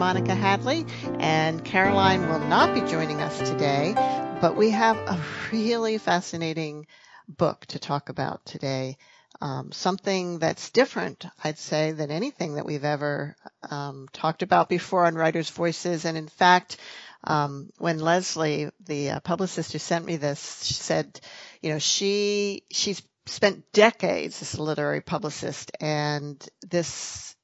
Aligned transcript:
Monica 0.00 0.34
Hadley, 0.34 0.86
and 1.18 1.62
Caroline 1.62 2.26
will 2.26 2.38
not 2.38 2.74
be 2.74 2.80
joining 2.90 3.20
us 3.20 3.38
today, 3.50 3.92
but 4.40 4.56
we 4.56 4.70
have 4.70 4.96
a 4.96 5.20
really 5.52 5.98
fascinating 5.98 6.86
book 7.28 7.66
to 7.66 7.78
talk 7.78 8.08
about 8.08 8.42
today. 8.46 8.96
Um, 9.42 9.72
something 9.72 10.38
that's 10.38 10.70
different, 10.70 11.26
I'd 11.44 11.58
say, 11.58 11.92
than 11.92 12.10
anything 12.10 12.54
that 12.54 12.64
we've 12.64 12.82
ever 12.82 13.36
um, 13.70 14.08
talked 14.14 14.42
about 14.42 14.70
before 14.70 15.04
on 15.04 15.16
Writers' 15.16 15.50
Voices. 15.50 16.06
And 16.06 16.16
in 16.16 16.28
fact, 16.28 16.78
um, 17.24 17.68
when 17.76 17.98
Leslie, 17.98 18.70
the 18.82 19.10
uh, 19.10 19.20
publicist 19.20 19.72
who 19.72 19.78
sent 19.78 20.06
me 20.06 20.16
this, 20.16 20.64
she 20.64 20.72
said, 20.72 21.20
you 21.60 21.74
know, 21.74 21.78
she 21.78 22.62
she's 22.70 23.02
spent 23.26 23.70
decades 23.72 24.40
as 24.40 24.54
a 24.54 24.62
literary 24.62 25.02
publicist, 25.02 25.72
and 25.78 26.42
this 26.62 27.36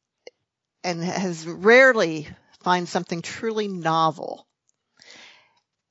and 0.82 1.04
has 1.04 1.46
rarely 1.46 2.28
find 2.66 2.88
something 2.88 3.22
truly 3.22 3.68
novel. 3.68 4.44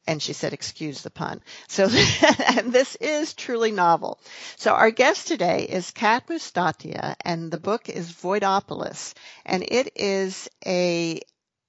And 0.05 0.21
she 0.21 0.33
said, 0.33 0.51
excuse 0.51 1.03
the 1.03 1.09
pun. 1.09 1.41
So, 1.69 1.85
and 2.47 2.73
this 2.73 2.97
is 2.97 3.33
truly 3.33 3.71
novel. 3.71 4.19
So 4.57 4.73
our 4.73 4.91
guest 4.91 5.29
today 5.29 5.67
is 5.69 5.91
Kat 5.91 6.27
Mustatea 6.27 7.15
and 7.21 7.49
the 7.49 7.61
book 7.61 7.87
is 7.87 8.11
Voidopolis 8.11 9.13
and 9.45 9.63
it 9.63 9.93
is 9.95 10.49
a 10.65 11.21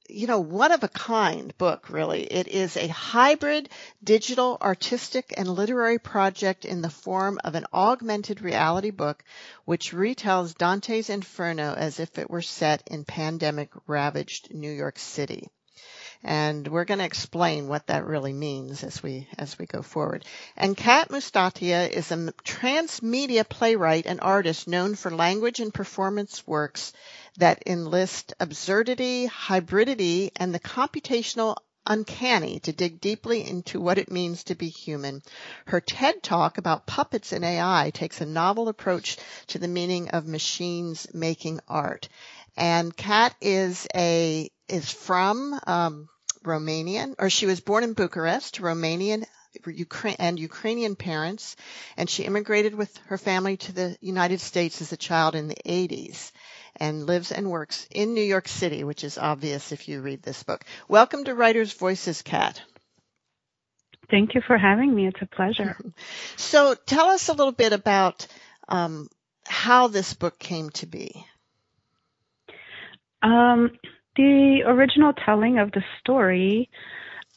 you 0.09 0.27
know, 0.27 0.41
one 0.41 0.73
of 0.73 0.83
a 0.83 0.89
kind 0.89 1.57
book, 1.59 1.91
really. 1.91 2.23
It 2.23 2.49
is 2.49 2.77
a 2.77 2.87
hybrid 2.89 3.69
digital, 4.03 4.59
artistic, 4.61 5.35
and 5.37 5.49
literary 5.49 5.99
project 5.99 6.65
in 6.65 6.83
the 6.83 6.91
form 6.91 7.39
of 7.45 7.55
an 7.55 7.67
augmented 7.73 8.41
reality 8.41 8.91
book, 8.91 9.25
which 9.65 9.93
retells 9.93 10.57
Dante's 10.57 11.11
Inferno 11.11 11.75
as 11.75 12.01
if 12.01 12.19
it 12.19 12.31
were 12.31 12.43
set 12.43 12.83
in 12.87 13.05
pandemic 13.05 13.71
ravaged 13.87 14.53
New 14.55 14.73
York 14.73 14.99
City. 14.99 15.49
And 16.23 16.67
we're 16.69 16.85
going 16.85 16.99
to 16.99 17.05
explain 17.05 17.69
what 17.69 17.87
that 17.87 18.07
really 18.07 18.33
means 18.33 18.83
as 18.83 19.03
we, 19.03 19.29
as 19.39 19.59
we 19.59 19.67
go 19.67 19.83
forward. 19.83 20.25
And 20.57 20.77
Kat 20.77 21.09
Mustatea 21.11 21.89
is 21.89 22.11
a 22.11 22.33
transmedia 22.45 23.49
playwright 23.49 24.07
and 24.07 24.21
artist 24.21 24.67
known 24.67 24.95
for 24.95 25.11
language 25.11 25.61
and 25.61 25.73
performance 25.73 26.47
works 26.47 26.93
that 27.39 27.63
enlist 27.67 28.35
absurdity, 28.41 29.29
hybridity, 29.29 30.31
and 30.37 30.55
the 30.55 30.61
computational 30.61 31.57
uncanny 31.87 32.59
to 32.61 32.73
dig 32.73 33.01
deeply 33.01 33.49
into 33.49 33.81
what 33.81 33.99
it 33.99 34.11
means 34.11 34.45
to 34.45 34.55
be 34.55 34.69
human. 34.69 35.23
Her 35.67 35.81
TED 35.81 36.23
talk 36.23 36.59
about 36.59 36.87
puppets 36.87 37.33
and 37.33 37.45
AI 37.45 37.91
takes 37.95 38.21
a 38.21 38.27
novel 38.27 38.69
approach 38.69 39.17
to 39.49 39.59
the 39.59 39.69
meaning 39.69 40.11
of 40.11 40.27
machines 40.27 41.07
making 41.15 41.61
art. 41.69 42.09
And 42.57 42.97
Kat 42.97 43.35
is 43.41 43.87
a 43.95 44.51
is 44.69 44.91
from 44.91 45.59
um, 45.67 46.09
Romanian, 46.45 47.15
or 47.19 47.31
she 47.31 47.47
was 47.47 47.61
born 47.61 47.85
in 47.85 47.95
Bucharest, 47.95 48.61
Romanian 48.61 49.25
Ukraine 49.67 50.17
and 50.19 50.39
Ukrainian 50.39 50.97
parents, 50.97 51.57
and 51.97 52.09
she 52.09 52.25
immigrated 52.25 52.75
with 52.75 52.97
her 53.07 53.19
family 53.19 53.57
to 53.59 53.73
the 53.73 53.97
United 54.01 54.41
States 54.41 54.81
as 54.83 54.93
a 54.93 54.97
child 54.97 55.35
in 55.35 55.49
the 55.49 55.57
80s 55.65 56.33
and 56.77 57.07
lives 57.07 57.33
and 57.33 57.51
works 57.51 57.87
in 57.91 58.15
New 58.15 58.23
York 58.23 58.49
City, 58.49 58.85
which 58.85 59.05
is 59.05 59.19
obvious 59.19 59.73
if 59.73 59.89
you 59.89 60.01
read 60.01 60.23
this 60.23 60.43
book. 60.43 60.65
Welcome 60.89 61.25
to 61.25 61.35
Writers 61.35 61.73
Voices, 61.73 62.23
Kat. 62.23 62.63
Thank 64.11 64.35
you 64.35 64.43
for 64.47 64.57
having 64.57 64.95
me. 64.95 65.09
It's 65.09 65.23
a 65.23 65.27
pleasure. 65.27 65.77
So 66.37 66.75
tell 66.75 67.09
us 67.09 67.29
a 67.29 67.33
little 67.33 67.53
bit 67.53 67.73
about 67.73 68.27
um, 68.69 69.09
how 69.47 69.89
this 69.89 70.15
book 70.15 70.39
came 70.39 70.71
to 70.71 70.87
be. 70.87 71.25
Um, 73.23 73.73
the 74.17 74.63
original 74.67 75.13
telling 75.13 75.59
of 75.59 75.73
the 75.73 75.85
story 76.01 76.69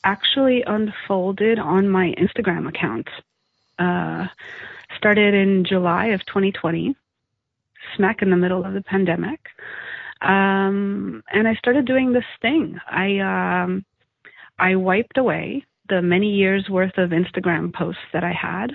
actually 0.04 0.64
unfolded 0.66 1.60
on 1.60 1.90
my 1.90 2.14
Instagram 2.18 2.68
account. 2.68 3.08
Uh, 3.78 4.28
started 4.98 5.34
in 5.34 5.64
July 5.64 6.08
of 6.08 6.26
2020 6.26 6.96
smack 7.96 8.22
in 8.22 8.30
the 8.30 8.36
middle 8.36 8.66
of 8.66 8.74
the 8.74 8.82
pandemic. 8.82 9.40
Um, 10.22 11.24
and 11.32 11.48
I 11.48 11.56
started 11.56 11.86
doing 11.86 12.12
this 12.12 12.26
thing. 12.42 12.78
I 12.90 13.20
um, 13.20 13.86
I 14.58 14.76
wiped 14.76 15.18
away 15.18 15.66
the 15.88 16.02
many 16.02 16.30
years 16.32 16.70
worth 16.70 16.98
of 16.98 17.12
Instagram 17.12 17.74
posts 17.74 18.02
that 18.14 18.24
I 18.24 18.34
had, 18.34 18.72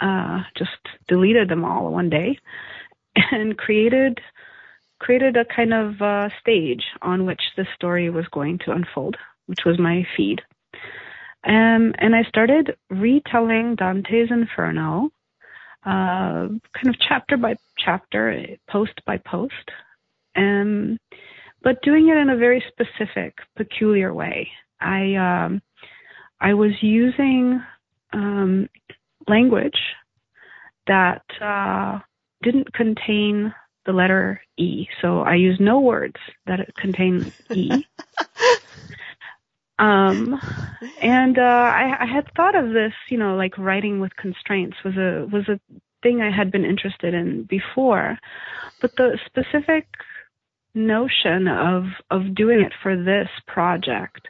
uh, 0.00 0.42
just 0.56 0.70
deleted 1.08 1.48
them 1.48 1.64
all 1.64 1.90
one 1.92 2.08
day, 2.08 2.38
and 3.32 3.58
created 3.58 4.20
created 5.00 5.36
a 5.36 5.44
kind 5.44 5.74
of 5.74 6.00
uh, 6.00 6.28
stage 6.40 6.82
on 7.02 7.26
which 7.26 7.42
the 7.56 7.66
story 7.74 8.10
was 8.10 8.26
going 8.32 8.58
to 8.64 8.72
unfold, 8.72 9.16
which 9.46 9.60
was 9.66 9.78
my 9.78 10.06
feed. 10.16 10.40
Um, 11.46 11.94
and 11.98 12.14
I 12.14 12.22
started 12.28 12.76
retelling 12.90 13.76
Dante's 13.76 14.30
Inferno 14.30 15.10
uh, 15.84 16.48
kind 16.48 16.88
of 16.88 16.96
chapter 17.06 17.36
by 17.36 17.54
chapter, 17.78 18.46
post 18.70 18.94
by 19.06 19.18
post, 19.18 19.70
um, 20.36 20.98
but 21.62 21.82
doing 21.82 22.08
it 22.08 22.16
in 22.16 22.30
a 22.30 22.36
very 22.36 22.64
specific, 22.68 23.34
peculiar 23.56 24.14
way. 24.14 24.48
I 24.80 25.14
um, 25.14 25.62
I 26.40 26.54
was 26.54 26.72
using 26.80 27.62
um, 28.12 28.68
language 29.28 29.78
that 30.86 31.22
uh, 31.40 31.98
didn't 32.42 32.72
contain 32.72 33.54
the 33.86 33.92
letter 33.92 34.40
E. 34.56 34.86
So 35.00 35.20
I 35.20 35.34
use 35.34 35.58
no 35.60 35.80
words 35.80 36.16
that 36.46 36.74
contain 36.76 37.32
E. 37.50 37.70
um, 39.78 40.40
and 41.00 41.38
uh, 41.38 41.42
I, 41.42 41.96
I 42.00 42.06
had 42.06 42.30
thought 42.36 42.54
of 42.54 42.72
this, 42.72 42.92
you 43.08 43.18
know, 43.18 43.36
like 43.36 43.56
writing 43.58 44.00
with 44.00 44.16
constraints 44.16 44.76
was 44.84 44.96
a 44.96 45.26
was 45.32 45.48
a 45.48 45.60
thing 46.02 46.20
I 46.20 46.30
had 46.30 46.52
been 46.52 46.64
interested 46.64 47.14
in 47.14 47.44
before, 47.44 48.18
but 48.80 48.94
the 48.96 49.18
specific 49.26 49.86
notion 50.74 51.48
of 51.48 51.84
of 52.10 52.34
doing 52.34 52.60
it 52.60 52.72
for 52.82 52.96
this 52.96 53.28
project 53.46 54.28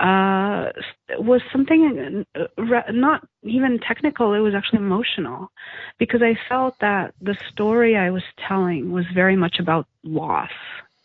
uh, 0.00 0.72
was 1.18 1.42
something 1.52 2.24
uh, 2.34 2.44
not 2.90 3.26
even 3.42 3.78
technical. 3.86 4.32
It 4.32 4.38
was 4.38 4.54
actually 4.54 4.78
emotional 4.78 5.52
because 5.98 6.22
I 6.22 6.38
felt 6.48 6.74
that 6.80 7.12
the 7.20 7.36
story 7.52 7.96
I 7.96 8.10
was 8.10 8.22
telling 8.48 8.92
was 8.92 9.04
very 9.14 9.36
much 9.36 9.58
about 9.58 9.86
loss. 10.02 10.50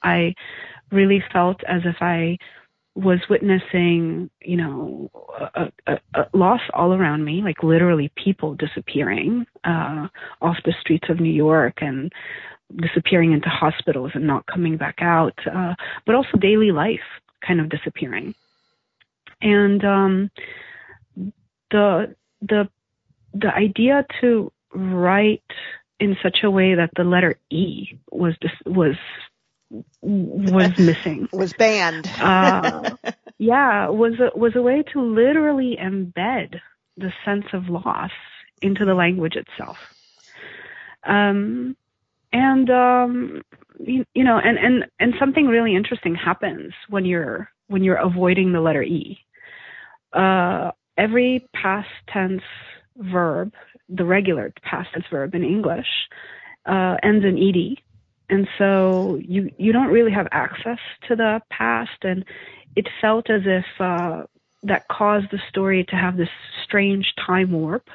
I 0.01 0.33
really 0.91 1.21
felt 1.33 1.61
as 1.67 1.81
if 1.83 1.97
I 1.99 2.37
was 2.95 3.19
witnessing, 3.29 4.29
you 4.41 4.55
know, 4.55 5.09
a, 5.55 5.69
a, 5.87 5.99
a, 6.13 6.25
loss 6.33 6.61
all 6.73 6.93
around 6.93 7.25
me, 7.25 7.41
like 7.41 7.61
literally 7.61 8.09
people 8.15 8.55
disappearing 8.55 9.45
uh, 9.65 10.07
off 10.41 10.55
the 10.63 10.73
streets 10.79 11.09
of 11.09 11.19
New 11.19 11.33
York 11.33 11.73
and 11.81 12.13
disappearing 12.77 13.33
into 13.33 13.49
hospitals 13.49 14.11
and 14.15 14.25
not 14.25 14.45
coming 14.45 14.77
back 14.77 14.95
out, 15.01 15.37
uh, 15.53 15.75
but 16.05 16.15
also 16.15 16.37
daily 16.39 16.71
life 16.71 17.01
kind 17.45 17.59
of 17.59 17.67
disappearing. 17.67 18.33
And 19.41 19.83
um, 19.83 20.31
the 21.71 22.15
the 22.41 22.69
the 23.33 23.53
idea 23.53 24.05
to 24.21 24.51
write 24.73 25.43
in 25.99 26.17
such 26.21 26.39
a 26.43 26.51
way 26.51 26.75
that 26.75 26.91
the 26.95 27.03
letter 27.03 27.35
E 27.49 27.97
was 28.11 28.35
was 28.65 28.95
was 30.01 30.71
missing. 30.79 31.27
was 31.31 31.53
banned. 31.53 32.07
uh, 32.19 32.95
yeah, 33.37 33.89
was 33.89 34.13
a, 34.19 34.37
was 34.37 34.55
a 34.55 34.61
way 34.61 34.83
to 34.93 35.01
literally 35.01 35.77
embed 35.81 36.59
the 36.97 37.11
sense 37.23 37.45
of 37.53 37.69
loss 37.69 38.11
into 38.61 38.85
the 38.85 38.93
language 38.93 39.35
itself. 39.35 39.77
Um, 41.03 41.75
and 42.31 42.69
um, 42.69 43.41
you, 43.79 44.05
you 44.13 44.23
know, 44.23 44.37
and 44.37 44.57
and 44.57 44.85
and 44.99 45.13
something 45.19 45.45
really 45.47 45.75
interesting 45.75 46.15
happens 46.15 46.73
when 46.89 47.05
you're 47.05 47.49
when 47.67 47.83
you're 47.83 47.95
avoiding 47.95 48.51
the 48.51 48.61
letter 48.61 48.83
e. 48.83 49.19
Uh, 50.13 50.71
every 50.97 51.47
past 51.53 51.89
tense 52.11 52.43
verb, 52.97 53.53
the 53.89 54.05
regular 54.05 54.53
past 54.63 54.89
tense 54.93 55.05
verb 55.11 55.35
in 55.35 55.43
English, 55.43 55.87
uh, 56.65 56.95
ends 57.03 57.25
in 57.25 57.37
ed 57.37 57.81
and 58.29 58.47
so 58.57 59.19
you 59.21 59.51
you 59.57 59.71
don't 59.71 59.91
really 59.91 60.11
have 60.11 60.27
access 60.31 60.79
to 61.07 61.15
the 61.15 61.39
past 61.49 62.03
and 62.03 62.25
it 62.75 62.87
felt 62.99 63.29
as 63.29 63.41
if 63.45 63.65
uh, 63.79 64.23
that 64.63 64.87
caused 64.89 65.27
the 65.31 65.39
story 65.49 65.85
to 65.87 65.95
have 65.95 66.17
this 66.17 66.29
strange 66.63 67.13
time 67.25 67.51
warp 67.51 67.87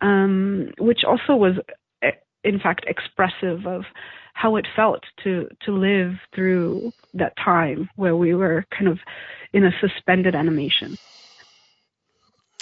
um, 0.00 0.70
which 0.78 1.00
also 1.04 1.34
was 1.34 1.54
in 2.44 2.58
fact 2.60 2.84
expressive 2.86 3.66
of 3.66 3.82
how 4.38 4.56
it 4.56 4.66
felt 4.76 5.02
to 5.24 5.48
to 5.64 5.72
live 5.72 6.14
through 6.34 6.92
that 7.14 7.34
time 7.36 7.88
where 7.96 8.16
we 8.16 8.34
were 8.34 8.64
kind 8.70 8.88
of 8.88 8.98
in 9.52 9.64
a 9.64 9.72
suspended 9.80 10.34
animation 10.34 10.96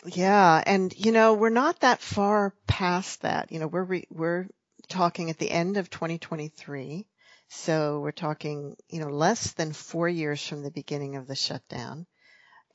yeah 0.06 0.62
and 0.66 0.94
you 0.96 1.12
know 1.12 1.34
we're 1.34 1.50
not 1.50 1.80
that 1.80 2.00
far 2.00 2.54
past 2.66 3.22
that 3.22 3.52
you 3.52 3.58
know 3.58 3.66
we're 3.66 3.84
re- 3.84 4.08
we're 4.10 4.46
talking 4.88 5.30
at 5.30 5.38
the 5.38 5.50
end 5.50 5.76
of 5.76 5.90
2023 5.90 7.06
So 7.48 8.00
we're 8.00 8.12
talking, 8.12 8.76
you 8.88 9.00
know, 9.00 9.08
less 9.08 9.52
than 9.52 9.72
four 9.72 10.08
years 10.08 10.44
from 10.46 10.62
the 10.62 10.70
beginning 10.70 11.16
of 11.16 11.26
the 11.26 11.36
shutdown. 11.36 12.06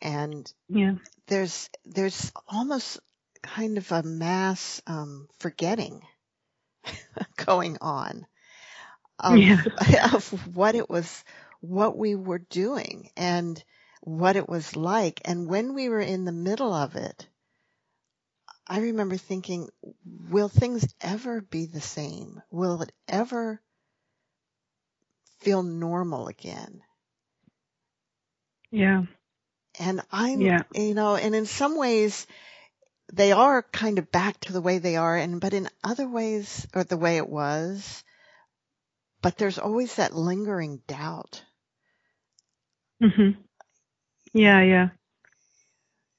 And 0.01 0.51
yeah. 0.69 0.93
there's, 1.27 1.69
there's 1.85 2.31
almost 2.47 2.99
kind 3.43 3.77
of 3.77 3.91
a 3.91 4.03
mass 4.03 4.81
um, 4.87 5.27
forgetting 5.39 6.01
going 7.45 7.77
on 7.81 8.25
of, 9.21 9.37
yeah. 9.37 9.61
of 10.13 10.55
what 10.55 10.75
it 10.75 10.89
was, 10.89 11.23
what 11.61 11.97
we 11.97 12.15
were 12.15 12.39
doing 12.39 13.09
and 13.15 13.63
what 14.01 14.35
it 14.35 14.49
was 14.49 14.75
like. 14.75 15.21
And 15.25 15.47
when 15.47 15.73
we 15.73 15.89
were 15.89 16.01
in 16.01 16.25
the 16.25 16.31
middle 16.31 16.73
of 16.73 16.95
it, 16.95 17.27
I 18.67 18.79
remember 18.79 19.17
thinking, 19.17 19.69
will 20.29 20.47
things 20.47 20.93
ever 21.01 21.41
be 21.41 21.65
the 21.65 21.81
same? 21.81 22.41
Will 22.51 22.81
it 22.81 22.91
ever 23.07 23.61
feel 25.39 25.63
normal 25.63 26.27
again? 26.27 26.81
Yeah. 28.71 29.03
And 29.79 30.01
I'm, 30.11 30.41
yeah. 30.41 30.63
you 30.73 30.93
know, 30.93 31.15
and 31.15 31.35
in 31.35 31.45
some 31.45 31.77
ways, 31.77 32.27
they 33.11 33.31
are 33.31 33.61
kind 33.61 33.99
of 33.99 34.11
back 34.11 34.39
to 34.41 34.53
the 34.53 34.61
way 34.61 34.77
they 34.77 34.95
are, 34.95 35.17
and 35.17 35.41
but 35.41 35.53
in 35.53 35.67
other 35.83 36.07
ways, 36.07 36.65
or 36.73 36.83
the 36.83 36.97
way 36.97 37.17
it 37.17 37.27
was, 37.27 38.03
but 39.21 39.37
there's 39.37 39.59
always 39.59 39.95
that 39.95 40.15
lingering 40.15 40.81
doubt. 40.87 41.43
Mhm. 43.01 43.37
Yeah, 44.33 44.61
yeah. 44.61 44.89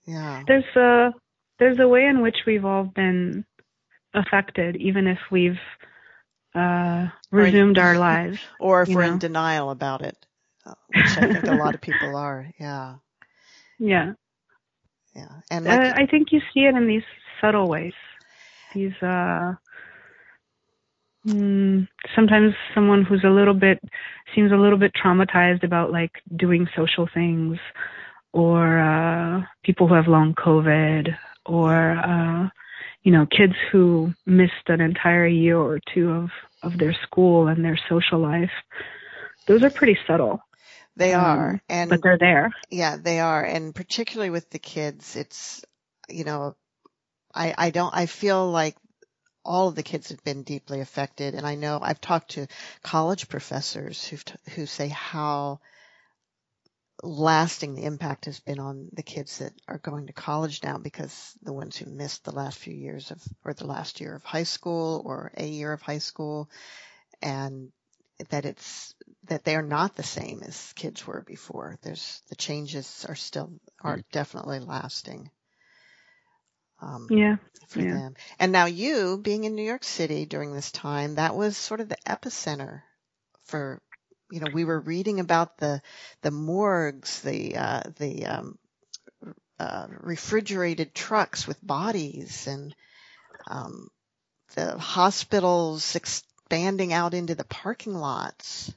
Yeah. 0.05 0.43
There's 0.47 0.77
a 0.77 1.13
there's 1.59 1.79
a 1.79 1.89
way 1.89 2.07
in 2.07 2.23
which 2.23 2.39
we've 2.47 2.65
all 2.65 2.85
been 2.85 3.45
affected, 4.15 4.77
even 4.77 5.07
if 5.07 5.19
we've 5.31 5.61
uh, 6.55 7.09
resumed 7.31 7.79
our 7.79 7.97
lives, 7.99 8.39
or 8.61 8.83
if 8.83 8.89
we're 8.89 9.03
know? 9.03 9.13
in 9.13 9.19
denial 9.19 9.71
about 9.71 10.03
it, 10.03 10.17
uh, 10.67 10.75
which 10.89 11.19
I 11.19 11.27
think 11.33 11.47
a 11.47 11.55
lot 11.55 11.75
of 11.75 11.81
people 11.81 12.17
are. 12.17 12.51
Yeah. 12.59 12.97
Yeah. 13.79 14.13
Yeah, 15.15 15.29
and 15.51 15.67
like, 15.67 15.79
uh, 15.79 15.93
I 15.97 16.07
think 16.07 16.29
you 16.33 16.41
see 16.55 16.61
it 16.61 16.75
in 16.75 16.87
these 16.87 17.03
subtle 17.41 17.69
ways. 17.69 17.93
These 18.75 18.95
uh, 19.03 19.55
mm, 21.27 21.89
sometimes 22.15 22.55
someone 22.75 23.05
who's 23.05 23.25
a 23.25 23.31
little 23.31 23.55
bit 23.55 23.81
seems 24.35 24.53
a 24.53 24.57
little 24.57 24.79
bit 24.79 24.93
traumatized 24.95 25.63
about 25.63 25.93
like 25.93 26.13
doing 26.35 26.69
social 26.77 27.09
things, 27.13 27.59
or 28.33 28.79
uh, 28.79 29.43
people 29.63 29.89
who 29.89 29.95
have 29.95 30.09
long 30.09 30.35
COVID, 30.35 31.15
or 31.47 31.93
uh, 31.93 32.49
you 33.03 33.13
know, 33.13 33.27
kids 33.27 33.55
who 33.71 34.13
missed 34.27 34.69
an 34.69 34.81
entire 34.81 35.27
year 35.27 35.59
or 35.59 35.81
two 35.95 36.11
of 36.11 36.31
of 36.63 36.79
their 36.79 36.97
school 37.03 37.49
and 37.49 37.65
their 37.65 37.79
social 37.89 38.21
life. 38.21 38.53
Those 39.47 39.65
are 39.65 39.71
pretty 39.71 39.99
subtle. 40.07 40.41
They 40.97 41.15
um, 41.15 41.25
are, 41.25 41.63
and 41.69 41.91
but 41.91 42.03
they're 42.03 42.19
there. 42.19 42.53
Yeah, 42.71 42.97
they 42.97 43.19
are, 43.21 43.45
and 43.45 43.75
particularly 43.75 44.31
with 44.31 44.49
the 44.51 44.59
kids, 44.59 45.17
it's 45.17 45.65
you 46.09 46.25
know, 46.25 46.55
I 47.35 47.55
I 47.57 47.71
don't 47.71 47.95
I 47.95 48.07
feel 48.07 48.51
like 48.51 48.77
all 49.45 49.69
of 49.69 49.75
the 49.75 49.83
kids 49.83 50.11
have 50.11 50.23
been 50.25 50.43
deeply 50.43 50.81
affected, 50.81 51.35
and 51.35 51.47
I 51.47 51.55
know 51.55 51.79
I've 51.83 52.01
talked 52.01 52.33
to 52.33 52.47
college 52.83 53.29
professors 53.29 54.07
who 54.07 54.19
who 54.53 54.67
say 54.67 54.89
how 54.89 55.61
lasting 57.03 57.75
the 57.75 57.85
impact 57.85 58.27
has 58.27 58.39
been 58.39 58.61
on 58.61 58.89
the 58.93 59.03
kids 59.03 59.39
that 59.39 59.53
are 59.67 59.79
going 59.79 60.07
to 60.07 60.13
college 60.13 60.63
now 60.63 60.79
because 60.79 61.33
the 61.43 61.53
ones 61.53 61.77
who 61.77 61.91
missed 61.91 62.25
the 62.25 62.33
last 62.33 62.59
few 62.59 62.75
years 62.75 63.11
of 63.11 63.21
or 63.45 63.53
the 63.55 63.67
last 63.67 64.01
year 64.01 64.15
of 64.15 64.23
high 64.23 64.45
school 64.45 65.03
or 65.05 65.33
a 65.37 65.45
year 65.47 65.73
of 65.73 65.83
high 65.83 65.99
school 65.99 66.49
and 67.21 67.73
that 68.31 68.45
it's 68.45 68.95
that 69.25 69.45
they 69.45 69.57
are 69.57 69.63
not 69.63 69.97
the 69.97 70.03
same 70.03 70.43
as 70.43 70.73
kids 70.75 71.07
were 71.07 71.25
before. 71.27 71.77
There's 71.83 72.23
the 72.29 72.37
changes 72.37 73.05
are 73.09 73.17
still 73.17 73.51
are 73.81 73.99
mm. 73.99 74.05
definitely 74.13 74.61
lasting. 74.61 75.31
Um, 76.83 77.07
yeah, 77.11 77.37
for 77.69 77.81
yeah. 77.81 77.95
them. 77.95 78.15
And 78.39 78.53
now 78.53 78.67
you 78.67 79.19
being 79.19 79.45
in 79.45 79.55
New 79.55 79.63
York 79.63 79.85
City 79.85 80.27
during 80.27 80.53
this 80.53 80.73
time, 80.73 81.15
that 81.15 81.35
was 81.35 81.57
sort 81.57 81.81
of 81.81 81.89
the 81.89 81.99
epicenter 82.07 82.83
for. 83.45 83.81
You 84.31 84.41
know, 84.41 84.51
we 84.53 84.65
were 84.65 84.81
reading 84.81 85.21
about 85.21 85.59
the 85.59 85.83
the 86.23 86.31
morgues, 86.31 87.21
the 87.21 87.55
uh, 87.57 87.83
the 87.99 88.25
um, 88.25 88.59
uh, 89.59 89.87
refrigerated 90.01 90.95
trucks 90.95 91.47
with 91.47 91.65
bodies, 91.65 92.47
and 92.47 92.75
um, 93.47 93.89
the 94.55 94.79
hospitals 94.79 95.95
expanding 95.95 96.93
out 96.93 97.15
into 97.15 97.35
the 97.35 97.45
parking 97.45 97.95
lots. 97.95 98.75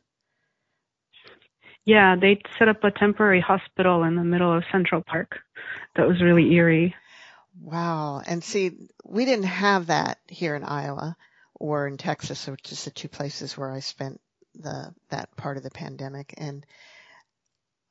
Yeah, 1.86 2.16
they 2.20 2.42
set 2.58 2.68
up 2.68 2.84
a 2.84 2.92
temporary 2.92 3.42
hospital 3.42 4.04
in 4.04 4.16
the 4.16 4.24
middle 4.24 4.52
of 4.52 4.64
Central 4.72 5.02
Park. 5.02 5.40
That 5.96 6.08
was 6.08 6.22
really 6.22 6.54
eerie. 6.54 6.96
Wow. 7.62 8.22
And 8.26 8.44
see, 8.44 8.90
we 9.04 9.26
didn't 9.26 9.46
have 9.46 9.88
that 9.88 10.20
here 10.28 10.56
in 10.56 10.64
Iowa 10.64 11.16
or 11.54 11.88
in 11.88 11.98
Texas, 11.98 12.48
which 12.48 12.72
is 12.72 12.84
the 12.84 12.92
two 12.92 13.08
places 13.08 13.58
where 13.58 13.72
I 13.72 13.80
spent 13.80 14.20
the 14.56 14.94
that 15.10 15.36
part 15.36 15.58
of 15.58 15.64
the 15.64 15.72
pandemic. 15.72 16.34
And 16.38 16.66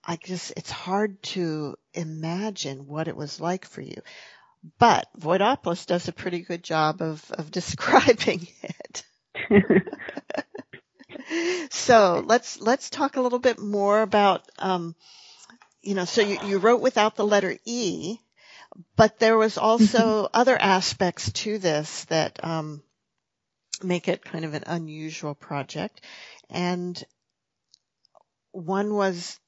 I 0.05 0.17
just 0.17 0.53
it's 0.57 0.71
hard 0.71 1.23
to 1.35 1.77
imagine 1.95 2.87
what 2.87 3.09
it 3.09 3.17
was 3.17 3.41
like 3.41 3.65
for 3.65 3.81
you. 3.81 4.03
But 4.79 5.09
Voidopolis 5.19 5.87
does 5.87 6.09
a 6.09 6.13
pretty 6.13 6.41
good 6.41 6.63
job 6.63 7.03
of, 7.03 7.31
of 7.33 7.51
describing 7.51 8.47
it. 8.63 9.05
so 11.71 12.23
let's 12.27 12.61
let's 12.61 12.91
talk 12.91 13.17
a 13.17 13.21
little 13.21 13.39
bit 13.39 13.59
more 13.59 14.03
about 14.03 14.43
um, 14.59 14.95
you 15.83 15.95
know 15.95 16.05
so 16.05 16.23
you, 16.23 16.39
you 16.45 16.59
wrote 16.59 16.81
without 16.81 17.17
the 17.17 17.27
letter 17.27 17.57
e 17.65 18.19
but 18.97 19.19
there 19.19 19.37
was 19.37 19.59
also 19.59 20.29
other 20.33 20.57
aspects 20.57 21.33
to 21.33 21.59
this 21.59 22.05
that 22.07 22.43
um, 22.43 22.83
make 23.83 24.09
it 24.09 24.25
kind 24.25 24.45
of 24.45 24.55
an 24.55 24.65
unusual 24.67 25.35
project. 25.35 26.01
And 26.51 27.03
one 28.53 28.95
was 28.95 29.39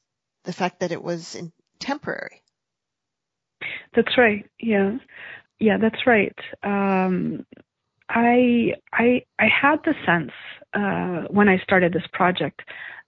the 0.45 0.53
fact 0.53 0.81
that 0.81 0.93
it 0.93 1.03
was 1.03 1.35
in 1.35 1.53
temporary. 1.79 2.43
That's 3.95 4.17
right. 4.19 4.49
Yeah. 4.61 4.99
Yeah 5.59 5.79
that's 5.81 6.07
right. 6.07 6.37
Um, 6.63 7.47
I 8.09 8.75
I 8.93 9.25
I 9.39 9.47
had 9.49 9.79
the 9.85 9.95
sense 10.05 10.33
uh, 10.75 11.29
when 11.31 11.49
I 11.49 11.59
started 11.59 11.93
this 11.93 12.07
project 12.13 12.63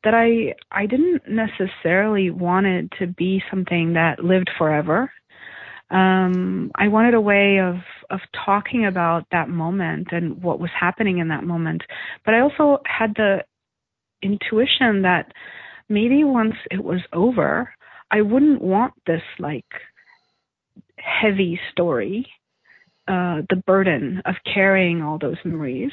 that 0.05 0.15
I 0.15 0.55
I 0.71 0.87
didn't 0.87 1.23
necessarily 1.29 2.31
want 2.31 2.67
it 2.67 2.91
to 2.99 3.07
be 3.07 3.43
something 3.51 3.95
that 3.95 4.25
lived 4.25 4.51
forever. 4.59 5.11
Um, 5.91 6.71
I 6.75 6.89
wanted 6.89 7.15
a 7.15 7.21
way 7.21 7.59
of 7.61 7.77
of 8.11 8.21
talking 8.45 8.87
about 8.87 9.27
that 9.33 9.49
moment 9.49 10.09
and 10.13 10.43
what 10.43 10.61
was 10.61 10.71
happening 10.79 11.19
in 11.19 11.29
that 11.29 11.45
moment, 11.45 11.83
but 12.25 12.35
I 12.35 12.41
also 12.41 12.79
had 12.87 13.15
the 13.17 13.45
intuition 14.23 15.03
that 15.03 15.33
maybe 15.89 16.25
once 16.25 16.55
it 16.71 16.83
was 16.83 17.01
over, 17.13 17.73
I 18.11 18.23
wouldn't 18.23 18.63
want 18.63 18.95
this 19.07 19.23
like 19.39 19.67
heavy 20.99 21.61
story 21.73 22.27
uh, 23.09 23.41
the 23.49 23.63
burden 23.67 24.21
of 24.27 24.35
carrying 24.53 25.03
all 25.03 25.19
those 25.19 25.39
memories. 25.45 25.93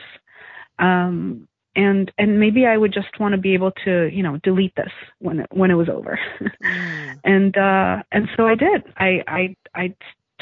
Um, 0.79 1.47
and 1.75 2.11
and 2.17 2.39
maybe 2.39 2.65
I 2.65 2.77
would 2.77 2.93
just 2.93 3.19
want 3.19 3.33
to 3.33 3.37
be 3.37 3.53
able 3.53 3.71
to 3.85 4.09
you 4.11 4.23
know 4.23 4.37
delete 4.43 4.75
this 4.75 4.91
when 5.19 5.41
it, 5.41 5.47
when 5.51 5.71
it 5.71 5.75
was 5.75 5.89
over. 5.89 6.19
mm. 6.63 7.19
And 7.23 7.57
uh, 7.57 8.03
and 8.11 8.29
so 8.37 8.45
I 8.47 8.55
did. 8.55 8.83
I 8.97 9.23
I 9.27 9.55
I 9.73 9.95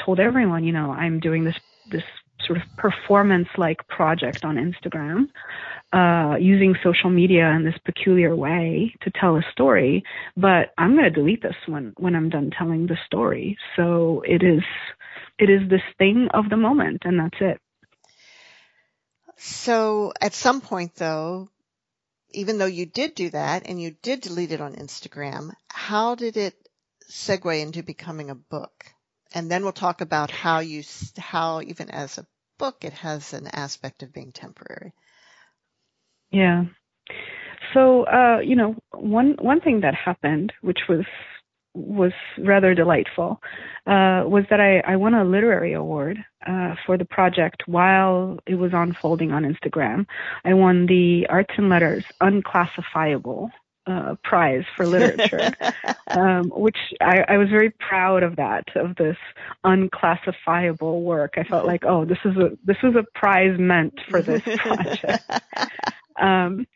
told 0.04 0.20
everyone 0.20 0.64
you 0.64 0.72
know 0.72 0.90
I'm 0.92 1.20
doing 1.20 1.44
this 1.44 1.56
this 1.86 2.02
sort 2.46 2.58
of 2.58 2.64
performance 2.76 3.48
like 3.56 3.86
project 3.88 4.44
on 4.44 4.56
Instagram, 4.56 5.28
uh, 5.92 6.36
using 6.36 6.74
social 6.82 7.10
media 7.10 7.50
in 7.50 7.64
this 7.64 7.78
peculiar 7.84 8.34
way 8.36 8.94
to 9.02 9.10
tell 9.18 9.36
a 9.36 9.42
story. 9.52 10.02
But 10.36 10.72
I'm 10.78 10.92
going 10.92 11.04
to 11.04 11.10
delete 11.10 11.42
this 11.42 11.56
when 11.66 11.94
when 11.96 12.14
I'm 12.14 12.28
done 12.28 12.50
telling 12.56 12.86
the 12.86 12.98
story. 13.06 13.56
So 13.76 14.22
it 14.26 14.42
is 14.42 14.62
it 15.38 15.50
is 15.50 15.68
this 15.68 15.82
thing 15.98 16.28
of 16.34 16.48
the 16.50 16.56
moment, 16.56 17.02
and 17.04 17.18
that's 17.18 17.38
it. 17.40 17.60
So 19.36 20.12
at 20.20 20.34
some 20.34 20.60
point, 20.60 20.94
though, 20.96 21.50
even 22.30 22.58
though 22.58 22.66
you 22.66 22.86
did 22.86 23.14
do 23.14 23.30
that 23.30 23.66
and 23.66 23.80
you 23.80 23.96
did 24.02 24.20
delete 24.20 24.52
it 24.52 24.60
on 24.60 24.74
Instagram, 24.74 25.52
how 25.68 26.14
did 26.14 26.36
it 26.36 26.54
segue 27.10 27.60
into 27.60 27.82
becoming 27.82 28.30
a 28.30 28.34
book? 28.34 28.86
And 29.34 29.50
then 29.50 29.62
we'll 29.62 29.72
talk 29.72 30.00
about 30.00 30.30
how 30.30 30.60
you, 30.60 30.82
how 31.18 31.60
even 31.60 31.90
as 31.90 32.18
a 32.18 32.26
book, 32.58 32.84
it 32.84 32.92
has 32.92 33.32
an 33.32 33.48
aspect 33.48 34.02
of 34.02 34.12
being 34.12 34.32
temporary. 34.32 34.92
Yeah. 36.30 36.64
So, 37.72 38.04
uh, 38.04 38.38
you 38.40 38.56
know, 38.56 38.76
one 38.92 39.36
one 39.40 39.60
thing 39.60 39.80
that 39.80 39.94
happened, 39.94 40.52
which 40.60 40.80
was 40.88 41.04
was 41.74 42.12
rather 42.38 42.74
delightful 42.74 43.40
uh, 43.86 44.22
was 44.26 44.44
that 44.50 44.60
I, 44.60 44.80
I 44.80 44.96
won 44.96 45.14
a 45.14 45.24
literary 45.24 45.72
award 45.72 46.18
uh, 46.46 46.74
for 46.86 46.96
the 46.96 47.04
project 47.04 47.64
while 47.66 48.38
it 48.46 48.54
was 48.54 48.72
unfolding 48.72 49.32
on 49.32 49.42
Instagram. 49.42 50.06
I 50.44 50.54
won 50.54 50.86
the 50.86 51.26
Arts 51.28 51.54
and 51.56 51.68
Letters 51.68 52.04
Unclassifiable 52.20 53.50
uh, 53.86 54.14
prize 54.24 54.64
for 54.76 54.86
literature, 54.86 55.52
um, 56.08 56.50
which 56.54 56.78
I, 57.00 57.24
I 57.28 57.36
was 57.36 57.48
very 57.50 57.70
proud 57.70 58.22
of 58.22 58.36
that 58.36 58.64
of 58.76 58.96
this 58.96 59.16
unclassifiable 59.64 61.02
work. 61.02 61.34
I 61.36 61.44
felt 61.44 61.66
like, 61.66 61.84
oh, 61.84 62.04
this 62.04 62.18
is 62.24 62.36
a 62.36 62.56
this 62.64 62.78
is 62.82 62.94
a 62.94 63.04
prize 63.14 63.58
meant 63.58 64.00
for 64.08 64.22
this 64.22 64.42
project. 64.56 65.30
um, 66.20 66.66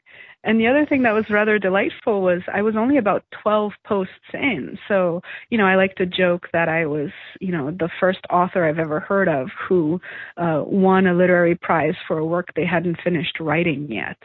and 0.49 0.59
the 0.59 0.67
other 0.67 0.87
thing 0.87 1.03
that 1.03 1.13
was 1.13 1.27
rather 1.29 1.59
delightful 1.59 2.23
was 2.23 2.41
I 2.51 2.63
was 2.63 2.75
only 2.75 2.97
about 2.97 3.23
12 3.43 3.73
posts 3.87 4.15
in. 4.33 4.79
So, 4.89 5.21
you 5.51 5.59
know, 5.59 5.67
I 5.67 5.75
like 5.75 5.95
to 5.97 6.07
joke 6.07 6.49
that 6.55 6.71
I 6.71 6.87
was, 6.87 7.11
you 7.39 7.53
know, 7.53 7.71
the 7.71 7.91
first 8.01 8.21
author 8.31 8.65
I've 8.65 8.79
ever 8.79 8.99
heard 8.99 9.29
of 9.29 9.49
who 9.69 10.01
uh, 10.39 10.63
won 10.65 11.07
a 11.07 11.13
literary 11.13 11.55
prize 11.55 11.97
for 12.07 12.17
a 12.17 12.25
work 12.25 12.47
they 12.57 12.65
hadn't 12.65 12.97
finished 13.05 13.39
writing 13.41 13.93
yet. 13.93 14.17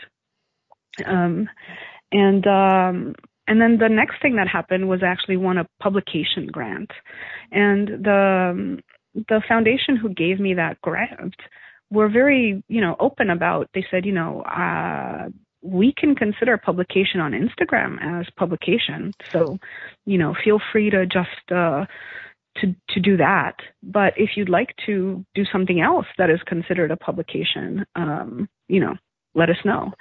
Um, 1.06 1.50
and 2.14 2.48
um, 2.48 3.16
and 3.50 3.60
then 3.60 3.78
the 3.78 3.90
next 3.90 4.22
thing 4.22 4.38
that 4.38 4.48
happened 4.48 4.88
was 4.88 5.02
actually 5.04 5.36
won 5.36 5.58
a 5.58 5.68
publication 5.82 6.48
grant, 6.50 6.92
and 7.52 8.06
the 8.06 8.52
um, 8.52 8.80
the 9.28 9.42
foundation 9.46 9.98
who 9.98 10.08
gave 10.14 10.40
me 10.40 10.54
that 10.54 10.80
grant 10.80 11.36
were 11.92 12.08
very 12.08 12.64
you 12.70 12.80
know 12.80 12.96
open 13.02 13.30
about. 13.30 13.68
They 13.74 13.86
said, 13.92 14.06
you 14.06 14.14
know, 14.14 14.42
uh, 14.44 15.28
we 15.64 15.94
can 15.98 16.14
consider 16.16 16.58
publication 16.58 17.20
on 17.20 17.32
Instagram 17.32 17.98
as 18.02 18.28
publication, 18.38 19.14
so 19.32 19.58
you 20.06 20.18
know, 20.18 20.36
feel 20.44 20.60
free 20.72 20.90
to 20.90 21.06
just. 21.06 21.52
Uh, 21.52 21.86
to 22.58 22.76
to 22.90 23.00
do 23.00 23.18
that. 23.18 23.56
But 23.82 24.14
if 24.16 24.32
you'd 24.36 24.48
like 24.48 24.76
to 24.86 25.26
do 25.34 25.44
something 25.52 25.82
else 25.82 26.06
that 26.20 26.30
is 26.30 26.40
considered 26.46 26.92
a 26.92 26.96
publication, 26.96 27.84
um, 27.96 28.48
you 28.68 28.80
know, 28.80 28.96
let 29.34 29.50
us 29.50 29.58
know. 29.66 29.92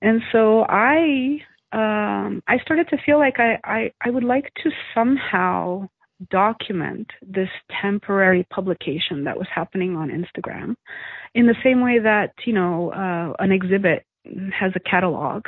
And 0.00 0.22
so 0.32 0.64
I 0.66 1.40
um, 1.72 2.42
I 2.48 2.58
started 2.62 2.88
to 2.88 2.98
feel 3.04 3.18
like 3.18 3.38
I, 3.38 3.58
I, 3.62 3.92
I 4.04 4.10
would 4.10 4.24
like 4.24 4.52
to 4.62 4.70
somehow 4.94 5.88
document 6.30 7.08
this 7.22 7.48
temporary 7.80 8.46
publication 8.50 9.24
that 9.24 9.38
was 9.38 9.46
happening 9.54 9.96
on 9.96 10.10
Instagram 10.10 10.74
in 11.34 11.46
the 11.46 11.54
same 11.62 11.80
way 11.80 11.98
that, 11.98 12.32
you 12.44 12.52
know, 12.52 12.90
uh, 12.92 13.42
an 13.42 13.52
exhibit 13.52 14.04
has 14.52 14.72
a 14.74 14.80
catalog, 14.80 15.46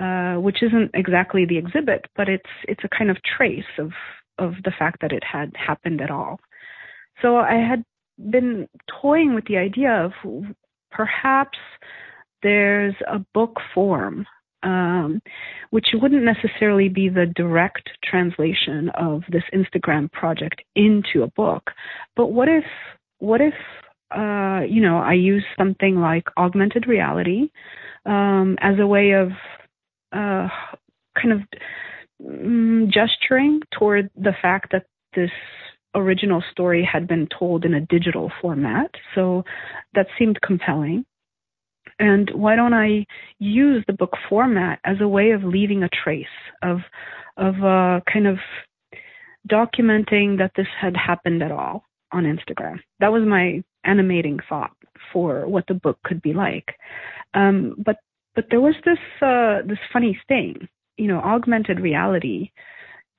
uh, 0.00 0.34
which 0.34 0.62
isn't 0.62 0.90
exactly 0.94 1.44
the 1.44 1.58
exhibit, 1.58 2.06
but 2.16 2.28
it's, 2.28 2.50
it's 2.68 2.84
a 2.84 2.88
kind 2.88 3.10
of 3.10 3.16
trace 3.36 3.64
of, 3.78 3.92
of 4.38 4.54
the 4.64 4.72
fact 4.78 5.00
that 5.00 5.12
it 5.12 5.22
had 5.24 5.52
happened 5.56 6.00
at 6.00 6.10
all. 6.10 6.38
So 7.20 7.36
I 7.36 7.54
had 7.54 7.84
been 8.30 8.68
toying 9.00 9.34
with 9.34 9.44
the 9.46 9.56
idea 9.56 9.90
of 9.90 10.12
perhaps 10.90 11.58
there's 12.42 12.94
a 13.10 13.20
book 13.34 13.58
form, 13.74 14.26
um, 14.62 15.20
which 15.70 15.88
wouldn't 15.94 16.24
necessarily 16.24 16.88
be 16.88 17.08
the 17.08 17.26
direct 17.26 17.90
translation 18.04 18.90
of 18.94 19.22
this 19.30 19.44
Instagram 19.54 20.10
project 20.12 20.62
into 20.74 21.22
a 21.22 21.28
book. 21.28 21.70
But 22.16 22.28
what 22.28 22.48
if, 22.48 22.64
what 23.18 23.40
if, 23.40 23.54
uh, 24.10 24.60
you 24.68 24.82
know, 24.82 24.98
I 24.98 25.14
use 25.14 25.44
something 25.56 25.96
like 25.96 26.24
augmented 26.36 26.86
reality 26.86 27.50
um, 28.06 28.56
as 28.60 28.78
a 28.78 28.86
way 28.86 29.12
of 29.12 29.28
uh, 30.12 30.48
kind 31.20 31.32
of 31.32 31.40
um, 32.24 32.90
gesturing 32.92 33.60
toward 33.76 34.10
the 34.16 34.34
fact 34.40 34.72
that 34.72 34.86
this 35.14 35.30
original 35.94 36.42
story 36.50 36.88
had 36.90 37.06
been 37.06 37.28
told 37.38 37.64
in 37.64 37.74
a 37.74 37.80
digital 37.80 38.32
format. 38.40 38.90
So 39.14 39.44
that 39.94 40.06
seemed 40.18 40.40
compelling. 40.40 41.04
And 41.98 42.30
why 42.34 42.56
don't 42.56 42.74
I 42.74 43.04
use 43.38 43.84
the 43.86 43.92
book 43.92 44.16
format 44.28 44.80
as 44.84 44.96
a 45.00 45.08
way 45.08 45.30
of 45.30 45.44
leaving 45.44 45.82
a 45.82 45.88
trace 45.88 46.26
of 46.62 46.78
of 47.36 47.54
uh, 47.62 48.00
kind 48.12 48.26
of 48.26 48.38
documenting 49.48 50.38
that 50.38 50.52
this 50.56 50.66
had 50.80 50.94
happened 50.96 51.42
at 51.42 51.50
all 51.50 51.84
on 52.12 52.24
Instagram. 52.24 52.78
That 53.00 53.12
was 53.12 53.22
my 53.26 53.62
animating 53.84 54.38
thought 54.48 54.72
for 55.12 55.46
what 55.46 55.66
the 55.66 55.74
book 55.74 55.98
could 56.04 56.20
be 56.22 56.32
like. 56.32 56.76
Um, 57.34 57.74
but 57.84 57.96
but 58.34 58.46
there 58.50 58.60
was 58.60 58.74
this 58.84 58.98
uh, 59.20 59.66
this 59.66 59.78
funny 59.92 60.18
thing, 60.28 60.68
you 60.96 61.08
know, 61.08 61.18
augmented 61.18 61.80
reality 61.80 62.50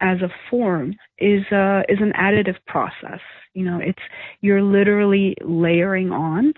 as 0.02 0.22
a 0.22 0.34
form 0.50 0.96
is 1.20 1.44
uh, 1.52 1.82
is 1.88 2.00
an 2.02 2.13
additive 2.18 2.58
process. 2.68 3.20
You 3.54 3.66
know, 3.66 3.80
it's 3.80 4.02
you're 4.42 4.63
literally 4.63 5.36
layering 5.42 6.12
on 6.12 6.54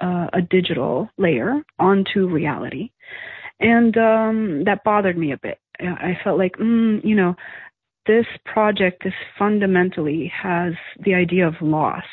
uh, 0.00 0.26
a 0.32 0.42
digital 0.42 1.08
layer 1.18 1.62
onto 1.78 2.28
reality. 2.28 2.90
And 3.60 3.96
um, 3.96 4.64
that 4.64 4.84
bothered 4.84 5.16
me 5.16 5.32
a 5.32 5.38
bit. 5.38 5.58
I 5.80 6.18
felt 6.22 6.38
like, 6.38 6.52
mm, 6.56 7.04
you 7.04 7.14
know, 7.14 7.34
this 8.06 8.26
project, 8.44 9.02
this 9.04 9.14
fundamentally 9.38 10.30
has 10.42 10.74
the 11.04 11.14
idea 11.14 11.46
of 11.46 11.54
loss 11.60 12.04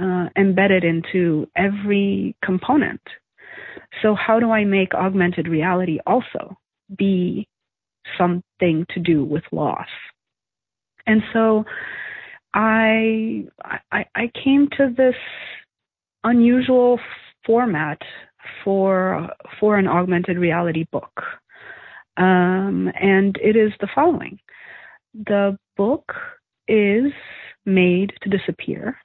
uh, 0.00 0.26
embedded 0.36 0.84
into 0.84 1.48
every 1.56 2.36
component. 2.44 3.00
So, 4.02 4.14
how 4.14 4.40
do 4.40 4.50
I 4.50 4.64
make 4.64 4.94
augmented 4.94 5.48
reality 5.48 5.98
also 6.06 6.56
be 6.96 7.48
something 8.18 8.86
to 8.90 9.00
do 9.00 9.24
with 9.24 9.44
loss? 9.52 9.88
And 11.06 11.22
so, 11.32 11.64
I 12.54 13.44
I, 13.92 14.06
I 14.14 14.30
came 14.42 14.68
to 14.78 14.92
this 14.96 15.16
unusual 16.22 16.98
format 17.44 17.98
for 18.64 19.28
for 19.60 19.78
an 19.78 19.86
augmented 19.86 20.38
reality 20.38 20.86
book, 20.90 21.22
um, 22.16 22.90
and 23.00 23.36
it 23.42 23.56
is 23.56 23.72
the 23.80 23.88
following: 23.94 24.38
the 25.14 25.58
book 25.76 26.12
is 26.68 27.12
made 27.66 28.12
to 28.22 28.30
disappear. 28.30 28.96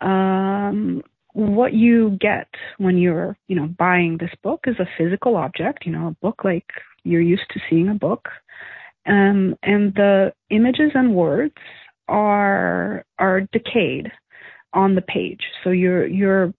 Um, 0.00 1.02
what 1.32 1.72
you 1.72 2.16
get 2.20 2.48
when 2.78 2.98
you're, 2.98 3.36
you 3.46 3.56
know, 3.56 3.66
buying 3.78 4.18
this 4.18 4.30
book 4.42 4.64
is 4.66 4.76
a 4.78 4.88
physical 4.96 5.36
object, 5.36 5.86
you 5.86 5.92
know, 5.92 6.08
a 6.08 6.16
book 6.24 6.42
like 6.44 6.66
you're 7.04 7.20
used 7.20 7.48
to 7.50 7.60
seeing 7.70 7.88
a 7.88 7.94
book, 7.94 8.28
um, 9.06 9.54
and 9.62 9.94
the 9.94 10.32
images 10.50 10.92
and 10.94 11.14
words 11.14 11.54
are 12.08 13.04
are 13.18 13.42
decayed 13.52 14.10
on 14.72 14.94
the 14.94 15.02
page. 15.02 15.40
So 15.62 15.70
your 15.70 16.06
your 16.06 16.52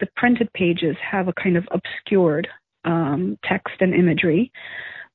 the 0.00 0.06
printed 0.16 0.52
pages 0.52 0.96
have 1.10 1.28
a 1.28 1.32
kind 1.32 1.56
of 1.56 1.66
obscured 1.70 2.48
um, 2.84 3.38
text 3.44 3.74
and 3.80 3.94
imagery, 3.94 4.52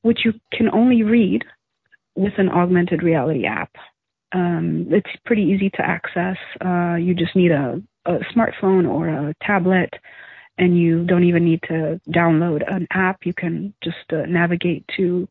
which 0.02 0.20
you 0.26 0.34
can 0.52 0.70
only 0.74 1.04
read 1.04 1.44
with 2.16 2.34
an 2.38 2.50
augmented 2.50 3.04
reality 3.04 3.46
app. 3.46 3.72
Um, 4.34 4.88
it's 4.90 5.10
pretty 5.26 5.44
easy 5.44 5.70
to 5.72 5.82
access. 5.82 6.38
Uh, 6.64 6.96
you 6.96 7.14
just 7.14 7.36
need 7.36 7.52
a, 7.52 7.82
a, 8.06 8.20
smartphone 8.34 8.90
or 8.90 9.10
a 9.10 9.36
tablet, 9.42 9.94
and 10.58 10.78
you 10.78 11.06
don't 11.06 11.26
even 11.26 11.44
need 11.44 11.62
to 11.64 12.00
download 12.10 12.62
an 12.74 12.88
app. 12.92 13.26
You 13.26 13.34
can 13.34 13.74
just 13.84 13.98
uh, 14.14 14.26
navigate 14.28 14.86
to 14.98 15.28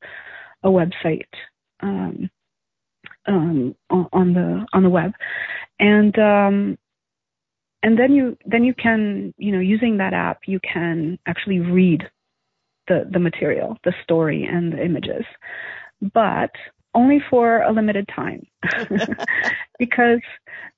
a 0.62 0.68
website 0.68 1.32
um, 1.80 2.28
um, 3.26 3.74
on 3.90 4.34
the 4.34 4.66
on 4.72 4.82
the 4.82 4.90
web, 4.90 5.12
and 5.78 6.18
um, 6.18 6.78
and 7.82 7.98
then 7.98 8.12
you 8.12 8.36
then 8.44 8.64
you 8.64 8.74
can 8.74 9.34
you 9.38 9.52
know 9.52 9.60
using 9.60 9.96
that 9.98 10.12
app 10.12 10.40
you 10.46 10.60
can 10.60 11.18
actually 11.26 11.60
read 11.60 12.08
the 12.88 13.08
the 13.10 13.18
material 13.18 13.76
the 13.84 13.94
story 14.02 14.48
and 14.50 14.72
the 14.72 14.84
images 14.84 15.24
but 16.14 16.50
only 16.94 17.20
for 17.30 17.62
a 17.62 17.72
limited 17.72 18.08
time. 18.14 18.46
Because 19.78 20.20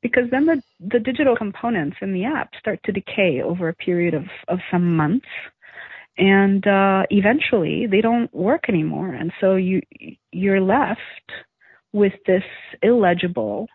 because 0.01 0.31
then 0.31 0.47
the 0.47 0.63
the 0.79 1.01
digital 1.01 1.35
components 1.35 1.97
in 2.01 2.13
the 2.13 2.25
app 2.25 2.51
start 2.57 2.79
to 2.85 2.93
decay 2.93 3.43
over 3.43 3.69
a 3.69 3.75
period 3.75 4.15
of 4.15 4.27
of 4.47 4.61
some 4.71 4.95
months. 4.95 5.27
And 6.17 6.65
uh, 6.65 7.03
eventually 7.11 7.89
they 7.89 8.01
don't 8.01 8.33
work 8.33 8.69
anymore. 8.69 9.13
And 9.13 9.33
so 9.41 9.57
you 9.57 9.83
you're 10.31 10.61
left 10.61 11.01
with 11.93 12.13
this 12.29 12.45
illegible 12.81 13.67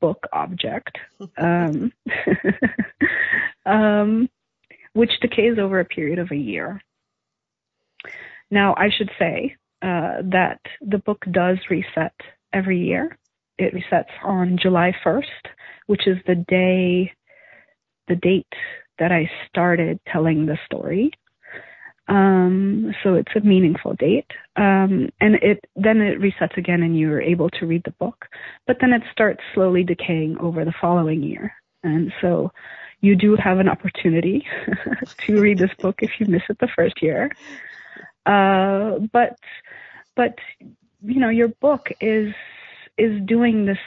book 0.00 0.26
object, 0.32 0.98
um, 1.38 1.92
um, 3.66 4.28
which 4.94 5.12
decays 5.20 5.58
over 5.58 5.78
a 5.78 5.84
period 5.84 6.18
of 6.18 6.32
a 6.32 6.36
year. 6.36 6.82
Now, 8.50 8.74
I 8.76 8.90
should 8.90 9.10
say 9.18 9.56
uh, 9.82 10.22
that 10.30 10.60
the 10.80 10.98
book 10.98 11.24
does 11.30 11.58
reset 11.68 12.14
every 12.52 12.78
year. 12.78 13.18
It 13.58 13.74
resets 13.74 14.12
on 14.24 14.58
July 14.60 14.92
1st, 15.04 15.22
which 15.86 16.06
is 16.06 16.18
the 16.26 16.36
day, 16.36 17.12
the 18.08 18.16
date 18.16 18.46
that 18.98 19.12
I 19.12 19.30
started 19.48 20.00
telling 20.10 20.46
the 20.46 20.58
story. 20.66 21.12
Um, 22.08 22.92
so 23.02 23.14
it's 23.14 23.32
a 23.36 23.40
meaningful 23.40 23.94
date. 23.94 24.30
Um, 24.56 25.08
and 25.20 25.36
it 25.36 25.64
then 25.76 26.00
it 26.00 26.20
resets 26.20 26.56
again 26.56 26.82
and 26.82 26.98
you're 26.98 27.20
able 27.20 27.48
to 27.50 27.66
read 27.66 27.82
the 27.84 27.92
book. 27.92 28.26
But 28.66 28.78
then 28.80 28.92
it 28.92 29.02
starts 29.12 29.40
slowly 29.54 29.84
decaying 29.84 30.36
over 30.38 30.64
the 30.64 30.74
following 30.80 31.22
year. 31.22 31.52
And 31.82 32.12
so 32.20 32.52
you 33.00 33.16
do 33.16 33.36
have 33.36 33.58
an 33.58 33.68
opportunity 33.68 34.46
to 35.26 35.40
read 35.40 35.58
this 35.58 35.70
book 35.80 35.96
if 36.00 36.10
you 36.18 36.26
miss 36.26 36.42
it 36.48 36.58
the 36.60 36.68
first 36.74 37.02
year. 37.02 37.30
Uh, 38.24 38.98
but 39.12 39.36
but 40.16 40.38
you 41.02 41.20
know 41.20 41.28
your 41.28 41.48
book 41.48 41.88
is 42.00 42.32
is 42.96 43.20
doing 43.24 43.66
this 43.66 43.78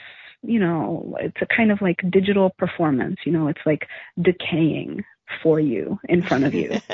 you 0.41 0.59
know 0.59 1.15
it's 1.19 1.37
a 1.41 1.45
kind 1.45 1.71
of 1.71 1.81
like 1.81 2.01
digital 2.09 2.49
performance 2.57 3.17
you 3.25 3.31
know 3.31 3.47
it's 3.47 3.61
like 3.65 3.87
decaying 4.21 5.03
for 5.41 5.59
you 5.59 5.99
in 6.07 6.21
front 6.21 6.43
of 6.43 6.53
you. 6.53 6.79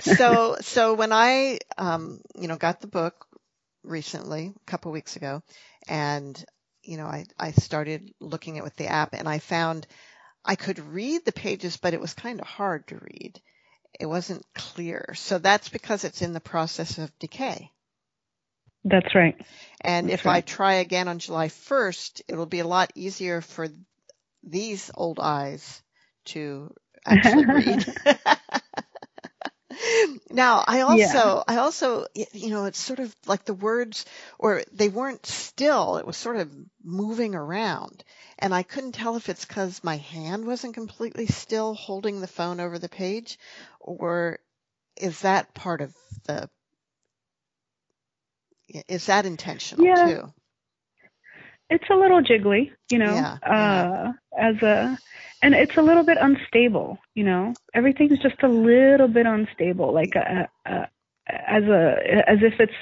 So 0.00 0.56
so 0.60 0.94
when 0.94 1.12
i 1.12 1.58
um 1.76 2.20
you 2.38 2.48
know 2.48 2.56
got 2.56 2.80
the 2.80 2.86
book 2.86 3.26
recently 3.82 4.52
a 4.54 4.70
couple 4.70 4.92
weeks 4.92 5.16
ago 5.16 5.42
and 5.88 6.42
you 6.82 6.96
know 6.96 7.06
i 7.06 7.24
i 7.38 7.52
started 7.52 8.12
looking 8.20 8.58
at 8.58 8.64
with 8.64 8.76
the 8.76 8.86
app 8.86 9.12
and 9.12 9.28
i 9.28 9.38
found 9.38 9.86
i 10.44 10.56
could 10.56 10.78
read 10.78 11.24
the 11.24 11.32
pages 11.32 11.76
but 11.76 11.94
it 11.94 12.00
was 12.00 12.14
kind 12.14 12.40
of 12.40 12.46
hard 12.46 12.86
to 12.88 12.96
read 12.96 13.40
it 13.98 14.06
wasn't 14.06 14.44
clear 14.54 15.14
so 15.14 15.38
that's 15.38 15.68
because 15.68 16.04
it's 16.04 16.22
in 16.22 16.32
the 16.32 16.40
process 16.40 16.98
of 16.98 17.16
decay 17.18 17.70
that's 18.84 19.14
right. 19.14 19.36
And 19.82 20.08
That's 20.08 20.20
if 20.20 20.26
right. 20.26 20.36
I 20.36 20.40
try 20.40 20.74
again 20.74 21.08
on 21.08 21.18
July 21.18 21.48
1st, 21.48 22.22
it'll 22.28 22.46
be 22.46 22.60
a 22.60 22.66
lot 22.66 22.92
easier 22.94 23.40
for 23.40 23.68
these 24.42 24.90
old 24.94 25.20
eyes 25.20 25.82
to 26.26 26.74
actually 27.04 27.44
read. 27.54 27.86
now, 30.30 30.64
I 30.66 30.80
also, 30.80 30.98
Yeah. 30.98 31.42
I 31.46 31.56
also, 31.56 32.06
you 32.14 32.50
know, 32.50 32.64
it's 32.66 32.78
sort 32.78 32.98
of 32.98 33.14
like 33.26 33.44
the 33.44 33.54
words, 33.54 34.04
or 34.38 34.62
they 34.72 34.88
weren't 34.88 35.24
still. 35.26 35.96
It 35.96 36.06
was 36.06 36.16
sort 36.16 36.36
of 36.36 36.50
moving 36.82 37.34
around. 37.34 38.04
And 38.38 38.54
I 38.54 38.62
couldn't 38.62 38.92
tell 38.92 39.16
if 39.16 39.28
it's 39.28 39.44
because 39.44 39.82
my 39.82 39.96
hand 39.96 40.46
wasn't 40.46 40.74
completely 40.74 41.26
still 41.26 41.74
holding 41.74 42.20
the 42.20 42.26
phone 42.26 42.60
over 42.60 42.78
the 42.78 42.88
page, 42.88 43.38
or 43.80 44.38
is 44.96 45.20
that 45.20 45.54
part 45.54 45.80
of 45.80 45.94
the 46.26 46.48
is 48.86 49.06
that 49.06 49.24
intentional 49.26 49.86
Yeah. 49.86 50.04
too? 50.06 50.32
it's 51.70 51.84
a 51.90 51.94
little 51.94 52.22
jiggly, 52.22 52.70
you 52.90 52.98
know, 52.98 53.14
Yeah, 53.14 53.38
uh, 53.42 54.12
as 54.38 54.56
a, 54.62 54.98
and 55.42 55.54
it's 55.54 55.76
a 55.76 55.82
little 55.82 56.04
bit 56.04 56.18
unstable, 56.20 56.98
you 57.14 57.24
know, 57.24 57.54
everything's 57.74 58.18
just 58.20 58.42
a 58.42 58.48
little 58.48 59.08
bit 59.08 59.26
unstable, 59.26 59.92
like 59.92 60.14
a, 60.14 60.48
a, 60.66 60.88
as 61.28 61.64
a, 61.64 61.96
as 62.26 62.38
if 62.42 62.60
it's 62.60 62.72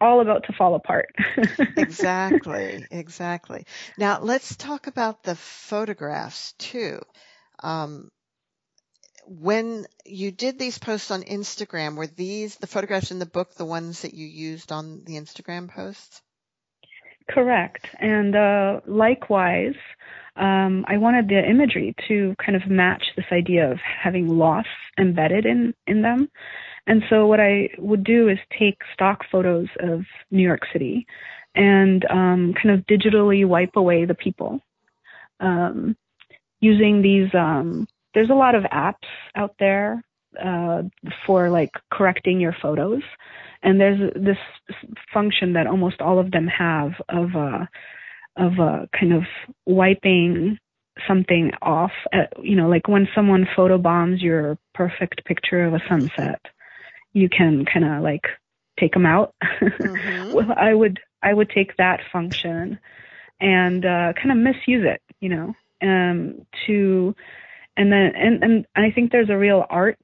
all 0.00 0.20
about 0.20 0.44
to 0.44 0.52
fall 0.52 0.74
apart. 0.74 1.14
exactly, 1.76 2.86
exactly. 2.90 3.64
Now 3.96 4.20
let's 4.20 4.56
talk 4.56 4.86
about 4.86 5.22
the 5.22 5.34
photographs 5.36 6.52
too. 6.58 7.00
Um, 7.62 8.10
when 9.26 9.84
you 10.06 10.30
did 10.30 10.58
these 10.58 10.78
posts 10.78 11.10
on 11.10 11.22
Instagram, 11.22 11.96
were 11.96 12.06
these 12.06 12.56
the 12.56 12.66
photographs 12.66 13.10
in 13.10 13.18
the 13.18 13.26
book 13.26 13.54
the 13.54 13.64
ones 13.64 14.02
that 14.02 14.14
you 14.14 14.26
used 14.26 14.72
on 14.72 15.02
the 15.04 15.16
Instagram 15.16 15.68
posts? 15.68 16.22
Correct. 17.30 17.86
And 18.00 18.34
uh, 18.34 18.80
likewise, 18.86 19.74
um, 20.36 20.84
I 20.88 20.96
wanted 20.96 21.28
the 21.28 21.42
imagery 21.48 21.94
to 22.08 22.34
kind 22.44 22.56
of 22.56 22.68
match 22.70 23.04
this 23.16 23.26
idea 23.32 23.70
of 23.70 23.78
having 23.80 24.28
loss 24.28 24.66
embedded 24.98 25.44
in, 25.44 25.74
in 25.86 26.02
them. 26.02 26.30
And 26.86 27.02
so 27.10 27.26
what 27.26 27.40
I 27.40 27.70
would 27.78 28.02
do 28.02 28.28
is 28.28 28.38
take 28.58 28.78
stock 28.94 29.24
photos 29.30 29.68
of 29.80 30.04
New 30.30 30.42
York 30.42 30.62
City 30.72 31.06
and 31.54 32.04
um, 32.10 32.54
kind 32.54 32.70
of 32.74 32.86
digitally 32.86 33.46
wipe 33.46 33.76
away 33.76 34.04
the 34.04 34.14
people 34.14 34.60
um, 35.40 35.96
using 36.60 37.02
these. 37.02 37.28
Um, 37.34 37.86
there's 38.14 38.30
a 38.30 38.34
lot 38.34 38.54
of 38.54 38.62
apps 38.64 39.06
out 39.34 39.54
there 39.58 40.02
uh, 40.42 40.82
for 41.26 41.50
like 41.50 41.72
correcting 41.90 42.40
your 42.40 42.56
photos 42.62 43.02
and 43.62 43.80
there's 43.80 44.12
this 44.14 44.38
function 45.12 45.54
that 45.54 45.66
almost 45.66 46.00
all 46.00 46.18
of 46.18 46.30
them 46.30 46.46
have 46.46 46.92
of 47.08 47.34
uh, 47.34 47.66
of 48.36 48.60
uh, 48.60 48.86
kind 48.98 49.12
of 49.12 49.24
wiping 49.66 50.58
something 51.06 51.52
off. 51.62 51.92
At, 52.12 52.32
you 52.42 52.56
know, 52.56 52.68
like 52.68 52.88
when 52.88 53.08
someone 53.14 53.46
photobombs 53.56 54.22
your 54.22 54.58
perfect 54.74 55.24
picture 55.24 55.64
of 55.64 55.74
a 55.74 55.82
sunset, 55.88 56.40
you 57.12 57.28
can 57.28 57.64
kind 57.64 57.84
of 57.84 58.02
like 58.02 58.26
take 58.78 58.92
them 58.92 59.06
out. 59.06 59.34
Mhm. 59.62 60.30
well, 60.32 60.52
I 60.56 60.74
would 60.74 61.00
I 61.22 61.34
would 61.34 61.50
take 61.50 61.76
that 61.76 62.00
function 62.12 62.78
and 63.40 63.84
uh, 63.84 64.12
kind 64.14 64.30
of 64.30 64.36
misuse 64.36 64.84
it, 64.84 65.02
you 65.20 65.28
know, 65.28 65.54
um, 65.82 66.46
to 66.66 67.14
and 67.76 67.92
then 67.92 68.12
and, 68.14 68.42
and 68.42 68.66
I 68.76 68.90
think 68.90 69.10
there's 69.10 69.30
a 69.30 69.38
real 69.38 69.64
art 69.68 69.98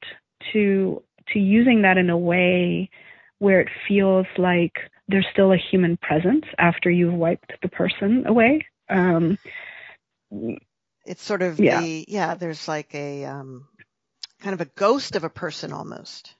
to 0.52 1.02
to 1.32 1.38
using 1.38 1.82
that 1.82 1.98
in 1.98 2.10
a 2.10 2.18
way 2.18 2.90
where 3.38 3.60
it 3.60 3.68
feels 3.88 4.26
like 4.38 4.72
there's 5.08 5.26
still 5.32 5.52
a 5.52 5.56
human 5.56 5.96
presence 5.98 6.44
after 6.58 6.90
you've 6.90 7.14
wiped 7.14 7.52
the 7.62 7.68
person 7.68 8.24
away. 8.26 8.66
Um, 8.88 9.38
It's 11.06 11.22
sort 11.22 11.42
of 11.42 11.58
Yeah. 11.58 11.80
the 11.80 12.04
yeah. 12.08 12.34
There's 12.34 12.66
like 12.68 12.94
a 12.94 13.24
um, 13.26 13.68
kind 14.40 14.54
of 14.54 14.60
a 14.60 14.70
ghost 14.76 15.16
of 15.16 15.24
a 15.24 15.28
person 15.30 15.72
almost. 15.72 16.34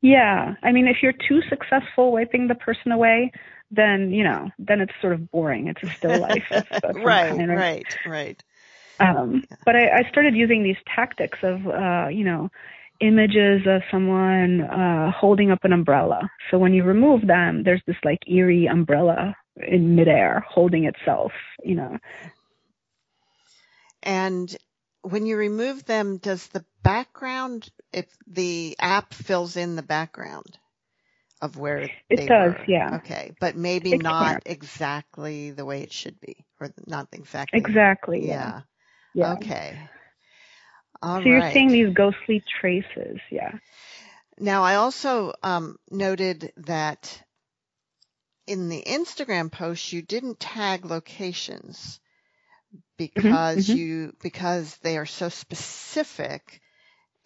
yeah, 0.00 0.54
I 0.62 0.72
mean, 0.72 0.86
if 0.88 0.98
you're 1.02 1.12
too 1.12 1.40
successful 1.48 2.12
wiping 2.12 2.48
the 2.48 2.54
person 2.54 2.92
away, 2.92 3.32
then 3.70 4.10
you 4.12 4.24
know, 4.24 4.48
then 4.58 4.80
it's 4.80 4.92
sort 5.00 5.12
of 5.12 5.30
boring. 5.30 5.68
It's 5.68 5.82
a 5.82 5.94
still 5.98 6.18
life. 6.28 6.44
of- 6.50 6.66
of 6.82 6.96
right, 6.96 7.28
kind, 7.28 7.48
right, 7.48 7.96
right. 8.06 8.42
Um, 8.98 9.44
but 9.64 9.76
I, 9.76 9.88
I 10.00 10.08
started 10.10 10.34
using 10.34 10.62
these 10.62 10.76
tactics 10.94 11.38
of, 11.42 11.66
uh, 11.66 12.08
you 12.08 12.24
know, 12.24 12.50
images 13.00 13.62
of 13.66 13.82
someone 13.90 14.60
uh, 14.62 15.10
holding 15.12 15.50
up 15.50 15.64
an 15.64 15.72
umbrella. 15.72 16.20
So 16.50 16.58
when 16.58 16.74
you 16.74 16.84
remove 16.84 17.26
them, 17.26 17.62
there's 17.64 17.82
this 17.86 17.96
like 18.04 18.20
eerie 18.28 18.66
umbrella 18.66 19.34
in 19.56 19.94
midair 19.96 20.44
holding 20.48 20.84
itself, 20.84 21.32
you 21.62 21.74
know. 21.76 21.98
And 24.02 24.54
when 25.02 25.26
you 25.26 25.36
remove 25.36 25.84
them, 25.84 26.18
does 26.18 26.48
the 26.48 26.64
background, 26.82 27.68
if 27.92 28.06
the 28.26 28.76
app 28.78 29.14
fills 29.14 29.56
in 29.56 29.76
the 29.76 29.82
background 29.82 30.58
of 31.40 31.56
where 31.56 31.82
it's. 31.82 31.94
It 32.10 32.26
does, 32.26 32.54
were? 32.54 32.66
yeah. 32.68 32.98
Okay, 32.98 33.32
but 33.40 33.56
maybe 33.56 33.94
It 33.94 34.02
not 34.02 34.38
can. 34.38 34.40
exactly 34.46 35.50
the 35.52 35.64
way 35.64 35.82
it 35.82 35.92
should 35.92 36.20
be, 36.20 36.44
or 36.60 36.72
not 36.86 37.08
exactly. 37.12 37.60
Exactly. 37.60 38.26
Yeah. 38.28 38.52
Yeah. 38.54 38.60
yeah. 39.14 39.34
Okay. 39.34 39.78
All 41.02 41.22
so 41.22 41.28
you're 41.28 41.50
seeing 41.52 41.68
these 41.68 41.94
ghostly 41.94 42.42
traces. 42.60 43.18
Yeah. 43.30 43.52
Now, 44.38 44.62
I 44.62 44.76
also 44.76 45.32
um, 45.42 45.76
noted 45.90 46.52
that 46.58 47.22
in 48.46 48.68
the 48.68 48.82
Instagram 48.82 49.50
post, 49.50 49.92
you 49.92 50.02
didn't 50.02 50.40
tag 50.40 50.84
locations 50.84 52.00
because 52.96 53.68
mhm. 53.68 53.76
you 53.76 54.16
because 54.22 54.76
they 54.78 54.98
are 54.98 55.06
so 55.06 55.28
specific. 55.28 56.60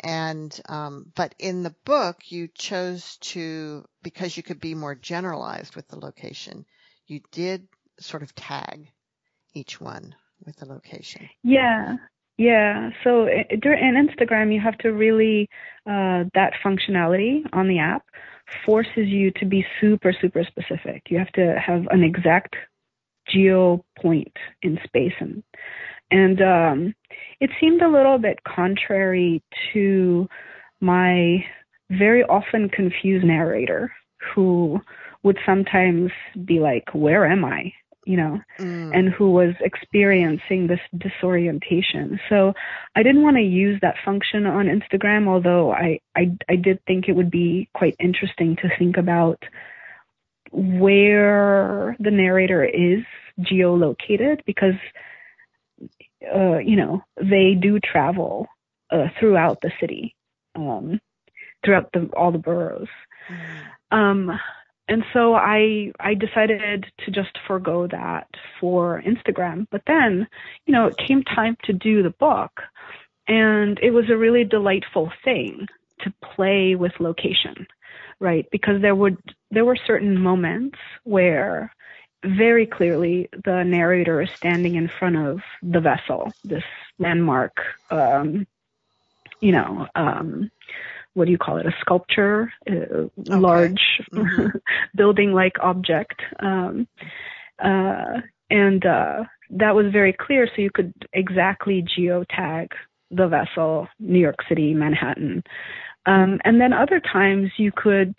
And 0.00 0.60
um, 0.68 1.12
but 1.14 1.34
in 1.38 1.62
the 1.62 1.74
book, 1.84 2.30
you 2.30 2.48
chose 2.48 3.16
to 3.18 3.84
because 4.02 4.36
you 4.36 4.42
could 4.42 4.60
be 4.60 4.74
more 4.74 4.94
generalized 4.94 5.76
with 5.76 5.88
the 5.88 5.98
location. 5.98 6.66
You 7.06 7.20
did 7.32 7.68
sort 8.00 8.22
of 8.22 8.34
tag 8.34 8.90
each 9.54 9.80
one 9.80 10.14
with 10.44 10.56
the 10.56 10.66
location. 10.66 11.28
Yeah. 11.42 11.96
Yeah. 12.38 12.90
So 13.04 13.26
i- 13.28 13.46
in 13.50 13.94
Instagram, 14.08 14.52
you 14.52 14.60
have 14.60 14.76
to 14.78 14.92
really, 14.92 15.48
uh, 15.86 16.24
that 16.34 16.52
functionality 16.64 17.44
on 17.52 17.68
the 17.68 17.78
app 17.78 18.02
forces 18.66 19.08
you 19.08 19.30
to 19.32 19.44
be 19.46 19.64
super, 19.80 20.12
super 20.12 20.44
specific. 20.44 21.02
You 21.10 21.18
have 21.18 21.32
to 21.32 21.58
have 21.58 21.86
an 21.90 22.02
exact 22.02 22.56
geo 23.28 23.84
point 24.00 24.36
in 24.62 24.78
space 24.84 25.14
and, 25.20 25.42
and, 26.10 26.42
um, 26.42 26.94
it 27.40 27.50
seemed 27.60 27.82
a 27.82 27.88
little 27.88 28.18
bit 28.18 28.38
contrary 28.44 29.42
to 29.72 30.28
my 30.80 31.44
very 31.90 32.24
often 32.24 32.68
confused 32.70 33.24
narrator 33.26 33.92
who 34.34 34.80
would 35.22 35.38
sometimes 35.46 36.10
be 36.44 36.60
like, 36.60 36.84
where 36.94 37.26
am 37.26 37.44
I? 37.44 37.72
You 38.06 38.16
know, 38.16 38.40
Mm. 38.58 38.90
and 38.94 39.08
who 39.08 39.30
was 39.30 39.54
experiencing 39.60 40.66
this 40.66 40.80
disorientation. 40.96 42.20
So 42.28 42.52
I 42.94 43.02
didn't 43.02 43.22
want 43.22 43.36
to 43.36 43.42
use 43.42 43.80
that 43.80 43.96
function 44.04 44.46
on 44.46 44.66
Instagram, 44.66 45.26
although 45.26 45.72
I, 45.72 46.00
I, 46.14 46.36
I 46.48 46.56
did 46.56 46.84
think 46.86 47.08
it 47.08 47.16
would 47.16 47.30
be 47.30 47.68
quite 47.74 47.96
interesting 47.98 48.56
to 48.56 48.68
think 48.78 48.96
about 48.98 49.42
where 50.52 51.96
the 51.98 52.10
narrator 52.10 52.62
is 52.64 53.02
geolocated 53.40 54.44
because, 54.44 54.78
uh, 56.34 56.58
you 56.58 56.76
know, 56.76 57.02
they 57.20 57.54
do 57.54 57.80
travel 57.80 58.46
uh, 58.90 59.08
throughout 59.18 59.60
the 59.62 59.72
city. 59.80 60.14
Um, 60.54 61.00
throughout 61.64 61.90
the 61.92 62.08
all 62.16 62.30
the 62.30 62.38
boroughs. 62.38 62.88
Mm-hmm. 63.28 63.98
Um, 63.98 64.40
and 64.88 65.04
so 65.12 65.34
I 65.34 65.92
I 66.00 66.14
decided 66.14 66.86
to 67.04 67.10
just 67.10 67.38
forego 67.46 67.86
that 67.86 68.28
for 68.60 69.02
Instagram. 69.06 69.66
But 69.70 69.82
then, 69.86 70.26
you 70.66 70.72
know, 70.72 70.86
it 70.86 70.96
came 70.98 71.22
time 71.22 71.56
to 71.64 71.72
do 71.72 72.02
the 72.02 72.10
book, 72.10 72.62
and 73.26 73.78
it 73.82 73.92
was 73.92 74.10
a 74.10 74.16
really 74.16 74.44
delightful 74.44 75.10
thing 75.24 75.66
to 76.00 76.12
play 76.22 76.74
with 76.74 76.92
location, 77.00 77.66
right? 78.20 78.46
Because 78.50 78.82
there 78.82 78.94
would 78.94 79.18
there 79.50 79.64
were 79.64 79.76
certain 79.86 80.20
moments 80.20 80.78
where 81.04 81.72
very 82.24 82.66
clearly 82.66 83.28
the 83.44 83.62
narrator 83.64 84.20
is 84.20 84.30
standing 84.36 84.74
in 84.74 84.88
front 84.88 85.16
of 85.16 85.40
the 85.62 85.80
vessel, 85.80 86.32
this 86.42 86.64
landmark, 86.98 87.60
um, 87.90 88.46
you 89.40 89.52
know, 89.52 89.86
um, 89.94 90.50
what 91.14 91.26
do 91.26 91.30
you 91.30 91.38
call 91.38 91.56
it? 91.58 91.66
A 91.66 91.74
sculpture, 91.80 92.52
a 92.68 92.72
okay. 92.72 93.10
large 93.26 93.80
mm-hmm. 94.12 94.58
building-like 94.96 95.54
object, 95.60 96.20
um, 96.40 96.86
uh, 97.62 98.20
and 98.50 98.84
uh, 98.84 99.24
that 99.50 99.74
was 99.74 99.86
very 99.92 100.12
clear. 100.12 100.46
So 100.54 100.62
you 100.62 100.70
could 100.72 100.92
exactly 101.12 101.84
geotag 101.96 102.68
the 103.10 103.28
vessel, 103.28 103.88
New 103.98 104.18
York 104.18 104.38
City, 104.48 104.74
Manhattan, 104.74 105.42
um, 106.06 106.40
and 106.44 106.60
then 106.60 106.72
other 106.72 107.00
times 107.00 107.50
you 107.56 107.72
could 107.74 108.14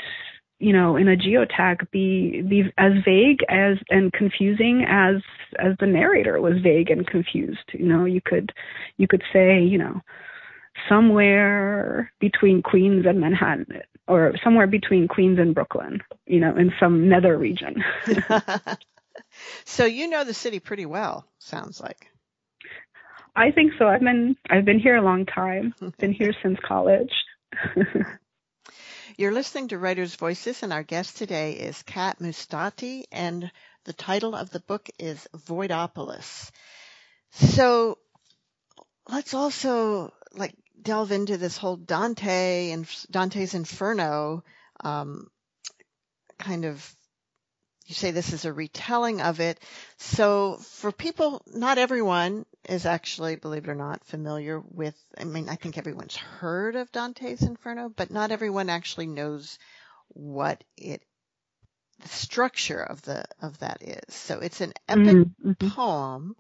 you 0.60 0.71
know 0.71 0.95
in 0.95 1.08
a 1.08 1.15
geotag 1.15 1.89
be 1.91 2.41
be 2.41 2.63
as 2.77 2.93
vague 3.03 3.43
as 3.49 3.77
and 3.89 4.13
confusing 4.13 4.86
as 4.88 5.15
as 5.60 5.73
the 5.79 5.86
narrator 5.86 6.39
was 6.39 6.62
vague 6.63 6.89
and 6.89 7.08
confused 7.08 7.69
you 7.73 7.86
know 7.86 8.05
you 8.05 8.21
could 8.23 8.53
you 8.97 9.08
could 9.08 9.23
say 9.34 9.62
you 9.62 9.77
know 9.77 10.01
somewhere 10.89 12.11
between 12.19 12.61
Queens 12.61 13.05
and 13.05 13.19
Manhattan, 13.19 13.81
or 14.07 14.33
somewhere 14.43 14.67
between 14.67 15.07
Queens 15.07 15.39
and 15.39 15.55
Brooklyn, 15.55 16.01
you 16.25 16.39
know, 16.39 16.55
in 16.55 16.73
some 16.79 17.09
nether 17.09 17.38
region. 17.38 17.83
so 19.65 19.85
you 19.85 20.07
know 20.09 20.23
the 20.23 20.33
city 20.33 20.59
pretty 20.59 20.85
well, 20.85 21.25
sounds 21.39 21.79
like. 21.79 22.07
I 23.35 23.51
think 23.51 23.73
so. 23.77 23.88
I've 23.88 24.01
been 24.01 24.38
I've 24.49 24.65
been 24.65 24.79
here 24.79 24.95
a 24.95 25.01
long 25.01 25.25
time. 25.25 25.73
been 25.99 26.13
here 26.13 26.33
since 26.41 26.57
college. 26.65 27.11
You're 29.17 29.33
listening 29.33 29.69
to 29.69 29.77
Writers' 29.77 30.15
Voices, 30.15 30.61
and 30.63 30.73
our 30.73 30.83
guest 30.83 31.17
today 31.17 31.53
is 31.53 31.83
Kat 31.83 32.19
Mustatea, 32.19 33.03
and 33.11 33.49
the 33.85 33.93
title 33.93 34.35
of 34.35 34.49
the 34.49 34.59
book 34.59 34.89
is 34.99 35.27
Voidopolis. 35.35 36.51
So 37.31 37.97
let's 39.09 39.33
also 39.33 40.11
like 40.33 40.55
delve 40.81 41.11
into 41.11 41.38
this 41.38 41.57
whole 41.57 41.77
Dante 41.77 42.71
and 42.71 42.88
Dante's 43.09 43.53
Inferno 43.53 44.43
um, 44.83 45.29
kind 46.38 46.65
of 46.65 46.95
you 47.85 47.93
say 47.93 48.11
this 48.11 48.33
is 48.33 48.45
a 48.45 48.53
retelling 48.53 49.21
of 49.21 49.39
it. 49.39 49.59
So 49.97 50.57
for 50.57 50.91
people, 50.91 51.41
not 51.53 51.77
everyone 51.77 52.45
is 52.67 52.85
actually, 52.85 53.35
believe 53.35 53.65
it 53.65 53.69
or 53.69 53.75
not, 53.75 54.03
familiar 54.05 54.59
with, 54.59 54.95
I 55.19 55.23
mean, 55.23 55.49
I 55.49 55.55
think 55.55 55.77
everyone's 55.77 56.15
heard 56.15 56.75
of 56.75 56.91
Dante's 56.91 57.43
Inferno, 57.43 57.89
but 57.89 58.09
not 58.09 58.31
everyone 58.31 58.69
actually 58.69 59.05
knows 59.05 59.59
what 60.07 60.63
it, 60.77 61.03
the 62.01 62.09
structure 62.09 62.81
of 62.81 63.03
the, 63.03 63.25
of 63.41 63.59
that 63.59 63.83
is. 63.83 64.15
So 64.15 64.39
it's 64.39 64.61
an 64.61 64.73
epic 64.88 65.05
mm-hmm. 65.05 65.49
mm-hmm. 65.49 65.69
poem. 65.69 66.35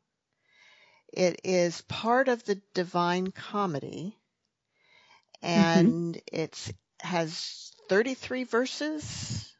It 1.13 1.41
is 1.43 1.81
part 1.81 2.27
of 2.27 2.43
the 2.43 2.59
Divine 2.73 3.31
Comedy. 3.31 4.17
Mm-hmm. 5.45 5.79
and 5.79 6.15
mm-hmm. 6.15 6.41
it 6.41 6.73
has 7.01 7.71
33 7.89 8.43
verses. 8.45 9.53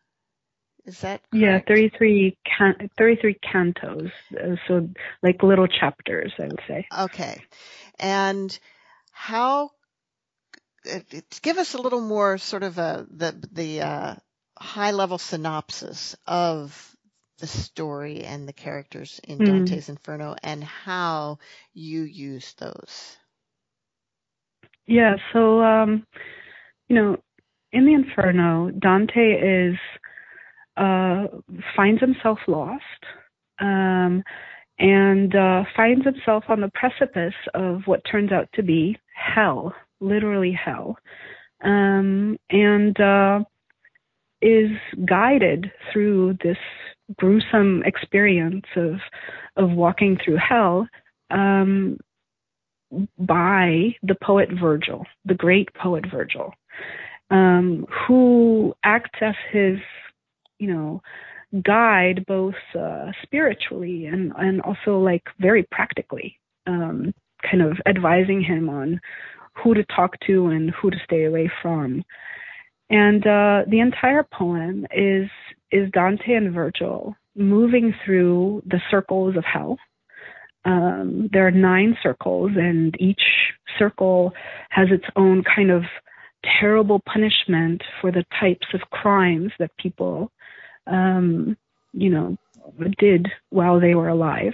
Is 0.85 1.01
that 1.01 1.21
correct? 1.31 1.33
Yeah, 1.33 1.59
33 1.67 2.37
can- 2.45 2.89
33 2.97 3.39
cantos, 3.43 4.11
uh, 4.33 4.55
so 4.67 4.89
like 5.23 5.41
little 5.41 5.67
chapters, 5.67 6.31
I 6.37 6.43
would 6.43 6.61
say. 6.67 6.87
Okay. 6.99 7.41
And 7.99 8.57
how 9.11 9.71
give 11.41 11.57
us 11.57 11.73
a 11.73 11.81
little 11.81 12.01
more 12.01 12.37
sort 12.37 12.61
of 12.61 12.77
a 12.77 13.07
the 13.09 13.47
the 13.51 13.81
uh, 13.81 14.15
high 14.57 14.91
level 14.91 15.17
synopsis 15.17 16.15
of 16.27 16.95
the 17.39 17.47
story 17.47 18.23
and 18.23 18.47
the 18.47 18.53
characters 18.53 19.19
in 19.23 19.39
mm. 19.39 19.45
Dante's 19.45 19.89
Inferno 19.89 20.35
and 20.41 20.63
how 20.63 21.39
you 21.73 22.03
use 22.03 22.53
those. 22.59 23.17
Yeah, 24.87 25.15
so 25.33 25.61
um, 25.63 26.05
you 26.87 26.95
know, 26.95 27.17
in 27.71 27.85
the 27.85 27.93
Inferno, 27.93 28.71
Dante 28.79 29.33
is 29.71 29.75
uh, 30.77 31.25
finds 31.75 32.01
himself 32.01 32.39
lost 32.47 32.81
um, 33.59 34.23
and 34.77 35.35
uh, 35.35 35.63
finds 35.75 36.05
himself 36.05 36.43
on 36.49 36.61
the 36.61 36.71
precipice 36.73 37.33
of 37.53 37.81
what 37.85 38.01
turns 38.09 38.31
out 38.31 38.49
to 38.53 38.63
be 38.63 38.97
hell, 39.13 39.73
literally 40.01 40.51
hell, 40.51 40.97
um, 41.63 42.37
and 42.49 42.99
uh, 42.99 43.39
is 44.41 44.71
guided 45.05 45.71
through 45.91 46.37
this 46.43 46.57
gruesome 47.17 47.83
experience 47.85 48.65
of 48.75 48.95
of 49.57 49.71
walking 49.71 50.17
through 50.23 50.37
hell 50.37 50.87
um, 51.31 51.97
by 53.17 53.95
the 54.03 54.15
poet 54.23 54.49
Virgil, 54.59 55.05
the 55.25 55.33
great 55.33 55.73
poet 55.73 56.05
Virgil, 56.09 56.53
um, 57.29 57.85
who 58.07 58.73
acts 58.83 59.19
as 59.21 59.35
his, 59.51 59.77
you 60.59 60.67
know, 60.67 61.01
guide 61.63 62.25
both 62.27 62.55
uh, 62.77 63.11
spiritually 63.23 64.05
and 64.07 64.33
and 64.37 64.61
also 64.61 64.99
like 64.99 65.23
very 65.39 65.63
practically, 65.71 66.39
um, 66.67 67.13
kind 67.49 67.61
of 67.63 67.77
advising 67.85 68.41
him 68.41 68.69
on 68.69 68.99
who 69.63 69.73
to 69.73 69.83
talk 69.85 70.15
to 70.27 70.47
and 70.47 70.71
who 70.71 70.89
to 70.89 70.97
stay 71.05 71.25
away 71.25 71.49
from. 71.61 72.03
And 72.89 73.25
uh, 73.25 73.63
the 73.67 73.79
entire 73.79 74.23
poem 74.23 74.85
is 74.95 75.29
is 75.71 75.89
Dante 75.91 76.33
and 76.33 76.53
Virgil 76.53 77.15
moving 77.35 77.93
through 78.05 78.63
the 78.65 78.79
circles 78.89 79.35
of 79.35 79.43
hell 79.43 79.77
um, 80.65 81.29
there 81.31 81.45
are 81.45 81.51
nine 81.51 81.95
circles, 82.01 82.51
and 82.55 82.95
each 82.99 83.21
circle 83.77 84.33
has 84.69 84.87
its 84.91 85.05
own 85.15 85.43
kind 85.43 85.71
of 85.71 85.83
terrible 86.59 87.01
punishment 87.05 87.83
for 88.01 88.11
the 88.11 88.25
types 88.39 88.67
of 88.73 88.81
crimes 88.91 89.51
that 89.59 89.75
people, 89.77 90.31
um, 90.87 91.55
you 91.93 92.09
know, 92.09 92.35
did 92.97 93.27
while 93.49 93.79
they 93.79 93.95
were 93.95 94.09
alive. 94.09 94.53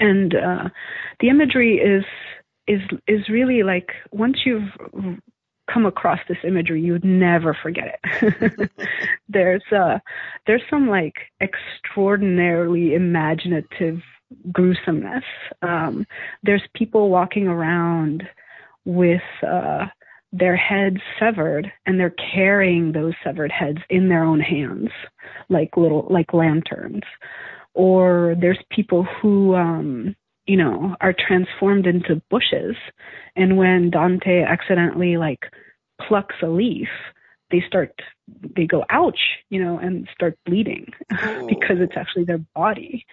And 0.00 0.34
uh, 0.34 0.68
the 1.20 1.28
imagery 1.28 1.76
is 1.78 2.04
is 2.66 2.80
is 3.06 3.28
really 3.28 3.62
like 3.62 3.90
once 4.10 4.38
you've 4.46 4.70
come 5.70 5.86
across 5.86 6.20
this 6.28 6.38
imagery, 6.44 6.80
you 6.80 6.92
would 6.92 7.04
never 7.04 7.56
forget 7.62 8.00
it. 8.02 8.70
there's 9.28 9.62
uh, 9.70 9.98
there's 10.46 10.62
some 10.68 10.88
like 10.88 11.14
extraordinarily 11.40 12.94
imaginative 12.94 14.00
gruesomeness. 14.52 15.24
Um, 15.62 16.06
there's 16.42 16.62
people 16.74 17.10
walking 17.10 17.46
around 17.46 18.24
with 18.84 19.22
uh, 19.46 19.86
their 20.32 20.56
heads 20.56 20.98
severed, 21.18 21.70
and 21.86 21.98
they're 21.98 22.14
carrying 22.34 22.92
those 22.92 23.14
severed 23.22 23.52
heads 23.52 23.78
in 23.88 24.08
their 24.08 24.24
own 24.24 24.40
hands, 24.40 24.90
like 25.48 25.76
little 25.76 26.06
like 26.10 26.34
lanterns. 26.34 27.02
Or 27.74 28.36
there's 28.40 28.62
people 28.70 29.04
who, 29.04 29.54
um, 29.54 30.14
you 30.46 30.56
know, 30.56 30.96
are 31.00 31.14
transformed 31.14 31.86
into 31.86 32.22
bushes, 32.30 32.76
and 33.36 33.56
when 33.56 33.90
Dante 33.90 34.42
accidentally 34.42 35.16
like 35.16 35.46
plucks 36.00 36.36
a 36.42 36.48
leaf, 36.48 36.88
they 37.50 37.62
start 37.66 37.92
they 38.56 38.66
go 38.66 38.84
ouch 38.90 39.20
you 39.50 39.62
know 39.62 39.78
and 39.78 40.08
start 40.14 40.38
bleeding 40.46 40.86
oh. 41.22 41.46
because 41.48 41.76
it's 41.78 41.96
actually 41.96 42.24
their 42.24 42.42
body 42.54 43.06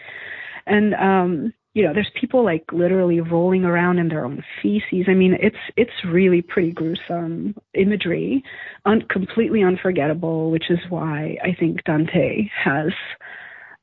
and 0.65 0.93
um 0.95 1.53
you 1.73 1.83
know 1.83 1.93
there's 1.93 2.11
people 2.19 2.43
like 2.43 2.63
literally 2.71 3.21
rolling 3.21 3.63
around 3.63 3.97
in 3.97 4.09
their 4.09 4.25
own 4.25 4.43
feces. 4.61 5.05
I 5.07 5.13
mean 5.13 5.37
it's 5.39 5.55
it's 5.77 5.91
really 6.05 6.41
pretty 6.41 6.71
gruesome 6.71 7.55
imagery 7.73 8.43
un- 8.85 9.05
completely 9.09 9.63
unforgettable 9.63 10.51
which 10.51 10.69
is 10.69 10.79
why 10.89 11.37
i 11.43 11.55
think 11.59 11.83
dante 11.85 12.49
has 12.53 12.91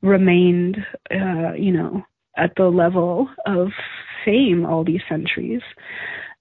remained 0.02 0.76
uh 1.10 1.52
you 1.54 1.72
know 1.72 2.02
at 2.36 2.52
the 2.56 2.68
level 2.68 3.28
of 3.46 3.68
fame 4.24 4.64
all 4.66 4.84
these 4.84 5.02
centuries. 5.08 5.62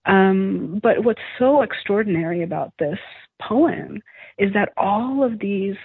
Um 0.06 0.80
but 0.84 1.04
what's 1.04 1.22
so 1.40 1.62
extraordinary 1.62 2.44
about 2.44 2.74
this 2.80 3.00
poem 3.42 4.02
is 4.38 4.54
that 4.54 4.74
all 4.78 5.24
of 5.24 5.40
these 5.40 5.76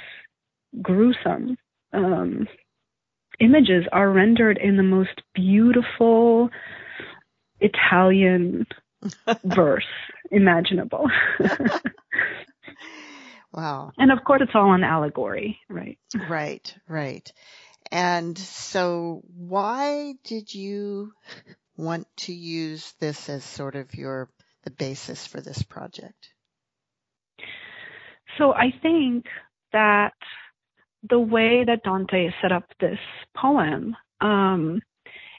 gruesome 0.80 1.56
um, 1.92 2.46
images 3.40 3.84
are 3.92 4.10
rendered 4.10 4.58
in 4.58 4.76
the 4.76 4.82
most 4.82 5.22
beautiful 5.34 6.50
Italian 7.60 8.66
verse 9.44 9.84
imaginable. 10.30 11.08
Wow. 13.52 13.92
And 13.98 14.10
of 14.10 14.24
course, 14.24 14.40
it's 14.42 14.52
all 14.54 14.72
an 14.72 14.82
allegory, 14.82 15.58
right? 15.68 15.98
Right, 16.28 16.74
right. 16.88 17.30
And 17.90 18.38
so, 18.38 19.22
why 19.36 20.14
did 20.24 20.54
you 20.54 21.12
want 21.76 22.06
to 22.18 22.32
use 22.32 22.94
this 23.00 23.28
as 23.28 23.44
sort 23.44 23.74
of 23.74 23.94
your 23.94 24.30
the 24.64 24.70
basis 24.70 25.26
for 25.26 25.40
this 25.40 25.62
project? 25.62 26.30
So 28.38 28.54
I 28.54 28.72
think 28.80 29.26
that 29.72 30.14
the 31.08 31.18
way 31.18 31.64
that 31.64 31.82
Dante 31.82 32.32
set 32.40 32.52
up 32.52 32.64
this 32.80 32.98
poem 33.36 33.96
um, 34.20 34.80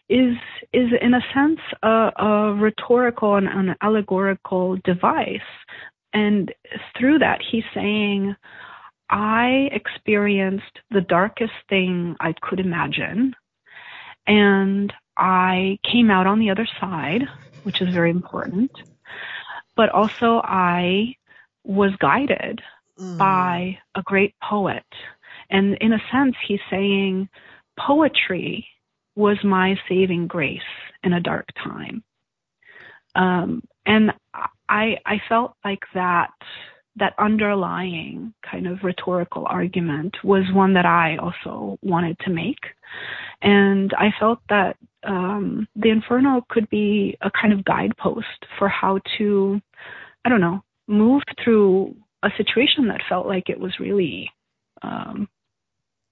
is 0.10 0.36
is 0.74 0.90
in 1.02 1.14
a 1.14 1.22
sense 1.34 1.60
a, 1.82 2.12
a 2.18 2.54
rhetorical 2.54 3.36
and 3.36 3.48
an 3.48 3.76
allegorical 3.82 4.78
device, 4.84 5.40
and 6.12 6.54
through 6.98 7.20
that 7.20 7.42
he's 7.50 7.64
saying, 7.74 8.36
I 9.10 9.70
experienced 9.72 10.80
the 10.92 11.02
darkest 11.02 11.54
thing 11.70 12.16
I 12.20 12.34
could 12.42 12.60
imagine, 12.60 13.34
and 14.28 14.92
I 15.16 15.80
came 15.90 16.10
out 16.10 16.28
on 16.28 16.40
the 16.40 16.50
other 16.50 16.68
side, 16.80 17.24
which 17.64 17.82
is 17.82 17.94
very 17.94 18.10
important. 18.10 18.72
But 19.76 19.90
also, 19.90 20.42
I 20.44 21.16
was 21.64 21.92
guided 22.00 22.62
mm. 23.00 23.18
by 23.18 23.80
a 23.96 24.02
great 24.04 24.36
poet. 24.42 24.86
And 25.50 25.78
in 25.82 25.94
a 25.94 26.02
sense, 26.12 26.36
he's 26.48 26.60
saying 26.70 27.30
poetry 27.80 28.68
was 29.16 29.38
my 29.44 29.76
saving 29.88 30.28
grace 30.28 30.60
in 31.04 31.14
a 31.14 31.22
dark 31.22 31.48
time. 31.64 32.04
Um, 33.16 33.64
and 33.86 34.12
I, 34.70 34.98
I 35.06 35.22
felt 35.30 35.56
like 35.64 35.84
that 35.94 36.32
that 36.96 37.14
underlying 37.18 38.34
kind 38.50 38.68
of 38.68 38.84
rhetorical 38.84 39.46
argument 39.50 40.16
was 40.24 40.44
one 40.54 40.74
that 40.74 40.86
I 40.86 41.18
also 41.18 41.78
wanted 41.82 42.18
to 42.20 42.30
make. 42.30 42.60
And 43.42 43.92
I 43.98 44.10
felt 44.20 44.40
that 44.50 44.78
um, 45.04 45.68
the 45.76 45.90
Inferno 45.90 46.46
could 46.50 46.70
be 46.70 47.18
a 47.22 47.32
kind 47.32 47.52
of 47.52 47.66
guidepost 47.66 48.46
for 48.60 48.70
how 48.70 49.00
to, 49.18 49.60
I 50.24 50.30
don't 50.30 50.42
know, 50.42 50.62
move 50.88 51.24
through 51.44 51.96
a 52.22 52.30
situation 52.38 52.88
that 52.88 53.02
felt 53.10 53.28
like 53.28 53.50
it 53.50 53.60
was 53.60 53.74
really, 53.80 54.30
um, 54.84 55.28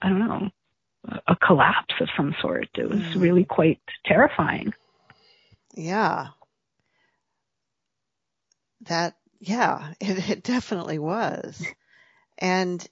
I 0.01 0.09
don't 0.09 0.19
know, 0.19 0.49
a 1.27 1.35
collapse 1.35 1.93
of 1.99 2.09
some 2.15 2.35
sort. 2.41 2.69
It 2.75 2.89
was 2.89 2.99
mm. 2.99 3.21
really 3.21 3.43
quite 3.43 3.79
terrifying. 4.05 4.73
Yeah. 5.75 6.27
That 8.87 9.15
yeah, 9.39 9.93
it, 9.99 10.29
it 10.29 10.43
definitely 10.43 10.99
was. 10.99 11.65
And 12.37 12.85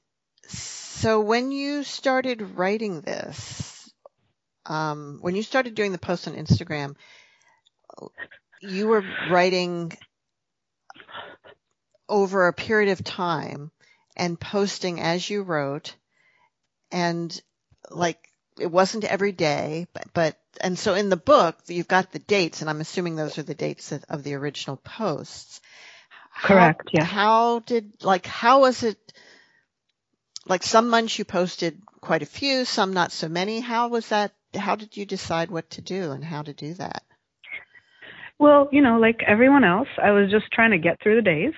so 0.47 1.21
when 1.21 1.51
you 1.51 1.83
started 1.83 2.57
writing 2.57 3.01
this, 3.01 3.91
um, 4.65 5.19
when 5.21 5.35
you 5.35 5.43
started 5.43 5.75
doing 5.75 5.91
the 5.91 5.97
post 5.97 6.27
on 6.27 6.35
Instagram, 6.35 6.95
you 8.61 8.87
were 8.87 9.03
writing 9.29 9.91
over 12.07 12.47
a 12.47 12.53
period 12.53 12.91
of 12.91 13.03
time 13.03 13.71
and 14.15 14.39
posting 14.39 14.99
as 14.99 15.29
you 15.29 15.43
wrote 15.43 15.95
and 16.91 17.41
like 17.89 18.29
it 18.59 18.71
wasn't 18.71 19.03
every 19.03 19.31
day 19.31 19.87
but, 19.93 20.05
but 20.13 20.37
and 20.61 20.77
so 20.77 20.93
in 20.93 21.09
the 21.09 21.17
book 21.17 21.57
you've 21.67 21.87
got 21.87 22.11
the 22.11 22.19
dates 22.19 22.61
and 22.61 22.69
i'm 22.69 22.81
assuming 22.81 23.15
those 23.15 23.37
are 23.37 23.43
the 23.43 23.55
dates 23.55 23.91
of, 23.91 24.03
of 24.09 24.23
the 24.23 24.33
original 24.33 24.77
posts 24.77 25.61
Correct. 26.41 26.89
How, 26.93 26.99
yeah. 26.99 27.03
How 27.03 27.59
did 27.59 28.03
like 28.03 28.25
how 28.25 28.61
was 28.61 28.83
it? 28.83 28.97
Like 30.45 30.63
some 30.63 30.89
months 30.89 31.19
you 31.19 31.25
posted 31.25 31.81
quite 32.01 32.23
a 32.23 32.27
few, 32.27 32.65
some 32.65 32.93
not 32.93 33.11
so 33.11 33.27
many. 33.27 33.59
How 33.59 33.89
was 33.89 34.07
that? 34.09 34.33
How 34.55 34.75
did 34.75 34.97
you 34.97 35.05
decide 35.05 35.51
what 35.51 35.69
to 35.71 35.81
do 35.81 36.11
and 36.11 36.23
how 36.23 36.41
to 36.41 36.53
do 36.53 36.73
that? 36.75 37.03
Well, 38.39 38.69
you 38.71 38.81
know, 38.81 38.97
like 38.99 39.21
everyone 39.27 39.63
else, 39.63 39.89
I 40.01 40.11
was 40.11 40.31
just 40.31 40.51
trying 40.51 40.71
to 40.71 40.77
get 40.77 41.01
through 41.01 41.17
the 41.17 41.21
days 41.21 41.53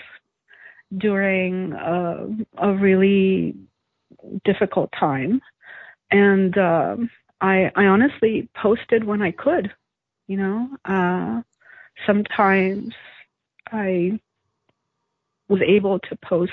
during 0.97 1.73
a, 1.73 2.27
a 2.57 2.73
really 2.73 3.55
difficult 4.43 4.91
time, 4.97 5.41
and 6.11 6.57
uh, 6.57 6.97
I, 7.39 7.71
I 7.75 7.85
honestly 7.85 8.49
posted 8.55 9.03
when 9.03 9.21
I 9.21 9.31
could. 9.31 9.73
You 10.27 10.37
know, 10.37 10.69
uh, 10.85 11.41
sometimes 12.05 12.93
I 13.71 14.19
was 15.47 15.61
able 15.61 15.99
to 15.99 16.15
post 16.15 16.51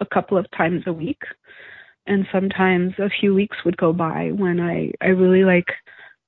a 0.00 0.06
couple 0.06 0.38
of 0.38 0.50
times 0.52 0.84
a 0.86 0.92
week 0.92 1.22
and 2.06 2.26
sometimes 2.32 2.94
a 2.98 3.08
few 3.08 3.34
weeks 3.34 3.58
would 3.64 3.76
go 3.76 3.92
by 3.92 4.30
when 4.32 4.60
I 4.60 4.92
I 5.00 5.08
really 5.08 5.44
like 5.44 5.72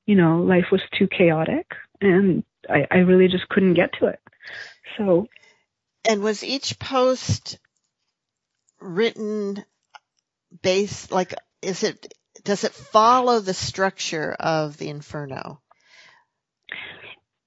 you 0.06 0.14
know 0.14 0.42
life 0.42 0.66
was 0.70 0.82
too 0.96 1.08
chaotic 1.08 1.66
and 2.00 2.44
I 2.68 2.86
I 2.90 2.98
really 2.98 3.28
just 3.28 3.48
couldn't 3.48 3.74
get 3.74 3.92
to 4.00 4.06
it. 4.06 4.20
So 4.96 5.28
and 6.08 6.22
was 6.22 6.44
each 6.44 6.78
post 6.78 7.58
written 8.80 9.64
based 10.62 11.10
like 11.10 11.34
is 11.62 11.82
it 11.82 12.14
does 12.44 12.64
it 12.64 12.72
follow 12.72 13.40
the 13.40 13.54
structure 13.54 14.32
of 14.38 14.76
the 14.76 14.88
inferno? 14.88 15.60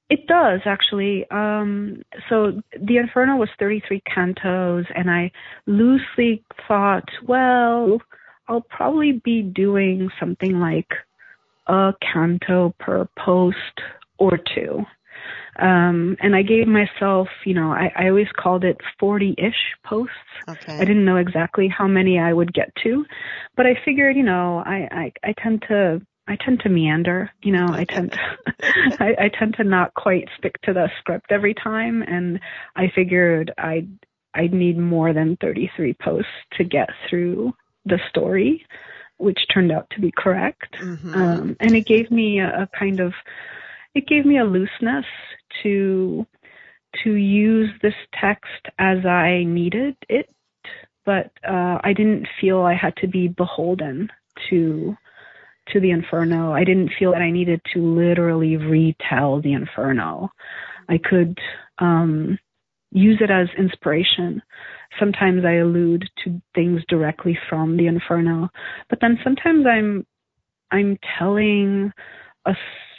It 0.10 0.26
does 0.26 0.62
actually. 0.66 1.26
Um, 1.30 2.02
so 2.30 2.62
the 2.80 2.98
Inferno 2.98 3.36
was 3.38 3.50
33 3.60 4.02
cantos, 4.02 4.86
and 4.96 5.10
I 5.10 5.32
loosely 5.68 6.44
thought, 6.68 7.08
well, 7.28 8.00
I'll 8.48 8.62
probably 8.62 9.22
be 9.24 9.44
doing 9.44 10.10
something 10.20 10.60
like 10.60 10.90
a 11.68 11.94
canto 12.02 12.74
per 12.80 13.08
post 13.24 13.58
or 14.18 14.40
two. 14.56 14.84
Um, 15.60 16.16
and 16.22 16.36
I 16.36 16.42
gave 16.42 16.68
myself, 16.68 17.28
you 17.46 17.54
know, 17.54 17.72
I, 17.72 17.92
I 17.96 18.08
always 18.08 18.28
called 18.38 18.64
it 18.64 18.78
40 19.00 19.36
ish 19.38 19.76
posts. 19.84 20.14
Okay. 20.48 20.78
I 20.78 20.86
didn't 20.86 21.06
know 21.06 21.18
exactly 21.18 21.68
how 21.68 21.88
many 21.88 22.20
I 22.20 22.34
would 22.34 22.54
get 22.54 22.72
to, 22.84 23.06
but 23.58 23.66
I 23.66 23.78
figured, 23.84 24.16
you 24.16 24.24
know, 24.24 24.64
I, 24.66 24.88
I, 24.92 25.14
I 25.30 25.34
tend 25.42 25.64
to 25.68 26.02
I 26.30 26.38
tend 26.46 26.60
to 26.60 26.70
meander. 26.70 27.32
You 27.42 27.54
know, 27.54 27.68
I 27.72 27.86
tend 27.86 28.12
to, 28.12 28.20
I, 29.00 29.16
I 29.26 29.30
tend 29.30 29.56
to 29.56 29.64
not 29.64 29.96
quite 29.96 30.30
stick 30.38 30.62
to 30.62 30.74
the 30.74 30.88
script 31.00 31.32
every 31.32 31.56
time, 31.56 32.04
and 32.04 32.40
I 32.76 32.92
figured 32.94 33.52
I'd 33.58 33.90
I'd 34.36 34.54
need 34.54 34.78
more 34.78 35.12
than 35.12 35.38
33 35.42 35.96
posts 35.96 36.30
to 36.58 36.64
get 36.64 36.90
through 37.10 37.54
the 37.86 38.00
story, 38.10 38.64
which 39.18 39.40
turned 39.52 39.72
out 39.72 39.90
to 39.92 40.02
be 40.02 40.14
correct. 40.16 40.76
Mm-hmm. 40.80 41.14
Um, 41.16 41.58
and 41.60 41.76
it 41.76 41.88
gave 41.88 42.12
me 42.12 42.40
a, 42.40 42.64
a 42.64 42.70
kind 42.78 43.00
of 43.00 43.14
it 43.96 44.08
gave 44.08 44.26
me 44.26 44.38
a 44.38 44.44
looseness 44.44 45.06
to 45.64 46.26
to 47.04 47.14
use 47.14 47.70
this 47.82 47.94
text 48.20 48.68
as 48.80 49.06
I 49.06 49.44
needed 49.46 49.96
it, 50.10 50.28
but 51.06 51.32
uh, 51.48 51.78
I 51.84 51.94
didn't 51.96 52.28
feel 52.42 52.62
I 52.62 52.74
had 52.74 52.96
to 52.98 53.08
be 53.08 53.28
beholden 53.28 54.10
to 54.50 54.96
to 55.72 55.80
the 55.80 55.92
Inferno. 55.92 56.52
I 56.52 56.64
didn't 56.64 56.92
feel 56.98 57.12
that 57.12 57.22
I 57.22 57.32
needed 57.32 57.62
to 57.74 57.80
literally 57.80 58.58
retell 58.58 59.42
the 59.42 59.54
Inferno. 59.54 60.30
I 60.88 60.98
could 60.98 61.38
um, 61.78 62.40
use 62.92 63.20
it 63.22 63.30
as 63.30 63.48
inspiration. 63.58 64.42
Sometimes 65.00 65.46
I 65.46 65.58
allude 65.58 66.10
to 66.24 66.42
things 66.56 66.82
directly 66.90 67.38
from 67.50 67.78
the 67.78 67.86
Inferno, 67.86 68.50
but 68.90 69.00
then 69.02 69.20
sometimes 69.24 69.66
I'm 69.68 70.06
I'm 70.72 70.98
telling 71.18 71.92
a 72.46 72.54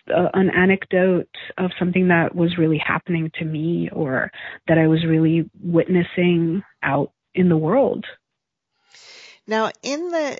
uh, 0.08 0.28
an 0.34 0.50
anecdote 0.50 1.28
of 1.58 1.70
something 1.78 2.08
that 2.08 2.34
was 2.34 2.58
really 2.58 2.78
happening 2.78 3.30
to 3.38 3.44
me 3.44 3.88
or 3.92 4.30
that 4.68 4.78
I 4.78 4.86
was 4.86 5.04
really 5.04 5.50
witnessing 5.62 6.62
out 6.82 7.12
in 7.34 7.48
the 7.48 7.56
world. 7.56 8.04
Now, 9.46 9.70
in 9.82 10.10
the 10.10 10.38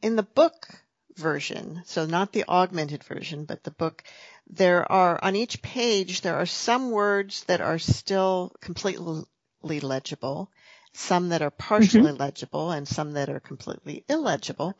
in 0.00 0.16
the 0.16 0.22
book 0.22 0.68
version, 1.16 1.82
so 1.84 2.06
not 2.06 2.32
the 2.32 2.44
augmented 2.48 3.04
version, 3.04 3.44
but 3.44 3.64
the 3.64 3.70
book, 3.72 4.04
there 4.48 4.90
are, 4.90 5.18
on 5.22 5.36
each 5.36 5.60
page, 5.60 6.20
there 6.20 6.36
are 6.36 6.46
some 6.46 6.90
words 6.90 7.44
that 7.44 7.60
are 7.60 7.78
still 7.78 8.54
completely 8.60 9.24
legible, 9.80 10.50
some 10.92 11.30
that 11.30 11.42
are 11.42 11.50
partially 11.50 12.12
mm-hmm. 12.12 12.20
legible, 12.20 12.70
and 12.70 12.86
some 12.86 13.12
that 13.12 13.28
are 13.28 13.40
completely 13.40 14.04
illegible. 14.08 14.74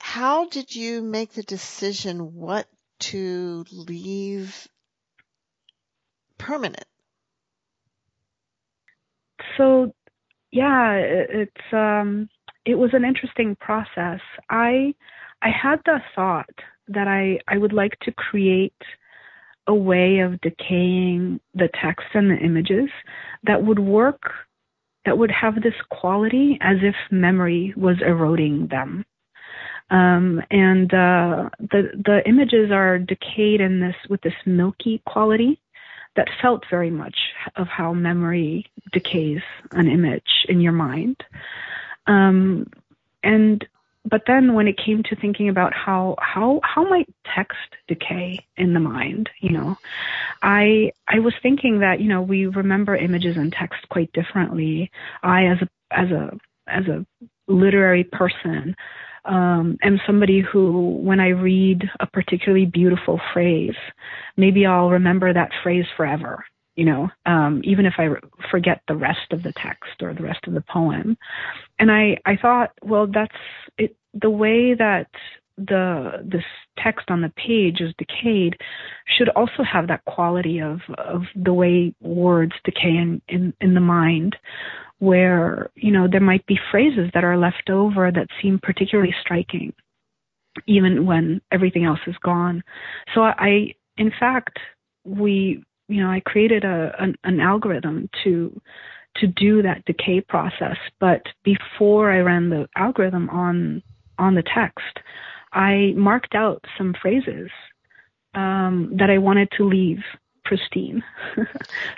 How 0.00 0.48
did 0.48 0.74
you 0.74 1.02
make 1.02 1.32
the 1.32 1.42
decision 1.42 2.34
what 2.34 2.68
to 3.00 3.64
leave 3.70 4.68
permanent? 6.38 6.84
So, 9.56 9.92
yeah, 10.50 10.94
it's 10.94 11.72
um, 11.72 12.28
it 12.64 12.76
was 12.76 12.90
an 12.92 13.04
interesting 13.04 13.56
process. 13.56 14.20
I 14.50 14.94
I 15.42 15.50
had 15.50 15.80
the 15.84 16.00
thought 16.14 16.50
that 16.88 17.06
I, 17.06 17.38
I 17.46 17.58
would 17.58 17.72
like 17.72 17.98
to 18.02 18.12
create 18.12 18.72
a 19.66 19.74
way 19.74 20.20
of 20.20 20.40
decaying 20.40 21.40
the 21.54 21.68
text 21.82 22.06
and 22.14 22.30
the 22.30 22.36
images 22.36 22.88
that 23.44 23.62
would 23.62 23.78
work 23.78 24.22
that 25.04 25.18
would 25.18 25.30
have 25.30 25.56
this 25.56 25.74
quality 25.90 26.58
as 26.60 26.78
if 26.82 26.94
memory 27.10 27.72
was 27.76 27.96
eroding 28.04 28.66
them. 28.70 29.04
Um, 29.90 30.42
and 30.50 30.92
uh, 30.92 31.48
the 31.58 31.90
the 32.04 32.22
images 32.26 32.70
are 32.70 32.98
decayed 32.98 33.60
in 33.60 33.80
this 33.80 33.96
with 34.08 34.20
this 34.20 34.34
milky 34.44 35.02
quality 35.06 35.60
that 36.16 36.28
felt 36.42 36.64
very 36.70 36.90
much 36.90 37.16
of 37.56 37.68
how 37.68 37.94
memory 37.94 38.66
decays 38.92 39.40
an 39.72 39.88
image 39.88 40.46
in 40.48 40.60
your 40.60 40.72
mind. 40.72 41.16
Um, 42.06 42.66
and 43.22 43.66
but 44.04 44.22
then 44.26 44.54
when 44.54 44.68
it 44.68 44.78
came 44.78 45.02
to 45.04 45.16
thinking 45.16 45.48
about 45.48 45.72
how 45.74 46.16
how 46.18 46.60
how 46.62 46.88
might 46.88 47.08
text 47.34 47.58
decay 47.88 48.38
in 48.56 48.72
the 48.72 48.80
mind 48.80 49.28
you 49.40 49.50
know 49.50 49.76
i 50.42 50.90
i 51.08 51.18
was 51.18 51.34
thinking 51.42 51.80
that 51.80 52.00
you 52.00 52.08
know 52.08 52.22
we 52.22 52.46
remember 52.46 52.94
images 52.96 53.36
and 53.36 53.52
text 53.52 53.88
quite 53.88 54.12
differently 54.12 54.90
i 55.22 55.46
as 55.46 55.58
a 55.60 55.68
as 55.90 56.10
a 56.10 56.38
as 56.68 56.86
a 56.86 57.04
literary 57.48 58.04
person 58.04 58.74
um, 59.24 59.76
am 59.82 60.00
somebody 60.06 60.40
who, 60.40 60.98
when 61.02 61.20
I 61.20 61.28
read 61.28 61.82
a 62.00 62.06
particularly 62.06 62.66
beautiful 62.66 63.20
phrase, 63.32 63.76
maybe 64.36 64.66
I'll 64.66 64.90
remember 64.90 65.32
that 65.32 65.50
phrase 65.62 65.86
forever. 65.96 66.44
You 66.76 66.84
know, 66.84 67.08
um, 67.26 67.60
even 67.64 67.86
if 67.86 67.94
I 67.98 68.08
forget 68.52 68.82
the 68.86 68.94
rest 68.94 69.32
of 69.32 69.42
the 69.42 69.52
text 69.56 70.00
or 70.00 70.14
the 70.14 70.22
rest 70.22 70.46
of 70.46 70.54
the 70.54 70.62
poem. 70.70 71.18
And 71.80 71.90
I, 71.90 72.18
I 72.24 72.36
thought, 72.36 72.70
well, 72.82 73.08
that's 73.12 73.34
it. 73.78 73.96
The 74.14 74.30
way 74.30 74.74
that 74.74 75.08
the 75.58 76.24
this 76.24 76.44
text 76.78 77.10
on 77.10 77.20
the 77.20 77.32
page 77.36 77.80
is 77.80 77.92
decayed 77.98 78.56
should 79.16 79.28
also 79.30 79.62
have 79.70 79.88
that 79.88 80.04
quality 80.04 80.60
of 80.60 80.80
of 80.96 81.22
the 81.34 81.52
way 81.52 81.92
words 82.00 82.52
decay 82.64 82.96
in 82.96 83.20
in, 83.28 83.52
in 83.60 83.74
the 83.74 83.80
mind 83.80 84.36
where, 84.98 85.70
you 85.76 85.92
know, 85.92 86.08
there 86.10 86.20
might 86.20 86.44
be 86.46 86.58
phrases 86.70 87.10
that 87.14 87.24
are 87.24 87.38
left 87.38 87.70
over 87.70 88.10
that 88.10 88.26
seem 88.42 88.58
particularly 88.62 89.14
striking, 89.20 89.72
even 90.66 91.06
when 91.06 91.40
everything 91.52 91.84
else 91.84 92.00
is 92.06 92.16
gone. 92.24 92.62
So 93.14 93.22
I, 93.22 93.74
in 93.96 94.12
fact, 94.18 94.58
we, 95.04 95.62
you 95.88 96.02
know, 96.02 96.10
I 96.10 96.20
created 96.20 96.64
a, 96.64 96.92
an, 96.98 97.14
an 97.24 97.40
algorithm 97.40 98.10
to, 98.24 98.60
to 99.16 99.26
do 99.26 99.62
that 99.62 99.84
decay 99.84 100.20
process. 100.20 100.76
But 100.98 101.22
before 101.44 102.10
I 102.10 102.18
ran 102.18 102.50
the 102.50 102.68
algorithm 102.76 103.30
on, 103.30 103.82
on 104.18 104.34
the 104.34 104.42
text, 104.42 104.98
I 105.52 105.92
marked 105.96 106.34
out 106.34 106.64
some 106.76 106.94
phrases 107.00 107.50
um, 108.34 108.94
that 108.98 109.10
I 109.10 109.18
wanted 109.18 109.48
to 109.56 109.68
leave 109.68 109.98
pristine. 110.44 111.02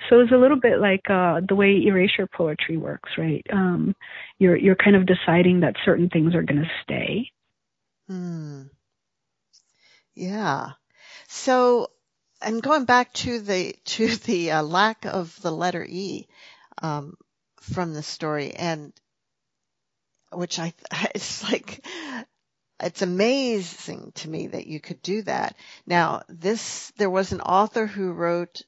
so 0.09 0.21
it's 0.21 0.33
a 0.33 0.37
little 0.37 0.59
bit 0.59 0.81
like 0.81 1.09
uh, 1.09 1.41
the 1.49 1.55
way 1.55 1.85
erasure 1.87 2.27
poetry 2.27 2.77
works, 2.77 3.11
right? 3.17 3.47
Um, 3.53 3.95
you're 4.39 4.57
you're 4.57 4.77
kind 4.77 4.97
of 4.97 5.07
deciding 5.07 5.61
that 5.61 5.77
certain 5.85 6.09
things 6.09 6.35
are 6.35 6.43
going 6.43 6.63
to 6.63 6.71
stay. 6.83 7.31
Hmm. 8.09 8.63
Yeah. 10.15 10.71
So, 11.29 11.91
and 12.43 12.63
going 12.63 12.85
back 12.85 13.13
to 13.15 13.41
the 13.41 13.75
to 13.85 14.17
the 14.17 14.51
uh, 14.53 14.63
lack 14.63 15.07
of 15.07 15.41
the 15.43 15.53
letter 15.53 15.87
E 15.89 16.27
um, 16.83 17.17
from 17.61 17.95
the 17.95 18.03
story, 18.03 18.53
and 18.53 18.93
which 20.33 20.59
I 20.59 20.73
it's 21.15 21.45
like 21.45 21.85
it's 22.81 23.03
amazing 23.03 24.13
to 24.17 24.31
me 24.31 24.49
that 24.49 24.67
you 24.67 24.81
could 24.81 25.03
do 25.03 25.23
that. 25.23 25.57
Now, 25.87 26.23
this, 26.29 26.93
there 26.97 27.11
was 27.11 27.33
an 27.33 27.41
author 27.41 27.87
who 27.87 28.13
wrote 28.13 28.63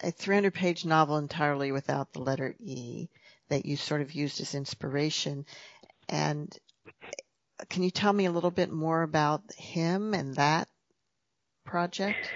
a 0.00 0.10
300 0.10 0.52
page 0.52 0.84
novel 0.84 1.18
entirely 1.18 1.72
without 1.72 2.12
the 2.12 2.20
letter 2.20 2.54
E 2.60 3.08
that 3.48 3.66
you 3.66 3.76
sort 3.76 4.00
of 4.00 4.12
used 4.12 4.40
as 4.40 4.54
inspiration. 4.54 5.46
And 6.08 6.56
can 7.70 7.82
you 7.82 7.90
tell 7.90 8.12
me 8.12 8.26
a 8.26 8.32
little 8.32 8.50
bit 8.50 8.70
more 8.70 9.02
about 9.02 9.42
him 9.56 10.14
and 10.14 10.34
that 10.36 10.68
project? 11.64 12.30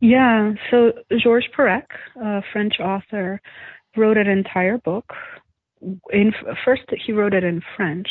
Yeah, 0.00 0.52
so 0.70 0.92
Georges 1.22 1.50
Perec, 1.54 1.86
a 2.16 2.40
French 2.52 2.80
author, 2.80 3.40
wrote 3.96 4.16
an 4.16 4.28
entire 4.28 4.78
book. 4.78 5.12
In 6.10 6.32
first, 6.64 6.82
he 7.04 7.12
wrote 7.12 7.34
it 7.34 7.44
in 7.44 7.62
French, 7.76 8.08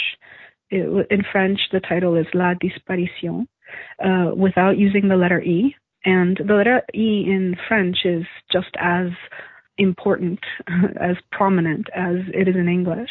it, 0.70 1.08
in 1.10 1.24
French, 1.32 1.60
the 1.72 1.80
title 1.80 2.16
is 2.16 2.26
La 2.34 2.54
Disparition, 2.54 3.48
uh, 4.04 4.36
without 4.36 4.78
using 4.78 5.08
the 5.08 5.16
letter 5.16 5.42
E. 5.42 5.76
And 6.06 6.38
the 6.38 6.54
letter 6.54 6.82
E 6.94 7.26
in 7.28 7.56
French 7.68 7.98
is 8.06 8.24
just 8.52 8.70
as 8.80 9.10
important, 9.78 10.40
as 11.00 11.18
prominent 11.32 11.88
as 11.96 12.18
it 12.34 12.48
is 12.48 12.56
in 12.56 12.68
English. 12.68 13.10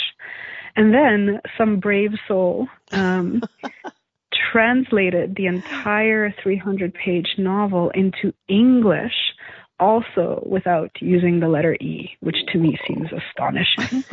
And 0.76 0.94
then 0.94 1.40
some 1.56 1.80
brave 1.80 2.12
soul 2.26 2.68
um, 2.92 3.42
translated 4.52 5.34
the 5.36 5.46
entire 5.46 6.32
300 6.42 6.94
page 6.94 7.34
novel 7.36 7.90
into 7.94 8.32
English 8.48 9.12
also 9.80 10.42
without 10.46 10.90
using 11.00 11.40
the 11.40 11.48
letter 11.48 11.74
E, 11.74 12.10
which 12.20 12.36
to 12.52 12.58
me 12.58 12.76
seems 12.86 13.08
astonishing. 13.12 14.04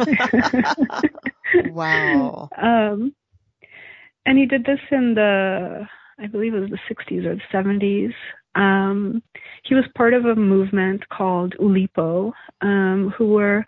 wow. 1.73 2.49
Um, 2.57 3.13
and 4.25 4.37
he 4.37 4.45
did 4.45 4.65
this 4.65 4.79
in 4.91 5.13
the, 5.15 5.87
I 6.19 6.27
believe 6.27 6.53
it 6.53 6.59
was 6.59 6.69
the 6.69 6.95
60s 6.95 7.25
or 7.25 7.35
the 7.35 7.41
70s. 7.53 8.13
Um, 8.55 9.21
he 9.63 9.75
was 9.75 9.83
part 9.95 10.13
of 10.13 10.25
a 10.25 10.35
movement 10.35 11.07
called 11.09 11.55
Oulipo, 11.59 12.31
um, 12.61 13.13
who 13.17 13.27
were 13.27 13.65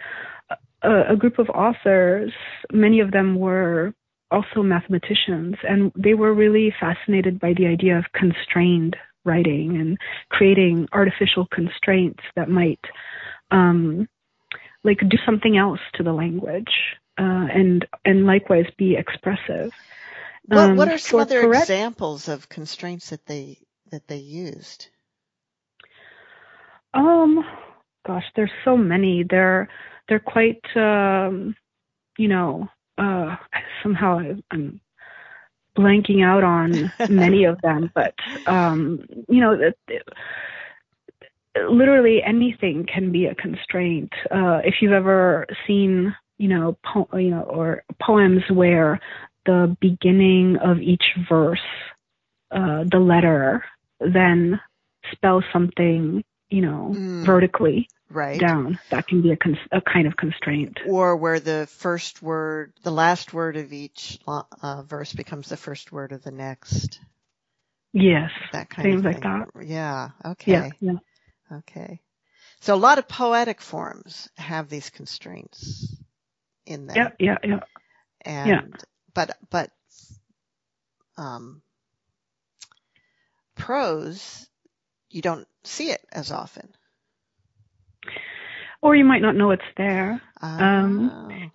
a, 0.82 1.14
a 1.14 1.16
group 1.16 1.40
of 1.40 1.50
authors. 1.50 2.32
Many 2.72 3.00
of 3.00 3.12
them 3.12 3.36
were 3.36 3.94
also 4.32 4.64
mathematicians, 4.64 5.56
and 5.68 5.92
they 5.96 6.14
were 6.14 6.34
really 6.34 6.74
fascinated 6.80 7.40
by 7.40 7.54
the 7.54 7.68
idea 7.68 7.98
of 7.98 8.06
constrained 8.14 8.96
writing 9.26 9.78
and 9.78 9.98
creating 10.30 10.88
artificial 10.94 11.48
constraints 11.52 12.24
that 12.36 12.50
might 12.50 12.80
um, 13.52 14.08
like 14.84 15.00
do 15.10 15.18
something 15.26 15.58
else 15.58 15.80
to 15.96 16.04
the 16.04 16.14
language 16.14 16.72
uh, 17.18 17.48
and 17.54 17.86
and 18.06 18.26
likewise 18.26 18.66
be 18.78 18.96
expressive. 18.96 19.72
What, 20.48 20.58
um, 20.58 20.78
what 20.78 20.88
are 20.88 20.98
some 20.98 21.20
other 21.20 21.42
correct, 21.42 21.64
examples 21.64 22.30
of 22.30 22.48
constraints 22.48 23.10
that 23.10 23.26
they 23.26 23.60
that 23.92 24.08
they 24.08 24.18
used? 24.18 24.88
Um, 26.94 27.44
gosh, 28.06 28.24
there's 28.36 28.52
so 28.64 28.78
many. 28.78 29.24
They're 29.30 29.68
they're 30.08 30.20
quite, 30.20 30.62
um, 30.76 31.56
you 32.18 32.30
know, 32.30 32.68
uh, 32.98 33.36
somehow 33.84 34.22
I'm 34.52 34.80
blanking 35.78 36.24
out 36.24 36.44
on 36.44 36.92
many 37.10 37.44
of 37.44 37.60
them, 37.62 37.92
but 37.96 38.16
um, 38.46 39.06
you 39.28 39.42
know, 39.42 39.52
it, 39.52 39.78
it, 39.90 40.04
literally 41.70 42.22
anything 42.24 42.86
can 42.92 43.12
be 43.12 43.26
a 43.26 43.36
constraint. 43.36 44.14
Uh, 44.32 44.62
if 44.64 44.76
you've 44.82 44.94
ever 44.94 45.46
seen, 45.68 46.16
you 46.38 46.48
know, 46.48 46.78
po- 46.86 47.10
you 47.18 47.32
know, 47.32 47.42
or 47.42 47.84
poems 48.02 48.44
where 48.50 49.00
the 49.48 49.76
beginning 49.80 50.58
of 50.58 50.80
each 50.80 51.04
verse, 51.28 51.60
uh, 52.52 52.84
the 52.84 53.00
letter, 53.00 53.64
then 54.00 54.60
spell 55.12 55.42
something, 55.52 56.24
you 56.50 56.62
know, 56.62 56.94
mm. 56.94 57.26
vertically 57.26 57.90
right. 58.10 58.40
down. 58.40 58.78
That 58.92 59.08
can 59.08 59.22
be 59.22 59.32
a, 59.32 59.38
cons- 59.38 59.58
a, 59.72 59.82
kind 59.82 60.06
of 60.06 60.16
constraint. 60.16 60.80
Or 60.86 61.16
where 61.16 61.40
the 61.40 61.68
first 61.70 62.22
word, 62.22 62.74
the 62.84 62.92
last 62.92 63.34
word 63.34 63.58
of 63.58 63.74
each 63.74 64.20
uh, 64.28 64.84
verse 64.84 65.14
becomes 65.14 65.50
the 65.50 65.58
first 65.58 65.92
word 65.92 66.12
of 66.12 66.24
the 66.24 66.32
next. 66.32 67.00
Yes. 67.94 68.30
That 68.52 68.70
kind 68.70 68.86
Things 68.86 69.00
of 69.00 69.06
like 69.06 69.22
that. 69.24 69.48
Yeah. 69.66 70.10
Okay. 70.24 70.52
Yeah. 70.52 70.70
Yeah. 70.80 71.58
Okay. 71.60 72.02
So 72.60 72.76
a 72.76 72.78
lot 72.78 72.98
of 72.98 73.08
poetic 73.08 73.62
forms 73.62 74.30
have 74.36 74.68
these 74.68 74.90
constraints 74.90 75.96
in 76.66 76.88
them. 76.88 76.98
Yeah. 76.98 77.10
Yeah. 77.20 77.38
Yeah. 77.44 77.60
And 78.22 78.50
yeah 78.50 78.62
but 79.18 79.36
but 79.50 79.72
um, 81.18 81.64
prose, 83.56 84.48
you 85.10 85.24
don't 85.24 85.48
see 85.64 85.90
it 85.90 86.02
as 86.12 86.32
often. 86.32 86.70
Or 88.80 88.96
you 88.96 89.04
might 89.04 89.24
not 89.24 89.36
know 89.36 89.50
it's 89.50 89.64
there. 89.76 90.22
Um, 90.40 91.52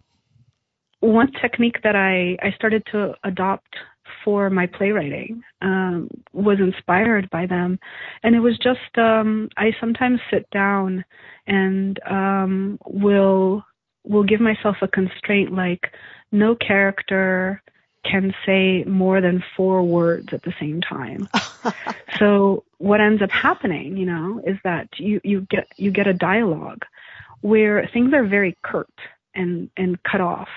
oh. 1.00 1.08
one 1.08 1.30
technique 1.40 1.76
that 1.84 1.94
I, 1.94 2.36
I 2.44 2.50
started 2.56 2.82
to 2.90 3.14
adopt 3.22 3.76
for 4.24 4.50
my 4.50 4.66
playwriting 4.66 5.44
um, 5.60 6.10
was 6.32 6.58
inspired 6.58 7.30
by 7.30 7.46
them, 7.46 7.78
and 8.24 8.34
it 8.34 8.40
was 8.40 8.58
just 8.58 8.98
um, 8.98 9.48
I 9.56 9.70
sometimes 9.78 10.18
sit 10.32 10.50
down 10.50 11.04
and 11.46 12.00
um, 12.10 12.80
will 12.84 13.64
will 14.04 14.24
give 14.24 14.40
myself 14.40 14.76
a 14.82 14.88
constraint 14.88 15.52
like 15.52 15.92
no 16.30 16.54
character 16.54 17.62
can 18.04 18.34
say 18.44 18.82
more 18.84 19.20
than 19.20 19.44
four 19.56 19.82
words 19.82 20.32
at 20.32 20.42
the 20.42 20.52
same 20.58 20.80
time. 20.80 21.28
so 22.18 22.64
what 22.78 23.00
ends 23.00 23.22
up 23.22 23.30
happening, 23.30 23.96
you 23.96 24.06
know, 24.06 24.42
is 24.44 24.56
that 24.64 24.88
you, 24.98 25.20
you 25.22 25.42
get 25.42 25.68
you 25.76 25.90
get 25.90 26.06
a 26.06 26.12
dialogue 26.12 26.84
where 27.42 27.88
things 27.92 28.12
are 28.12 28.24
very 28.24 28.56
curt. 28.62 28.88
and 29.34 29.70
and 29.76 30.02
cut 30.02 30.20
off, 30.20 30.48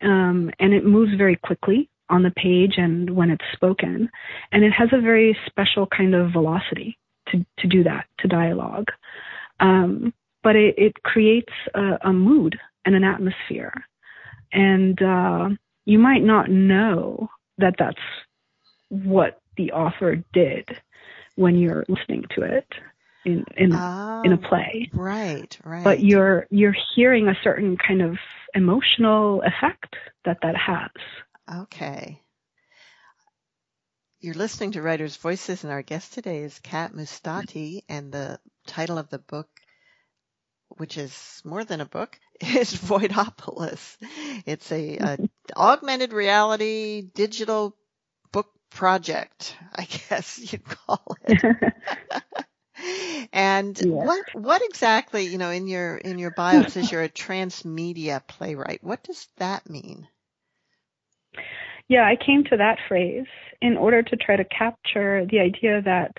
um, 0.00 0.50
and 0.58 0.72
it 0.72 0.84
moves 0.84 1.14
very 1.16 1.36
quickly 1.36 1.88
on 2.08 2.22
the 2.22 2.30
page 2.30 2.74
and 2.76 3.10
when 3.10 3.30
it's 3.30 3.44
spoken, 3.52 4.08
and 4.52 4.64
it 4.64 4.72
has 4.72 4.88
a 4.92 5.00
very 5.00 5.36
special 5.46 5.86
kind 5.86 6.14
of 6.14 6.32
velocity 6.32 6.96
to 7.28 7.44
to 7.58 7.66
do 7.66 7.82
that 7.82 8.06
to 8.18 8.28
dialogue. 8.28 8.88
Um, 9.58 10.12
but 10.42 10.54
it, 10.54 10.74
it 10.78 11.02
creates 11.02 11.52
a, 11.74 11.98
a, 12.02 12.12
mood 12.12 12.56
and 12.86 12.94
an 12.94 13.04
atmosphere, 13.04 13.74
and 14.52 15.00
uh, 15.02 15.48
you 15.84 15.98
might 15.98 16.22
not 16.22 16.50
know 16.50 17.28
that 17.58 17.74
that's 17.78 17.98
what 18.88 19.40
the 19.56 19.72
author 19.72 20.16
did 20.32 20.68
when 21.34 21.56
you're 21.56 21.84
listening 21.88 22.24
to 22.34 22.42
it 22.42 22.66
in 23.26 23.44
in 23.56 23.72
oh, 23.74 24.22
in 24.24 24.32
a 24.32 24.38
play. 24.38 24.88
Right, 24.94 25.58
right. 25.64 25.84
But 25.84 26.02
you're 26.02 26.46
you're 26.50 26.76
hearing 26.94 27.28
a 27.28 27.36
certain 27.42 27.76
kind 27.76 28.00
of 28.00 28.16
emotional 28.54 29.42
effect 29.42 29.96
that 30.24 30.38
that 30.42 30.56
has. 30.56 30.90
Okay. 31.62 32.22
You're 34.20 34.34
listening 34.34 34.72
to 34.72 34.82
Writers' 34.82 35.16
Voices, 35.16 35.62
and 35.62 35.72
our 35.72 35.82
guest 35.82 36.14
today 36.14 36.38
is 36.38 36.58
Kat 36.60 36.92
Mustatea, 36.92 37.82
and 37.88 38.10
the 38.10 38.40
title 38.66 38.98
of 38.98 39.10
the 39.10 39.18
book, 39.18 39.48
which 40.68 40.96
is 40.96 41.42
more 41.44 41.64
than 41.64 41.80
a 41.80 41.84
book, 41.84 42.18
is 42.40 42.74
Voidopolis. 42.74 43.96
It's 44.44 44.70
a, 44.72 44.96
a 44.96 45.18
augmented 45.56 46.12
reality 46.12 47.02
digital 47.14 47.76
book 48.32 48.48
project, 48.70 49.56
I 49.74 49.84
guess 49.84 50.52
you'd 50.52 50.64
call 50.64 51.16
it. 51.26 51.42
and 53.32 53.78
yeah. 53.80 53.90
what 53.90 54.24
what 54.34 54.62
exactly, 54.62 55.26
you 55.26 55.38
know, 55.38 55.50
in 55.50 55.66
your 55.66 55.96
in 55.96 56.18
your 56.18 56.30
bio 56.30 56.60
it 56.60 56.72
says 56.72 56.90
you're 56.90 57.02
a 57.02 57.08
transmedia 57.08 58.26
playwright. 58.26 58.82
What 58.82 59.02
does 59.02 59.28
that 59.38 59.68
mean? 59.68 60.08
Yeah, 61.88 62.04
I 62.04 62.16
came 62.16 62.44
to 62.44 62.56
that 62.56 62.78
phrase 62.88 63.26
in 63.62 63.76
order 63.76 64.02
to 64.02 64.16
try 64.16 64.36
to 64.36 64.44
capture 64.44 65.24
the 65.30 65.38
idea 65.38 65.80
that 65.82 66.12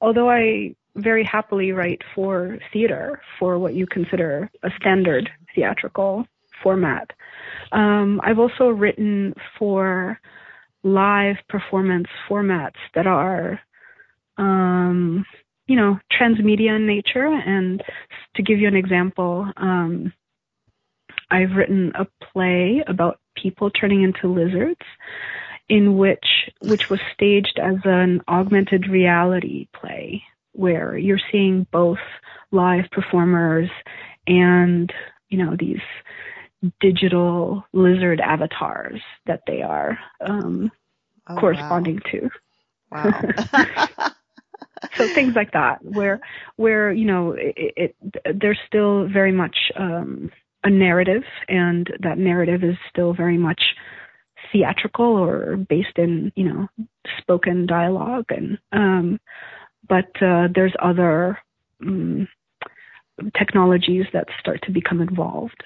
although 0.00 0.30
I 0.30 0.76
very 0.94 1.24
happily 1.24 1.72
write 1.72 2.02
for 2.14 2.58
theater, 2.72 3.20
for 3.38 3.58
what 3.58 3.74
you 3.74 3.86
consider 3.86 4.50
a 4.62 4.70
standard 4.80 5.30
theatrical 5.58 6.26
format, 6.62 7.10
um, 7.72 8.20
I've 8.22 8.38
also 8.38 8.68
written 8.68 9.34
for 9.58 10.18
live 10.82 11.36
performance 11.48 12.06
formats 12.28 12.78
that 12.94 13.06
are, 13.06 13.60
um, 14.36 15.24
you 15.66 15.76
know, 15.76 15.98
transmedia 16.12 16.76
in 16.76 16.86
nature. 16.86 17.26
And 17.26 17.82
to 18.36 18.42
give 18.42 18.58
you 18.58 18.68
an 18.68 18.76
example, 18.76 19.50
um, 19.56 20.12
I've 21.30 21.56
written 21.56 21.92
a 21.94 22.06
play 22.32 22.82
about 22.86 23.20
people 23.36 23.70
turning 23.70 24.02
into 24.02 24.32
lizards 24.32 24.80
in 25.68 25.98
which 25.98 26.48
which 26.62 26.88
was 26.88 27.00
staged 27.12 27.58
as 27.62 27.76
an 27.84 28.22
augmented 28.28 28.88
reality 28.88 29.68
play 29.74 30.22
where 30.52 30.96
you're 30.96 31.20
seeing 31.30 31.66
both 31.70 31.98
live 32.50 32.84
performers 32.90 33.68
and 34.26 34.92
you 35.28 35.38
know 35.38 35.56
these 35.58 35.80
digital 36.80 37.64
lizard 37.72 38.20
avatars 38.20 39.00
that 39.26 39.42
they 39.46 39.62
are 39.62 39.98
um, 40.26 40.70
oh, 41.28 41.36
corresponding 41.36 42.00
wow. 42.04 42.10
to. 42.10 42.30
Wow. 42.90 44.08
so 44.94 45.08
things 45.08 45.34
like 45.34 45.52
that, 45.52 45.84
where 45.84 46.20
where 46.56 46.92
you 46.92 47.04
know 47.04 47.32
it, 47.32 47.94
it 48.02 48.40
there's 48.40 48.58
still 48.66 49.08
very 49.08 49.32
much 49.32 49.56
um, 49.76 50.30
a 50.64 50.70
narrative, 50.70 51.22
and 51.48 51.88
that 52.00 52.18
narrative 52.18 52.64
is 52.64 52.76
still 52.90 53.12
very 53.12 53.38
much 53.38 53.60
theatrical 54.52 55.04
or 55.04 55.56
based 55.56 55.96
in 55.96 56.32
you 56.36 56.44
know 56.44 56.68
spoken 57.18 57.66
dialogue, 57.66 58.26
and 58.30 58.58
um, 58.72 59.20
but 59.88 60.10
uh, 60.22 60.48
there's 60.54 60.74
other 60.82 61.38
um, 61.82 62.28
technologies 63.36 64.06
that 64.12 64.28
start 64.40 64.60
to 64.64 64.72
become 64.72 65.00
involved. 65.00 65.62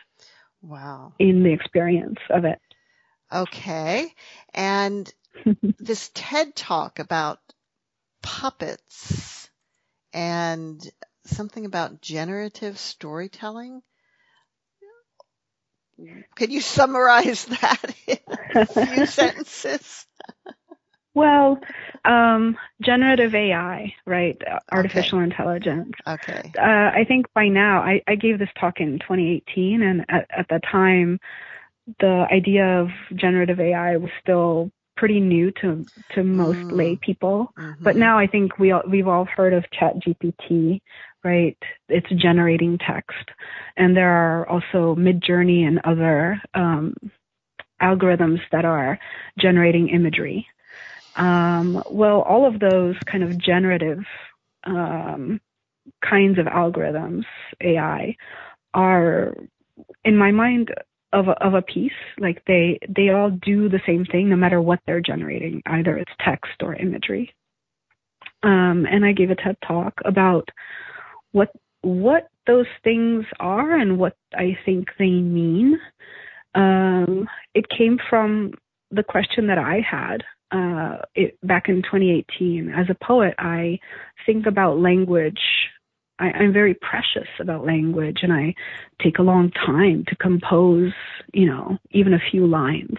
Wow. 0.62 1.14
In 1.18 1.42
the 1.42 1.52
experience 1.52 2.18
of 2.30 2.44
it. 2.44 2.60
Okay. 3.32 4.12
And 4.54 5.12
this 5.78 6.10
TED 6.14 6.54
talk 6.54 6.98
about 6.98 7.38
puppets 8.22 9.50
and 10.12 10.80
something 11.24 11.64
about 11.64 12.00
generative 12.00 12.78
storytelling. 12.78 13.82
Can 16.36 16.50
you 16.50 16.60
summarize 16.60 17.44
that 17.60 17.94
in 18.06 18.18
a 18.54 18.66
few 18.66 19.06
sentences? 19.06 20.06
Well, 21.14 21.58
um, 22.04 22.56
generative 22.80 23.34
AI, 23.34 23.94
right? 24.06 24.40
Artificial 24.70 25.18
okay. 25.18 25.24
intelligence. 25.24 25.92
Okay. 26.06 26.52
Uh, 26.58 26.62
I 26.94 27.04
think 27.06 27.26
by 27.34 27.48
now, 27.48 27.82
I, 27.82 28.02
I, 28.08 28.14
gave 28.14 28.38
this 28.38 28.48
talk 28.58 28.80
in 28.80 28.98
2018, 28.98 29.82
and 29.82 30.06
at, 30.08 30.26
at 30.30 30.48
the 30.48 30.60
time, 30.70 31.20
the 32.00 32.26
idea 32.32 32.80
of 32.80 32.88
generative 33.14 33.60
AI 33.60 33.98
was 33.98 34.10
still 34.22 34.70
pretty 34.96 35.20
new 35.20 35.50
to 35.50 35.84
to 36.14 36.22
most 36.22 36.58
mm. 36.58 36.72
lay 36.72 36.96
people. 36.96 37.52
Mm-hmm. 37.58 37.84
But 37.84 37.96
now 37.96 38.18
I 38.18 38.26
think 38.26 38.58
we 38.58 38.72
all, 38.72 38.82
we've 38.88 39.08
all 39.08 39.26
heard 39.26 39.52
of 39.52 39.64
ChatGPT, 39.78 40.80
right? 41.24 41.58
It's 41.88 42.08
generating 42.10 42.78
text, 42.78 43.30
and 43.76 43.94
there 43.96 44.10
are 44.10 44.48
also 44.48 44.94
Midjourney 44.94 45.66
and 45.66 45.80
other 45.84 46.40
um, 46.54 46.94
algorithms 47.82 48.40
that 48.50 48.64
are 48.64 48.98
generating 49.38 49.88
imagery. 49.88 50.46
Um, 51.16 51.82
well, 51.90 52.22
all 52.22 52.46
of 52.46 52.60
those 52.60 52.96
kind 53.10 53.22
of 53.22 53.38
generative 53.38 54.00
um, 54.64 55.40
kinds 56.08 56.38
of 56.38 56.46
algorithms, 56.46 57.24
AI, 57.60 58.16
are 58.74 59.34
in 60.04 60.16
my 60.16 60.30
mind 60.30 60.70
of 61.12 61.28
a, 61.28 61.32
of 61.44 61.54
a 61.54 61.62
piece. 61.62 61.92
Like 62.18 62.42
they 62.46 62.78
they 62.88 63.10
all 63.10 63.30
do 63.30 63.68
the 63.68 63.80
same 63.86 64.04
thing, 64.04 64.28
no 64.28 64.36
matter 64.36 64.60
what 64.60 64.80
they're 64.86 65.00
generating, 65.00 65.62
either 65.66 65.96
it's 65.96 66.12
text 66.24 66.62
or 66.62 66.74
imagery. 66.74 67.34
Um, 68.42 68.86
and 68.90 69.04
I 69.04 69.12
gave 69.12 69.30
a 69.30 69.36
TED 69.36 69.56
talk 69.66 69.94
about 70.04 70.48
what 71.32 71.50
what 71.82 72.28
those 72.46 72.66
things 72.82 73.24
are 73.38 73.76
and 73.78 73.98
what 73.98 74.16
I 74.34 74.56
think 74.64 74.88
they 74.98 75.10
mean. 75.10 75.78
Um, 76.54 77.28
it 77.54 77.66
came 77.68 77.98
from 78.10 78.52
the 78.90 79.02
question 79.02 79.46
that 79.46 79.58
I 79.58 79.80
had 79.88 80.22
uh, 80.52 80.98
it, 81.14 81.38
back 81.42 81.68
in 81.68 81.76
2018. 81.82 82.70
As 82.70 82.86
a 82.90 83.04
poet, 83.04 83.34
I 83.38 83.78
think 84.26 84.46
about 84.46 84.78
language 84.78 85.40
I, 86.18 86.26
I'm 86.26 86.52
very 86.52 86.74
precious 86.74 87.28
about 87.40 87.66
language 87.66 88.18
and 88.22 88.32
I 88.32 88.54
take 89.02 89.18
a 89.18 89.22
long 89.22 89.50
time 89.50 90.04
to 90.08 90.16
compose, 90.16 90.92
you 91.32 91.46
know, 91.46 91.78
even 91.90 92.14
a 92.14 92.30
few 92.30 92.46
lines 92.46 92.98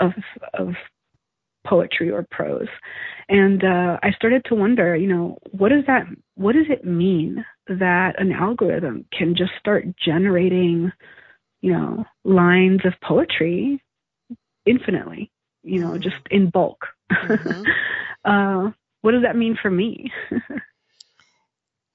of 0.00 0.12
of 0.54 0.74
poetry 1.66 2.10
or 2.10 2.26
prose. 2.30 2.68
And 3.28 3.62
uh, 3.62 3.98
I 4.02 4.10
started 4.16 4.44
to 4.46 4.54
wonder, 4.54 4.96
you 4.96 5.06
know, 5.06 5.38
what 5.52 5.68
does 5.68 5.84
that 5.86 6.06
what 6.34 6.54
does 6.54 6.66
it 6.68 6.84
mean 6.84 7.44
that 7.68 8.14
an 8.18 8.32
algorithm 8.32 9.04
can 9.16 9.36
just 9.36 9.52
start 9.58 9.84
generating, 10.04 10.90
you 11.60 11.72
know, 11.72 12.04
lines 12.24 12.80
of 12.84 12.94
poetry 13.06 13.82
infinitely, 14.66 15.30
you 15.62 15.80
know, 15.80 15.98
just 15.98 16.16
in 16.30 16.50
bulk. 16.50 16.86
Mm-hmm. 17.12 17.62
uh, 18.24 18.70
what 19.02 19.12
does 19.12 19.22
that 19.22 19.36
mean 19.36 19.58
for 19.60 19.70
me? 19.70 20.10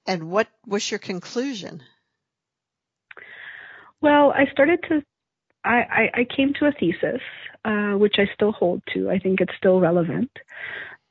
And 0.06 0.30
what 0.30 0.48
was 0.66 0.90
your 0.90 0.98
conclusion? 0.98 1.82
Well, 4.00 4.32
I 4.32 4.46
started 4.52 4.80
to, 4.88 5.02
I, 5.64 6.10
I, 6.14 6.20
I 6.20 6.26
came 6.36 6.52
to 6.54 6.66
a 6.66 6.72
thesis, 6.72 7.20
uh, 7.64 7.92
which 7.92 8.16
I 8.18 8.32
still 8.34 8.52
hold 8.52 8.82
to. 8.94 9.10
I 9.10 9.18
think 9.18 9.40
it's 9.40 9.56
still 9.56 9.80
relevant. 9.80 10.30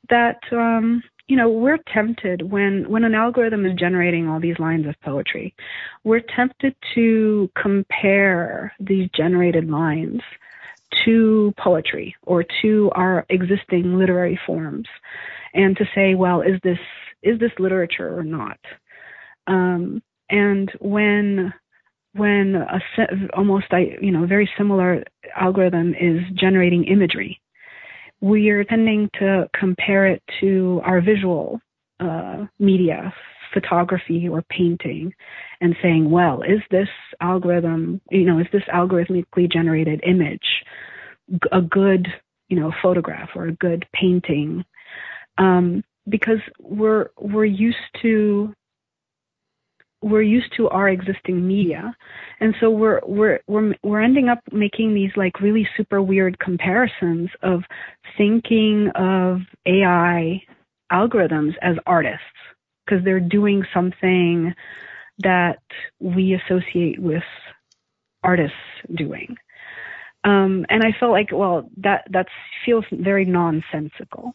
That, 0.08 0.38
um, 0.52 1.02
you 1.26 1.36
know, 1.36 1.50
we're 1.50 1.78
tempted 1.92 2.50
when, 2.50 2.88
when 2.88 3.04
an 3.04 3.14
algorithm 3.14 3.66
is 3.66 3.74
generating 3.78 4.28
all 4.28 4.40
these 4.40 4.58
lines 4.58 4.86
of 4.86 4.94
poetry, 5.02 5.54
we're 6.04 6.22
tempted 6.34 6.74
to 6.94 7.50
compare 7.60 8.72
these 8.80 9.10
generated 9.14 9.68
lines 9.68 10.20
to 11.04 11.52
poetry 11.58 12.14
or 12.22 12.44
to 12.62 12.90
our 12.94 13.26
existing 13.28 13.98
literary 13.98 14.38
forms 14.46 14.86
and 15.54 15.76
to 15.76 15.84
say, 15.94 16.14
well, 16.14 16.42
is 16.42 16.60
this, 16.62 16.78
is 17.22 17.38
this 17.38 17.52
literature 17.58 18.18
or 18.18 18.22
not? 18.22 18.58
Um, 19.46 20.02
and 20.28 20.70
when 20.80 21.52
when 22.14 22.54
a 22.56 22.80
almost 23.36 23.66
you 24.00 24.10
know 24.10 24.26
very 24.26 24.48
similar 24.56 25.04
algorithm 25.36 25.94
is 25.94 26.20
generating 26.34 26.84
imagery, 26.84 27.40
we 28.20 28.48
are 28.50 28.64
tending 28.64 29.10
to 29.18 29.48
compare 29.58 30.06
it 30.06 30.22
to 30.40 30.80
our 30.84 31.00
visual 31.00 31.60
uh, 32.00 32.46
media 32.58 33.12
photography 33.52 34.28
or 34.28 34.42
painting 34.42 35.14
and 35.60 35.76
saying, 35.82 36.10
well, 36.10 36.42
is 36.42 36.60
this 36.70 36.88
algorithm, 37.20 38.00
you 38.10 38.24
know, 38.24 38.38
is 38.38 38.46
this 38.52 38.62
algorithmically 38.72 39.50
generated 39.50 40.00
image 40.06 40.64
a 41.52 41.60
good, 41.60 42.08
you 42.48 42.58
know, 42.58 42.72
photograph 42.82 43.30
or 43.34 43.46
a 43.46 43.52
good 43.52 43.86
painting? 43.92 44.64
Um, 45.38 45.82
because 46.08 46.38
we're 46.60 47.10
we're 47.18 47.44
used 47.44 47.76
to 48.02 48.54
we're 50.02 50.22
used 50.22 50.52
to 50.56 50.68
our 50.68 50.88
existing 50.88 51.46
media 51.46 51.94
and 52.40 52.54
so 52.60 52.70
we're 52.70 53.00
we're 53.04 53.40
we're 53.46 53.74
we're 53.82 54.00
ending 54.00 54.28
up 54.28 54.38
making 54.52 54.94
these 54.94 55.10
like 55.16 55.40
really 55.40 55.66
super 55.76 56.00
weird 56.00 56.38
comparisons 56.38 57.28
of 57.42 57.62
thinking 58.16 58.90
of 58.94 59.40
AI 59.66 60.40
algorithms 60.92 61.54
as 61.62 61.76
artists 61.86 62.20
because 62.86 63.04
they're 63.04 63.20
doing 63.20 63.64
something 63.74 64.54
that 65.18 65.62
we 66.00 66.34
associate 66.34 66.98
with 67.00 67.22
artists 68.22 68.56
doing. 68.94 69.36
Um, 70.24 70.66
and 70.68 70.82
I 70.82 70.98
felt 70.98 71.12
like, 71.12 71.30
well, 71.32 71.70
that 71.78 72.06
that 72.10 72.26
feels 72.64 72.84
very 72.90 73.24
nonsensical. 73.24 74.34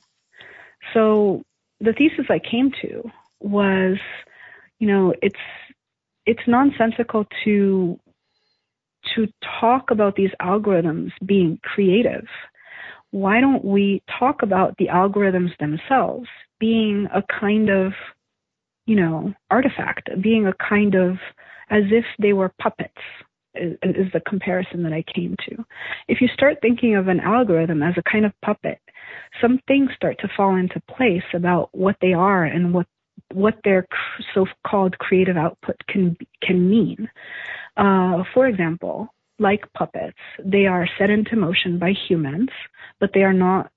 So 0.94 1.44
the 1.80 1.94
thesis 1.94 2.26
I 2.30 2.40
came 2.40 2.72
to 2.82 3.12
was, 3.42 3.98
you 4.80 4.88
know, 4.88 5.14
it's 5.22 5.36
it's 6.26 6.48
nonsensical 6.48 7.26
to 7.44 8.00
to 9.16 9.28
talk 9.60 9.92
about 9.92 10.16
these 10.16 10.30
algorithms 10.42 11.12
being 11.26 11.60
creative. 11.64 12.26
Why 13.10 13.42
don't 13.42 13.66
we 13.66 14.02
talk 14.20 14.44
about 14.44 14.78
the 14.78 14.88
algorithms 14.88 15.58
themselves 15.58 16.30
being 16.60 17.08
a 17.14 17.22
kind 17.22 17.70
of 17.70 17.94
you 18.92 18.98
know, 18.98 19.34
artifact, 19.50 20.10
being 20.22 20.48
a 20.48 20.54
kind 20.70 20.96
of 20.96 21.12
as 21.70 21.84
if 21.92 22.04
they 22.20 22.34
were 22.34 22.52
puppets 22.62 22.92
is, 23.56 23.78
is 23.84 24.12
the 24.12 24.20
comparison 24.28 24.84
that 24.84 24.92
I 24.92 25.02
came 25.16 25.38
to. 25.48 25.64
If 26.10 26.20
you 26.20 26.28
start 26.34 26.58
thinking 26.62 26.98
of 26.98 27.08
an 27.08 27.22
algorithm 27.22 27.82
as 27.84 27.94
a 27.96 28.12
kind 28.12 28.26
of 28.26 28.34
puppet, 28.44 28.80
some 29.42 29.62
things 29.66 29.92
start 29.96 30.18
to 30.20 30.30
fall 30.36 30.58
into 30.58 30.82
place 30.94 31.24
about 31.34 31.70
what 31.72 31.96
they 32.02 32.12
are 32.12 32.44
and 32.44 32.74
what 32.74 32.86
what 33.34 33.56
their 33.64 33.88
so-called 34.34 34.98
creative 34.98 35.38
output 35.38 35.78
can 35.88 36.18
can 36.44 36.70
mean. 36.70 37.10
Uh, 37.78 38.24
for 38.34 38.48
example, 38.48 39.08
like 39.40 39.72
puppets, 39.74 40.18
they 40.44 40.66
are 40.66 40.86
set 41.00 41.10
into 41.10 41.38
motion 41.38 41.80
by 41.80 41.94
humans, 42.10 42.50
but 43.00 43.12
they 43.14 43.24
are 43.24 43.32
not 43.32 43.72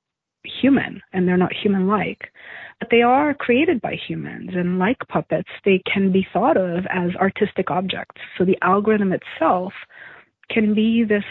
human 0.60 1.00
and 1.12 1.28
they're 1.28 1.36
not 1.36 1.52
human-like 1.52 2.32
but 2.80 2.88
they 2.90 3.02
are 3.02 3.34
created 3.34 3.80
by 3.80 3.96
humans. 4.06 4.50
And 4.54 4.78
like 4.78 4.98
puppets, 5.08 5.48
they 5.64 5.82
can 5.92 6.12
be 6.12 6.26
thought 6.32 6.56
of 6.56 6.84
as 6.90 7.14
artistic 7.16 7.70
objects. 7.70 8.20
So 8.36 8.44
the 8.44 8.58
algorithm 8.62 9.12
itself 9.12 9.72
can 10.50 10.74
be 10.74 11.04
this 11.04 11.24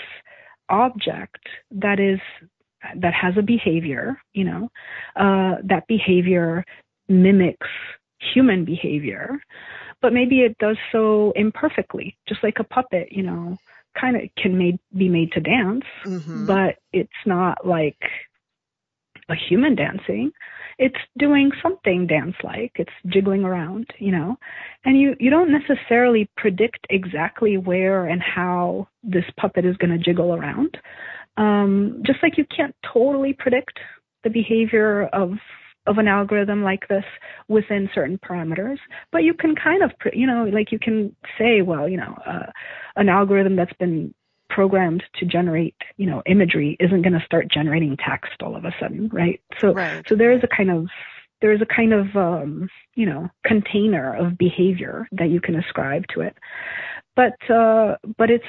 object 0.70 1.40
that 1.72 2.00
is 2.00 2.20
that 2.98 3.14
has 3.14 3.34
a 3.38 3.42
behavior, 3.42 4.22
you 4.34 4.44
know, 4.44 4.70
uh, 5.16 5.56
that 5.64 5.88
behavior 5.88 6.66
mimics 7.08 7.68
human 8.34 8.66
behavior, 8.66 9.40
but 10.02 10.14
maybe 10.14 10.42
it 10.42 10.58
does 10.58 10.78
so 10.92 11.32
imperfectly, 11.36 12.18
just 12.28 12.44
like 12.44 12.58
a 12.60 12.64
puppet, 12.64 13.12
you 13.12 13.24
know, 13.24 13.58
kind 14.00 14.16
of 14.16 14.24
can 14.38 14.58
made, 14.58 14.80
be 14.96 15.10
made 15.10 15.32
to 15.34 15.40
dance, 15.40 15.86
mm-hmm. 16.06 16.46
but 16.46 16.76
it's 16.92 17.12
not 17.26 17.66
like 17.66 17.98
a 19.30 19.36
human 19.36 19.76
dancing. 19.76 20.32
It's 20.80 20.98
doing 21.18 21.52
something 21.62 22.08
dance 22.08 22.36
like 22.44 22.72
it's 22.76 22.92
jiggling 23.08 23.44
around 23.44 23.88
you 24.00 24.12
know? 24.12 24.38
And 24.86 25.00
you 25.00 25.16
you 25.20 25.30
don't 25.30 25.52
necessarily 25.52 26.30
predict 26.38 26.86
exactly 26.90 27.58
where 27.58 28.08
and 28.08 28.22
how 28.22 28.88
this 29.04 29.26
puppet 29.40 29.66
is 29.66 29.78
going 29.78 29.98
to 29.98 30.04
jiggle 30.04 30.34
around. 30.34 30.78
Um, 31.38 32.04
just 32.06 32.20
like 32.22 32.38
you 32.38 32.46
can't 32.56 32.76
totally 32.94 33.34
predict 33.34 33.80
the 34.24 34.30
behavior 34.30 35.10
of 35.14 35.32
of 35.86 35.98
an 35.98 36.08
algorithm 36.08 36.64
like 36.64 36.88
this 36.88 37.04
within 37.50 37.90
certain 37.94 38.18
parameters 38.18 38.78
but 39.12 39.24
you 39.24 39.34
can 39.34 39.54
kind 39.54 39.84
of 39.84 39.92
you 40.14 40.26
know 40.26 40.46
like 40.54 40.72
you 40.72 40.80
can 40.80 41.14
say 41.38 41.62
well 41.62 41.90
you 41.90 41.98
know 41.98 42.18
uh, 42.26 42.46
an 42.96 43.10
algorithm 43.10 43.58
that's 43.58 43.74
been 43.80 44.14
programmed 44.54 45.04
to 45.20 45.26
generate, 45.26 45.76
you 45.98 46.06
know, 46.06 46.22
imagery 46.26 46.78
isn't 46.80 47.02
going 47.02 47.14
to 47.14 47.26
start 47.26 47.48
generating 47.52 47.98
text 47.98 48.42
all 48.42 48.56
of 48.56 48.66
a 48.66 48.72
sudden, 48.80 49.10
right? 49.12 49.42
So, 49.60 49.74
right. 49.74 50.06
so 50.08 50.16
there 50.16 50.32
is 50.32 50.42
a 50.44 50.56
kind 50.56 50.70
of 50.70 50.88
there 51.42 51.52
is 51.52 51.62
a 51.62 51.66
kind 51.66 51.94
of 51.94 52.16
um, 52.16 52.70
you 52.96 53.06
know 53.06 53.30
container 53.46 54.16
of 54.16 54.38
behavior 54.38 55.08
that 55.12 55.30
you 55.30 55.42
can 55.42 55.56
ascribe 55.56 56.06
to 56.14 56.22
it, 56.22 56.38
but 57.16 57.34
uh, 57.54 57.98
but 58.18 58.30
its 58.30 58.46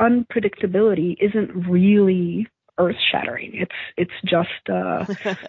unpredictability 0.00 1.16
isn't 1.20 1.68
really 1.68 2.48
earth 2.78 2.96
shattering. 3.12 3.52
It's 3.54 3.70
it's 3.96 4.18
just 4.24 4.68
uh, 4.68 5.06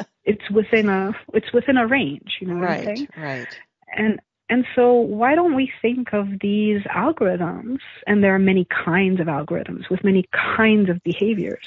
it's 0.26 0.50
within 0.52 0.89
a 0.89 1.12
it's 1.34 1.52
within 1.54 1.78
a 1.78 1.88
range, 1.88 2.38
you 2.39 2.48
know. 2.48 2.56
What 2.56 2.64
right, 2.64 2.88
I'm 2.88 2.96
saying? 2.96 3.08
right. 3.18 3.48
And 3.96 4.20
and 4.50 4.66
so, 4.76 4.93
why 4.93 5.34
don't 5.34 5.56
we 5.56 5.72
think 5.82 6.14
of 6.14 6.28
these 6.39 6.82
algorithms, 6.96 7.80
and 8.06 8.24
there 8.24 8.36
are 8.36 8.39
many 8.39 8.66
kinds 8.66 9.20
of 9.20 9.26
algorithms 9.28 9.89
with 9.89 10.04
many 10.04 10.26
kinds 10.56 10.89
of 10.89 11.02
behaviors, 11.04 11.66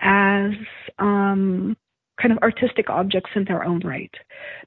as 0.00 0.52
um, 1.00 1.76
kind 2.20 2.32
of 2.32 2.38
artistic 2.38 2.88
objects 2.90 3.30
in 3.34 3.44
their 3.44 3.64
own 3.64 3.80
right? 3.80 4.14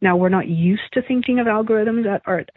Now, 0.01 0.17
we're 0.17 0.27
not 0.27 0.49
used 0.49 0.91
to 0.93 1.01
thinking 1.01 1.39
of 1.39 1.47
algorithms 1.47 2.05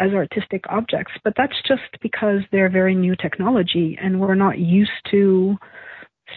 as 0.01 0.13
artistic 0.13 0.65
objects, 0.69 1.13
but 1.23 1.35
that's 1.37 1.63
just 1.67 2.01
because 2.01 2.41
they're 2.51 2.69
very 2.69 2.97
new 2.97 3.15
technology, 3.15 3.97
and 4.03 4.21
we're 4.21 4.35
not 4.35 4.59
used 4.59 4.91
to 5.13 5.57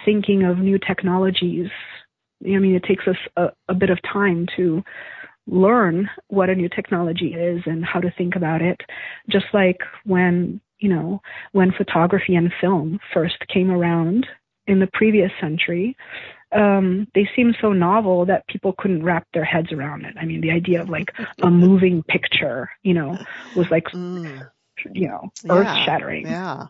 thinking 0.05 0.43
of 0.43 0.59
new 0.59 0.77
technologies. 0.77 1.69
I 2.43 2.59
mean, 2.59 2.75
it 2.75 2.83
takes 2.83 3.07
us 3.07 3.17
a, 3.37 3.47
a 3.69 3.73
bit 3.73 3.89
of 3.89 3.97
time 4.03 4.45
to 4.55 4.83
learn 5.47 6.09
what 6.27 6.49
a 6.49 6.55
new 6.55 6.69
technology 6.69 7.33
is 7.33 7.61
and 7.65 7.85
how 7.85 7.99
to 7.99 8.11
think 8.11 8.35
about 8.35 8.61
it. 8.61 8.81
Just 9.29 9.45
like 9.53 9.79
when, 10.03 10.61
you 10.79 10.89
know, 10.89 11.21
when 11.51 11.71
photography 11.71 12.35
and 12.35 12.51
film 12.59 12.99
first 13.13 13.37
came 13.47 13.71
around 13.71 14.27
in 14.67 14.79
the 14.79 14.89
previous 14.93 15.31
century, 15.39 15.95
um, 16.51 17.07
they 17.13 17.27
seemed 17.35 17.57
so 17.59 17.73
novel 17.73 18.25
that 18.25 18.47
people 18.47 18.73
couldn't 18.77 19.03
wrap 19.03 19.27
their 19.33 19.43
heads 19.43 19.71
around 19.71 20.05
it. 20.05 20.15
I 20.19 20.25
mean, 20.25 20.41
the 20.41 20.51
idea 20.51 20.81
of 20.81 20.89
like 20.89 21.11
a 21.41 21.49
moving 21.51 22.01
picture, 22.03 22.69
you 22.81 22.93
know, 22.93 23.17
was 23.55 23.69
like, 23.69 23.85
mm. 23.85 24.49
you 24.91 25.07
know, 25.07 25.31
earth 25.49 25.67
shattering. 25.85 26.25
Yeah. 26.25 26.67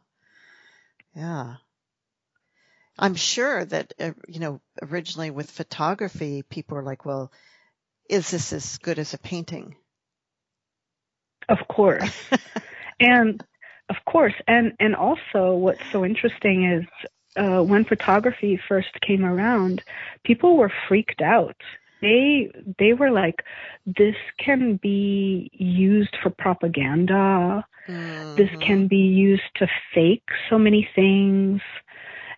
Yeah. 1.15 1.55
I'm 2.97 3.15
sure 3.15 3.63
that, 3.65 3.93
uh, 3.99 4.11
you 4.27 4.39
know, 4.39 4.61
originally 4.81 5.29
with 5.29 5.51
photography, 5.51 6.43
people 6.43 6.75
were 6.75 6.83
like, 6.83 7.05
well, 7.05 7.31
is 8.09 8.31
this 8.31 8.53
as 8.53 8.77
good 8.79 8.99
as 8.99 9.13
a 9.13 9.17
painting? 9.17 9.75
Of 11.49 11.59
course. 11.67 12.13
and 12.99 13.43
of 13.89 13.97
course, 14.07 14.33
and 14.47 14.73
and 14.79 14.95
also 14.95 15.55
what's 15.55 15.85
so 15.91 16.03
interesting 16.03 16.65
is 16.65 17.09
uh, 17.35 17.61
when 17.61 17.85
photography 17.85 18.59
first 18.67 18.99
came 19.01 19.23
around, 19.25 19.83
people 20.23 20.57
were 20.57 20.71
freaked 20.87 21.21
out. 21.21 21.55
They 22.01 22.51
they 22.79 22.93
were 22.93 23.11
like, 23.11 23.43
this 23.85 24.15
can 24.39 24.77
be 24.81 25.49
used 25.53 26.15
for 26.21 26.29
propaganda. 26.29 27.65
Mm-hmm. 27.87 28.35
This 28.35 28.49
can 28.61 28.87
be 28.87 28.97
used 28.97 29.55
to 29.57 29.67
fake 29.93 30.27
so 30.49 30.57
many 30.57 30.87
things. 30.95 31.61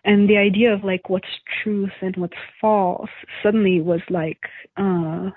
And 0.04 0.28
the 0.28 0.36
idea 0.36 0.72
of 0.72 0.84
like 0.84 1.08
what's 1.08 1.40
truth 1.62 1.92
and 2.00 2.16
what's 2.16 2.36
false 2.60 3.10
suddenly 3.42 3.80
was 3.80 4.00
like 4.10 4.40
uh, 4.76 5.30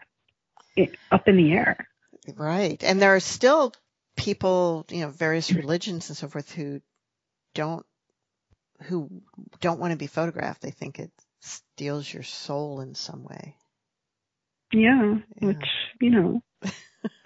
up 1.11 1.27
in 1.27 1.37
the 1.37 1.51
air. 1.51 1.87
Right. 2.35 2.83
And 2.83 3.01
there 3.01 3.15
are 3.15 3.19
still 3.19 3.73
people, 4.15 4.85
you 4.89 5.01
know, 5.01 5.09
various 5.09 5.51
religions 5.51 6.09
and 6.09 6.17
so 6.17 6.27
forth 6.27 6.51
who 6.51 6.81
don't 7.53 7.85
who 8.83 9.09
don't 9.59 9.79
want 9.79 9.91
to 9.91 9.97
be 9.97 10.07
photographed. 10.07 10.61
They 10.61 10.71
think 10.71 10.99
it 10.99 11.11
steals 11.41 12.11
your 12.11 12.23
soul 12.23 12.81
in 12.81 12.95
some 12.95 13.23
way. 13.23 13.55
Yeah, 14.73 15.17
yeah. 15.41 15.47
which, 15.47 15.65
you 15.99 16.09
know, 16.09 16.41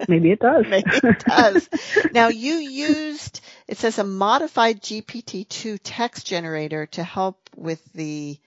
maybe 0.07 0.31
it 0.31 0.39
does. 0.39 0.65
maybe 0.69 0.89
it 0.91 1.19
does. 1.19 1.69
now 2.11 2.29
you 2.29 2.55
used 2.55 3.41
it 3.67 3.77
says 3.77 3.99
a 3.99 4.03
modified 4.03 4.81
GPT-2 4.81 5.79
text 5.83 6.25
generator 6.25 6.87
to 6.87 7.03
help 7.03 7.49
with 7.55 7.83
the 7.93 8.39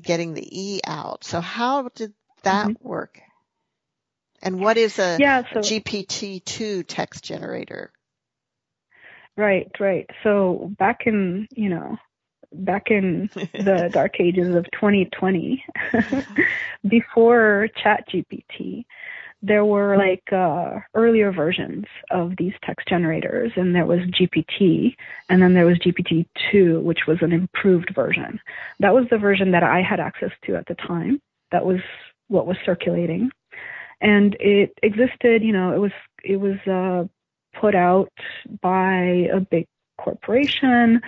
getting 0.00 0.34
the 0.34 0.46
E 0.46 0.80
out. 0.86 1.24
So 1.24 1.40
how 1.40 1.88
did 1.94 2.12
that 2.42 2.68
mm-hmm. 2.68 2.88
work? 2.88 3.20
And 4.42 4.60
what 4.60 4.76
is 4.76 4.98
a 4.98 5.16
yeah, 5.18 5.42
so, 5.52 5.60
GPT-2 5.60 6.84
text 6.86 7.24
generator? 7.24 7.92
Right, 9.36 9.70
right. 9.78 10.08
So 10.22 10.72
back 10.78 11.06
in, 11.06 11.46
you 11.52 11.68
know, 11.68 11.96
back 12.52 12.90
in 12.90 13.30
the 13.34 13.90
dark 13.92 14.20
ages 14.20 14.54
of 14.54 14.64
2020, 14.72 15.64
before 16.88 17.68
ChatGPT, 17.84 18.84
there 19.42 19.64
were 19.64 19.96
like 19.96 20.24
uh, 20.32 20.80
earlier 20.94 21.30
versions 21.30 21.84
of 22.10 22.32
these 22.38 22.54
text 22.64 22.88
generators, 22.88 23.52
and 23.54 23.74
there 23.74 23.86
was 23.86 24.00
GPT, 24.00 24.96
and 25.28 25.40
then 25.40 25.54
there 25.54 25.66
was 25.66 25.78
GPT 25.78 26.26
2, 26.50 26.80
which 26.80 27.06
was 27.06 27.18
an 27.20 27.32
improved 27.32 27.92
version. 27.94 28.40
That 28.80 28.94
was 28.94 29.04
the 29.10 29.18
version 29.18 29.52
that 29.52 29.62
I 29.62 29.80
had 29.80 30.00
access 30.00 30.32
to 30.46 30.56
at 30.56 30.66
the 30.66 30.74
time. 30.74 31.20
That 31.52 31.64
was 31.64 31.78
what 32.26 32.46
was 32.46 32.56
circulating, 32.66 33.30
and 34.00 34.36
it 34.40 34.78
existed. 34.82 35.42
You 35.42 35.52
know, 35.52 35.72
it 35.74 35.78
was 35.78 35.92
it 36.24 36.36
was 36.36 36.58
uh, 36.66 37.04
put 37.60 37.74
out 37.74 38.12
by 38.60 39.28
a 39.32 39.40
big 39.40 39.66
corporation 39.98 41.00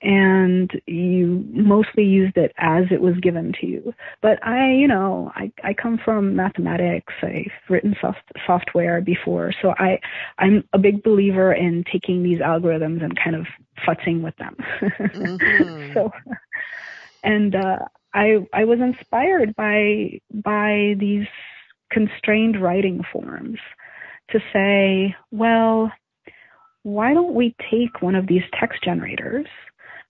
and 0.00 0.80
you 0.86 1.44
mostly 1.50 2.04
used 2.04 2.36
it 2.36 2.52
as 2.58 2.84
it 2.90 3.00
was 3.00 3.14
given 3.20 3.52
to 3.60 3.66
you. 3.66 3.92
But 4.22 4.44
I, 4.46 4.72
you 4.72 4.86
know, 4.86 5.32
I, 5.34 5.52
I 5.64 5.74
come 5.74 5.98
from 6.02 6.36
mathematics. 6.36 7.12
I've 7.22 7.50
written 7.68 7.96
soft, 8.00 8.22
software 8.46 9.00
before, 9.00 9.52
so 9.60 9.74
I, 9.78 9.98
I'm 10.38 10.64
a 10.72 10.78
big 10.78 11.02
believer 11.02 11.52
in 11.52 11.84
taking 11.90 12.22
these 12.22 12.38
algorithms 12.38 13.02
and 13.02 13.18
kind 13.18 13.34
of 13.34 13.46
futzing 13.86 14.22
with 14.22 14.36
them. 14.36 14.56
Mm-hmm. 14.80 15.92
so, 15.94 16.12
and 17.24 17.56
uh, 17.56 17.78
I, 18.14 18.46
I 18.52 18.64
was 18.64 18.78
inspired 18.80 19.56
by 19.56 20.20
by 20.32 20.94
these 20.98 21.26
constrained 21.90 22.60
writing 22.60 23.02
forms 23.12 23.58
to 24.30 24.40
say, 24.52 25.14
well, 25.30 25.90
why 26.82 27.14
don't 27.14 27.34
we 27.34 27.54
take 27.70 28.02
one 28.02 28.14
of 28.14 28.26
these 28.26 28.42
text 28.58 28.82
generators 28.82 29.46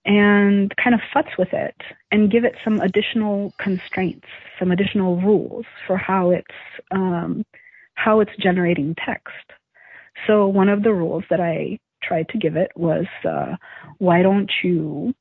and 0.05 0.74
kind 0.76 0.95
of 0.95 1.01
futz 1.14 1.37
with 1.39 1.53
it 1.53 1.74
and 2.11 2.31
give 2.31 2.45
it 2.45 2.55
some 2.64 2.81
additional 2.81 3.53
constraints, 3.59 4.26
some 4.59 4.70
additional 4.70 5.20
rules 5.20 5.66
for 5.87 5.97
how 5.97 6.31
it's 6.31 6.47
um, 6.91 7.45
how 7.95 8.20
it's 8.20 8.37
generating 8.39 8.95
text. 8.95 9.53
So 10.26 10.47
one 10.47 10.68
of 10.68 10.83
the 10.83 10.93
rules 10.93 11.24
that 11.31 11.41
I 11.41 11.79
tried 12.03 12.29
to 12.31 12.39
give 12.39 12.57
it 12.57 12.70
was, 12.76 13.07
uh, 13.29 13.57
why 13.99 14.22
don't 14.22 14.51
you, 14.62 15.14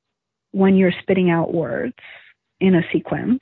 when 0.52 0.76
you're 0.76 0.94
spitting 1.02 1.30
out 1.30 1.54
words 1.54 1.96
in 2.60 2.76
a 2.76 2.82
sequence, 2.94 3.40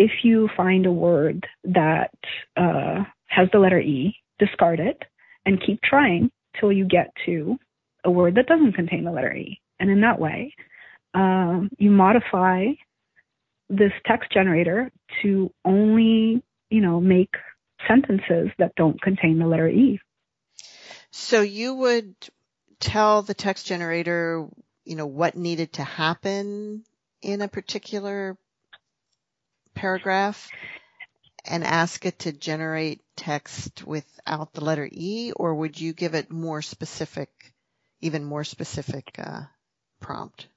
if 0.00 0.24
you 0.24 0.48
find 0.56 0.86
a 0.86 0.92
word 0.92 1.46
that 1.62 2.14
uh, 2.56 3.04
has 3.26 3.48
the 3.52 3.58
letter 3.58 3.78
E, 3.78 4.16
discard 4.38 4.80
it 4.80 5.02
and 5.44 5.62
keep 5.64 5.78
trying 5.82 6.30
till 6.58 6.72
you 6.72 6.86
get 6.86 7.12
to 7.26 7.58
a 8.02 8.10
word 8.10 8.36
that 8.36 8.46
doesn't 8.46 8.72
contain 8.72 9.04
the 9.04 9.10
letter 9.10 9.30
E. 9.30 9.60
And 9.78 9.90
in 9.90 10.00
that 10.00 10.18
way, 10.18 10.54
um, 11.12 11.68
you 11.76 11.90
modify 11.90 12.68
this 13.68 13.92
text 14.06 14.32
generator 14.32 14.90
to 15.22 15.52
only, 15.66 16.42
you 16.70 16.80
know, 16.80 16.98
make 16.98 17.34
sentences 17.86 18.48
that 18.58 18.74
don't 18.76 19.00
contain 19.02 19.38
the 19.38 19.46
letter 19.46 19.68
E. 19.68 20.00
So 21.10 21.42
you 21.42 21.74
would 21.74 22.14
tell 22.78 23.20
the 23.20 23.34
text 23.34 23.66
generator, 23.66 24.48
you 24.86 24.96
know, 24.96 25.06
what 25.06 25.36
needed 25.36 25.74
to 25.74 25.84
happen 25.84 26.84
in 27.20 27.42
a 27.42 27.48
particular 27.48 28.38
paragraph 29.80 30.50
and 31.46 31.64
ask 31.64 32.04
it 32.04 32.18
to 32.20 32.32
generate 32.32 33.00
text 33.16 33.86
without 33.86 34.52
the 34.52 34.62
letter 34.62 34.88
E, 34.90 35.32
or 35.34 35.54
would 35.54 35.80
you 35.80 35.92
give 35.92 36.14
it 36.14 36.30
more 36.30 36.62
specific, 36.62 37.30
even 38.00 38.24
more 38.24 38.44
specific 38.44 39.06
uh, 39.18 39.42
prompt? 40.00 40.48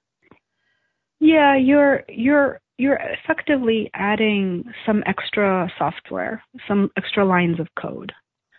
Yeah, 1.19 1.55
you're 1.55 2.03
you're 2.09 2.59
you're 2.78 2.99
effectively 2.99 3.89
adding 3.93 4.65
some 4.86 5.03
extra 5.05 5.71
software, 5.78 6.43
some 6.67 6.91
extra 6.97 7.24
lines 7.24 7.59
of 7.59 7.67
code 7.80 8.11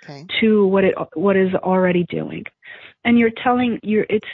okay. 0.02 0.26
to 0.40 0.66
what 0.66 0.84
it 0.84 0.94
what 1.14 1.36
is 1.36 1.54
already 1.54 2.06
doing, 2.08 2.44
and 3.04 3.18
you're 3.18 3.36
telling 3.42 3.80
you're 3.82 4.06
it's 4.08 4.26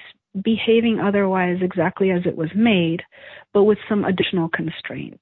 behaving 0.45 1.01
otherwise 1.01 1.59
exactly 1.61 2.11
as 2.13 2.23
it 2.25 2.37
was 2.37 2.51
made, 2.55 3.03
but 3.53 3.65
with 3.65 3.79
some 3.89 4.05
additional 4.05 4.49
constraint. 4.49 5.21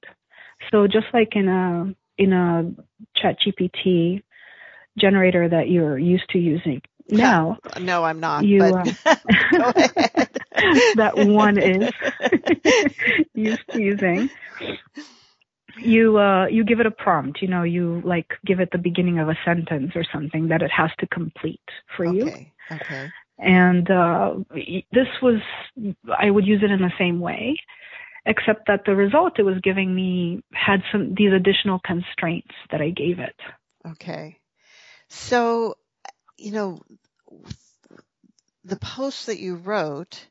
So 0.71 0.87
just 0.87 1.07
like 1.13 1.35
in 1.35 1.47
a 1.47 1.93
in 2.17 2.33
a 2.33 2.71
ChatGPT 3.17 4.23
generator 4.97 5.47
that 5.47 5.69
you're 5.69 5.97
used 5.97 6.29
to 6.31 6.39
using 6.39 6.81
now. 7.11 7.57
no, 7.79 8.03
I'm 8.03 8.19
not. 8.19 8.45
You, 8.45 8.59
but 8.59 8.87
uh, 9.05 9.15
that 10.95 11.13
one 11.15 11.57
is 11.61 11.89
used 13.33 13.61
to 13.71 13.81
using. 13.81 14.29
You 15.77 16.17
uh, 16.17 16.47
you 16.47 16.63
give 16.65 16.79
it 16.79 16.85
a 16.85 16.91
prompt. 16.91 17.41
You 17.41 17.47
know, 17.47 17.63
you 17.63 18.01
like 18.03 18.27
give 18.45 18.59
it 18.59 18.69
the 18.71 18.77
beginning 18.77 19.19
of 19.19 19.29
a 19.29 19.37
sentence 19.45 19.91
or 19.95 20.03
something 20.11 20.49
that 20.49 20.61
it 20.61 20.71
has 20.71 20.91
to 20.99 21.07
complete 21.07 21.61
for 21.95 22.07
okay. 22.07 22.17
you. 22.17 22.75
Okay. 22.75 23.09
And 23.41 23.89
uh, 23.89 24.33
this 24.91 25.07
was, 25.21 25.39
I 26.19 26.29
would 26.29 26.45
use 26.45 26.61
it 26.61 26.71
in 26.71 26.81
the 26.81 26.91
same 26.99 27.21
way 27.21 27.55
except 28.25 28.67
that 28.67 28.81
the 28.85 28.95
result 28.95 29.39
it 29.39 29.43
was 29.43 29.59
giving 29.63 29.93
me 29.93 30.43
had 30.53 30.81
some 30.91 31.13
these 31.15 31.33
additional 31.33 31.79
constraints 31.85 32.53
that 32.71 32.81
I 32.81 32.89
gave 32.89 33.19
it. 33.19 33.35
Okay. 33.87 34.39
So, 35.09 35.75
you 36.37 36.51
know, 36.51 36.79
the 38.63 38.75
post 38.77 39.27
that 39.27 39.39
you 39.39 39.55
wrote, 39.55 40.25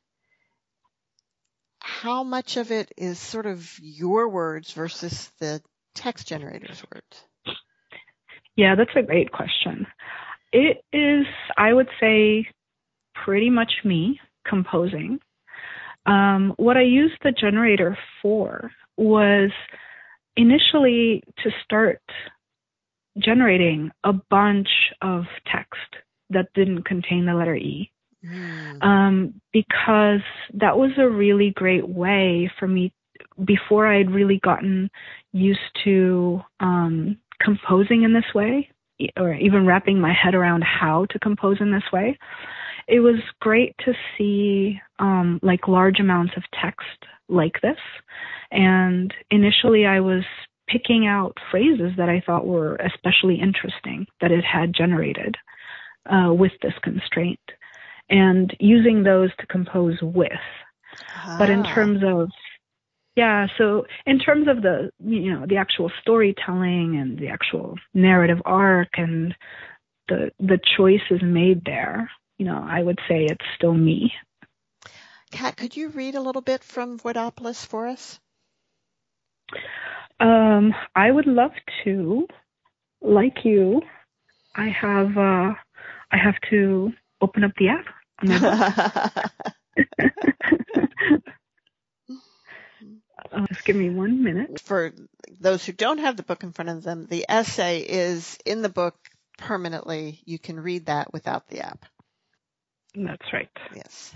how 1.81 2.23
much 2.23 2.57
of 2.57 2.71
it 2.71 2.93
is 2.97 3.19
sort 3.19 3.47
of 3.47 3.79
your 3.81 4.29
words 4.29 4.73
versus 4.73 5.31
the 5.41 5.61
text 5.95 6.29
generator's 6.29 6.85
words? 6.93 7.57
Yeah, 8.57 8.75
that's 8.75 8.91
a 8.97 9.03
great 9.03 9.33
question. 9.33 9.87
It 10.53 10.85
is, 10.93 11.27
I 11.57 11.73
would 11.73 11.89
say, 12.01 12.47
pretty 13.15 13.51
much 13.51 13.73
me 13.85 14.21
composing. 14.47 15.21
Um, 16.09 16.55
what 16.57 16.79
I 16.79 16.83
used 16.83 17.19
the 17.23 17.33
generator 17.33 17.97
for 18.23 18.73
was 18.97 19.51
initially 20.37 21.23
to 21.45 21.51
start 21.63 22.01
generating 23.19 23.91
a 24.05 24.15
bunch 24.31 24.69
of 25.03 25.25
text 25.53 26.03
that 26.31 26.47
didn't 26.55 26.85
contain 26.85 27.27
the 27.27 27.35
letter 27.35 27.55
E. 27.55 27.91
Mm. 28.25 28.83
Um, 28.83 29.41
because 29.53 30.23
that 30.55 30.77
was 30.77 30.91
a 30.99 31.09
really 31.09 31.53
great 31.55 31.87
way 31.87 32.51
for 32.59 32.67
me 32.67 32.93
before 33.45 33.87
I 33.87 33.99
had 33.99 34.11
really 34.11 34.41
gotten 34.43 34.91
used 35.33 35.61
to 35.85 36.41
um, 36.59 37.19
composing 37.41 38.03
in 38.03 38.13
this 38.15 38.35
way, 38.35 38.71
or 39.17 39.35
even 39.35 39.67
wrapping 39.67 40.01
my 40.01 40.13
head 40.13 40.35
around 40.35 40.65
how 40.65 41.07
to 41.11 41.19
compose 41.21 41.59
in 41.61 41.71
this 41.71 41.85
way 41.93 42.19
it 42.89 43.01
was 43.01 43.21
great 43.41 43.75
to 43.85 43.93
see 44.17 44.81
um, 44.99 45.39
like 45.43 45.69
large 45.69 46.01
amounts 46.01 46.33
of 46.37 46.43
text 46.61 47.05
like 47.29 47.61
this. 47.61 47.79
And 48.51 49.13
initially, 49.31 49.85
I 49.85 50.01
was 50.01 50.25
picking 50.67 51.07
out 51.07 51.37
phrases 51.51 51.93
that 51.99 52.09
I 52.09 52.23
thought 52.25 52.47
were 52.47 52.77
especially 52.77 53.41
interesting 53.41 54.07
that 54.21 54.33
it 54.33 54.45
had 54.45 54.75
generated 54.75 55.37
uh, 56.07 56.33
with 56.33 56.53
this 56.63 56.73
constraint, 56.83 57.41
and 58.09 58.55
using 58.59 59.03
those 59.03 59.31
to 59.39 59.47
compose 59.47 59.99
with. 60.01 60.33
Ah. 61.15 61.37
But 61.39 61.51
in 61.51 61.61
ah. 61.61 61.75
terms 61.75 62.01
of 62.03 62.31
yeah, 63.17 63.49
so 63.59 63.85
in 64.07 64.19
terms 64.19 64.49
of 64.49 64.63
the 64.63 64.91
you 65.05 65.33
know 65.33 65.45
the 65.47 65.57
actual 65.57 65.91
storytelling 66.01 66.97
and 66.97 67.19
the 67.19 67.29
actual 67.29 67.77
narrative 67.93 68.41
arc 68.47 68.91
and 68.97 69.35
the 70.09 70.31
the 70.39 70.59
choices 70.77 71.21
made 71.23 71.65
there, 71.67 72.11
you 72.39 72.47
know, 72.47 72.65
I 72.67 72.83
would 72.83 72.99
say 73.09 73.25
it's 73.25 73.45
still 73.57 73.75
me. 73.75 74.13
Kat, 75.31 75.57
could 75.57 75.77
you 75.77 75.89
read 75.91 76.15
a 76.15 76.21
little 76.21 76.41
bit 76.41 76.65
from 76.65 76.99
Voidopolis 76.99 77.67
for 77.67 77.87
us? 77.87 78.19
Um, 80.21 80.75
I 80.95 81.11
would 81.11 81.27
love 81.27 81.53
to. 81.85 82.27
Like 83.01 83.45
you, 83.45 83.83
I 84.57 84.69
have 84.69 85.17
uh, 85.17 85.55
I 86.11 86.17
have 86.17 86.35
to 86.51 86.93
open 87.21 87.45
up 87.45 87.53
the 87.57 87.69
app. 87.69 87.85
uh, 93.33 93.47
just 93.53 93.65
give 93.65 93.77
me 93.77 93.91
one 93.91 94.25
minute. 94.25 94.61
For 94.61 94.93
those 95.41 95.65
who 95.65 95.73
don't 95.73 95.99
have 95.99 96.17
the 96.17 96.25
book 96.25 96.43
in 96.43 96.53
front 96.53 96.71
of 96.71 96.83
them, 96.83 97.07
the 97.09 97.27
essay 97.29 97.81
is 97.81 98.37
in 98.45 98.63
the 98.63 98.69
book 98.69 98.97
permanently. 99.37 100.21
You 100.25 100.41
can 100.41 100.59
read 100.59 100.87
that 100.87 101.13
without 101.13 101.47
the 101.49 101.61
app. 101.61 101.85
That's 102.95 103.33
right. 103.33 103.49
Yes. 103.75 104.15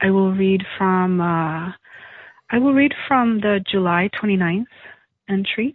I 0.00 0.10
will 0.10 0.32
read 0.32 0.62
from 0.78 1.20
uh, 1.20 1.72
I 2.50 2.58
will 2.58 2.74
read 2.74 2.92
from 3.08 3.40
the 3.40 3.60
July 3.70 4.10
29th 4.20 4.66
entry. 5.28 5.72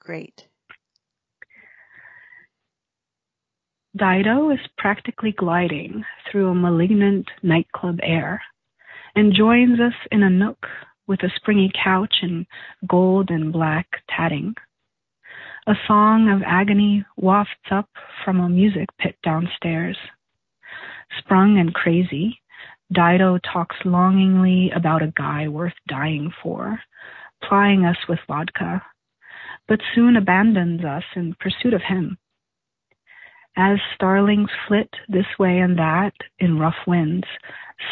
Great. 0.00 0.46
Dido 3.94 4.50
is 4.50 4.58
practically 4.78 5.32
gliding 5.32 6.02
through 6.30 6.48
a 6.48 6.54
malignant 6.54 7.30
nightclub 7.42 7.98
air 8.02 8.40
and 9.14 9.34
joins 9.34 9.78
us 9.80 9.92
in 10.10 10.22
a 10.22 10.30
nook 10.30 10.66
with 11.06 11.22
a 11.22 11.30
springy 11.36 11.70
couch 11.84 12.14
and 12.22 12.46
gold 12.88 13.30
and 13.30 13.52
black 13.52 13.86
tatting. 14.08 14.54
A 15.66 15.74
song 15.86 16.30
of 16.30 16.42
agony 16.44 17.04
wafts 17.16 17.70
up 17.70 17.88
from 18.24 18.40
a 18.40 18.48
music 18.48 18.88
pit 18.98 19.16
downstairs. 19.22 19.96
Sprung 21.18 21.58
and 21.58 21.74
crazy, 21.74 22.40
Dido 22.92 23.38
talks 23.38 23.76
longingly 23.84 24.70
about 24.74 25.02
a 25.02 25.12
guy 25.16 25.48
worth 25.48 25.74
dying 25.88 26.32
for, 26.42 26.80
plying 27.42 27.84
us 27.84 27.96
with 28.08 28.18
vodka, 28.26 28.82
but 29.66 29.80
soon 29.94 30.16
abandons 30.16 30.84
us 30.84 31.04
in 31.16 31.34
pursuit 31.40 31.74
of 31.74 31.82
him. 31.82 32.18
As 33.56 33.78
starlings 33.94 34.50
flit 34.66 34.88
this 35.08 35.26
way 35.38 35.58
and 35.58 35.78
that 35.78 36.14
in 36.38 36.58
rough 36.58 36.86
winds, 36.86 37.26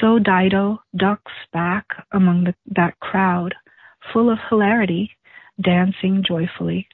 so 0.01 0.19
Dido 0.19 0.83
ducks 0.97 1.33
back 1.53 1.87
among 2.13 2.45
the, 2.45 2.55
that 2.75 2.99
crowd, 3.01 3.55
full 4.13 4.31
of 4.31 4.39
hilarity, 4.49 5.11
dancing 5.63 6.25
joyfully. 6.27 6.89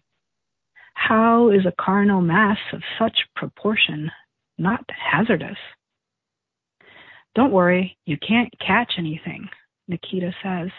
How 0.94 1.50
is 1.50 1.66
a 1.66 1.74
carnal 1.80 2.20
mass 2.20 2.58
of 2.72 2.82
such 2.98 3.16
proportion 3.36 4.10
not 4.58 4.84
hazardous? 4.88 5.58
Don't 7.36 7.52
worry, 7.52 7.98
you 8.06 8.16
can't 8.16 8.50
catch 8.66 8.94
anything, 8.96 9.46
Nikita 9.88 10.32
says, 10.42 10.70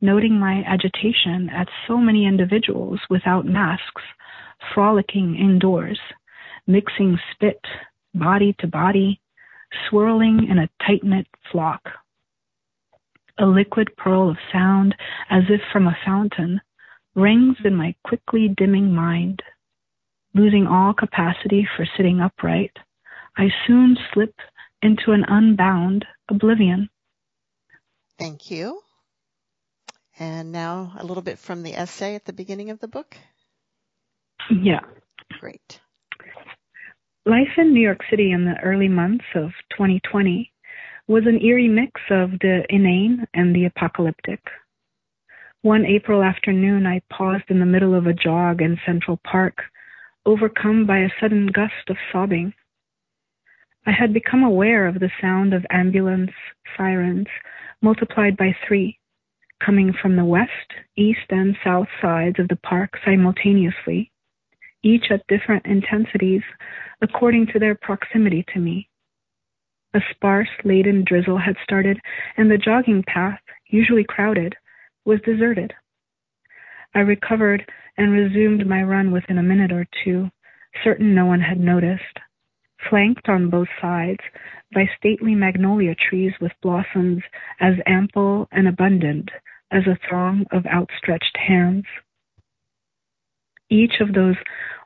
noting 0.00 0.38
my 0.38 0.62
agitation 0.64 1.50
at 1.52 1.66
so 1.88 1.96
many 1.96 2.26
individuals 2.26 3.00
without 3.10 3.44
masks, 3.44 4.02
frolicking 4.72 5.34
indoors, 5.34 5.98
mixing 6.68 7.18
spit, 7.32 7.60
body 8.14 8.54
to 8.60 8.68
body, 8.68 9.20
swirling 9.88 10.46
in 10.48 10.58
a 10.58 10.70
tight 10.86 11.02
knit 11.02 11.26
flock. 11.50 11.82
A 13.38 13.44
liquid 13.44 13.88
pearl 13.96 14.30
of 14.30 14.36
sound, 14.52 14.94
as 15.28 15.42
if 15.48 15.60
from 15.72 15.88
a 15.88 15.98
fountain, 16.06 16.60
rings 17.16 17.56
in 17.64 17.74
my 17.74 17.96
quickly 18.04 18.54
dimming 18.56 18.94
mind. 18.94 19.42
Losing 20.34 20.68
all 20.68 20.94
capacity 20.94 21.66
for 21.76 21.84
sitting 21.96 22.20
upright, 22.20 22.76
I 23.36 23.48
soon 23.66 23.96
slip 24.12 24.34
into 24.82 25.12
an 25.12 25.24
unbound 25.28 26.04
oblivion. 26.28 26.88
Thank 28.18 28.50
you. 28.50 28.80
And 30.18 30.52
now 30.52 30.92
a 30.98 31.04
little 31.04 31.22
bit 31.22 31.38
from 31.38 31.62
the 31.62 31.74
essay 31.74 32.14
at 32.14 32.24
the 32.24 32.32
beginning 32.32 32.70
of 32.70 32.80
the 32.80 32.88
book. 32.88 33.16
Yeah. 34.50 34.80
Great. 35.40 35.80
Life 37.26 37.56
in 37.56 37.72
New 37.72 37.80
York 37.80 38.00
City 38.10 38.32
in 38.32 38.44
the 38.44 38.58
early 38.62 38.88
months 38.88 39.24
of 39.34 39.50
2020 39.72 40.52
was 41.06 41.24
an 41.26 41.42
eerie 41.42 41.68
mix 41.68 42.00
of 42.10 42.30
the 42.40 42.62
inane 42.68 43.26
and 43.34 43.54
the 43.54 43.64
apocalyptic. 43.64 44.40
One 45.62 45.84
April 45.84 46.22
afternoon, 46.22 46.86
I 46.86 47.02
paused 47.10 47.44
in 47.48 47.58
the 47.58 47.66
middle 47.66 47.94
of 47.94 48.06
a 48.06 48.14
jog 48.14 48.62
in 48.62 48.78
Central 48.86 49.20
Park, 49.24 49.58
overcome 50.24 50.86
by 50.86 50.98
a 50.98 51.10
sudden 51.20 51.48
gust 51.48 51.90
of 51.90 51.96
sobbing. 52.10 52.54
I 53.90 53.92
had 53.92 54.14
become 54.14 54.44
aware 54.44 54.86
of 54.86 55.00
the 55.00 55.10
sound 55.20 55.52
of 55.52 55.66
ambulance 55.68 56.30
sirens 56.76 57.26
multiplied 57.82 58.36
by 58.36 58.54
three, 58.64 59.00
coming 59.58 59.92
from 60.00 60.14
the 60.14 60.24
west, 60.24 60.70
east, 60.96 61.26
and 61.30 61.56
south 61.64 61.88
sides 62.00 62.38
of 62.38 62.46
the 62.46 62.60
park 62.62 62.92
simultaneously, 63.04 64.12
each 64.84 65.06
at 65.10 65.26
different 65.26 65.66
intensities 65.66 66.42
according 67.02 67.48
to 67.48 67.58
their 67.58 67.74
proximity 67.74 68.44
to 68.54 68.60
me. 68.60 68.88
A 69.92 70.00
sparse, 70.12 70.50
laden 70.62 71.02
drizzle 71.04 71.38
had 71.38 71.56
started, 71.64 71.98
and 72.36 72.48
the 72.48 72.58
jogging 72.58 73.02
path, 73.02 73.40
usually 73.70 74.04
crowded, 74.04 74.54
was 75.04 75.18
deserted. 75.22 75.74
I 76.94 77.00
recovered 77.00 77.68
and 77.98 78.12
resumed 78.12 78.68
my 78.68 78.84
run 78.84 79.10
within 79.10 79.38
a 79.38 79.42
minute 79.42 79.72
or 79.72 79.84
two, 80.04 80.30
certain 80.84 81.12
no 81.12 81.26
one 81.26 81.40
had 81.40 81.58
noticed. 81.58 82.20
Flanked 82.88 83.28
on 83.28 83.50
both 83.50 83.68
sides 83.80 84.20
by 84.74 84.88
stately 84.98 85.34
magnolia 85.34 85.94
trees 85.94 86.32
with 86.40 86.52
blossoms 86.62 87.22
as 87.60 87.74
ample 87.86 88.48
and 88.52 88.66
abundant 88.66 89.30
as 89.70 89.86
a 89.86 89.98
throng 90.08 90.46
of 90.52 90.66
outstretched 90.66 91.36
hands. 91.36 91.84
Each 93.68 94.00
of 94.00 94.14
those 94.14 94.36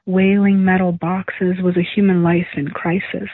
wailing 0.07 0.65
metal 0.65 0.93
boxes 0.93 1.57
was 1.63 1.77
a 1.77 1.95
human 1.95 2.23
life 2.23 2.49
in 2.57 2.69
crisis, 2.69 3.31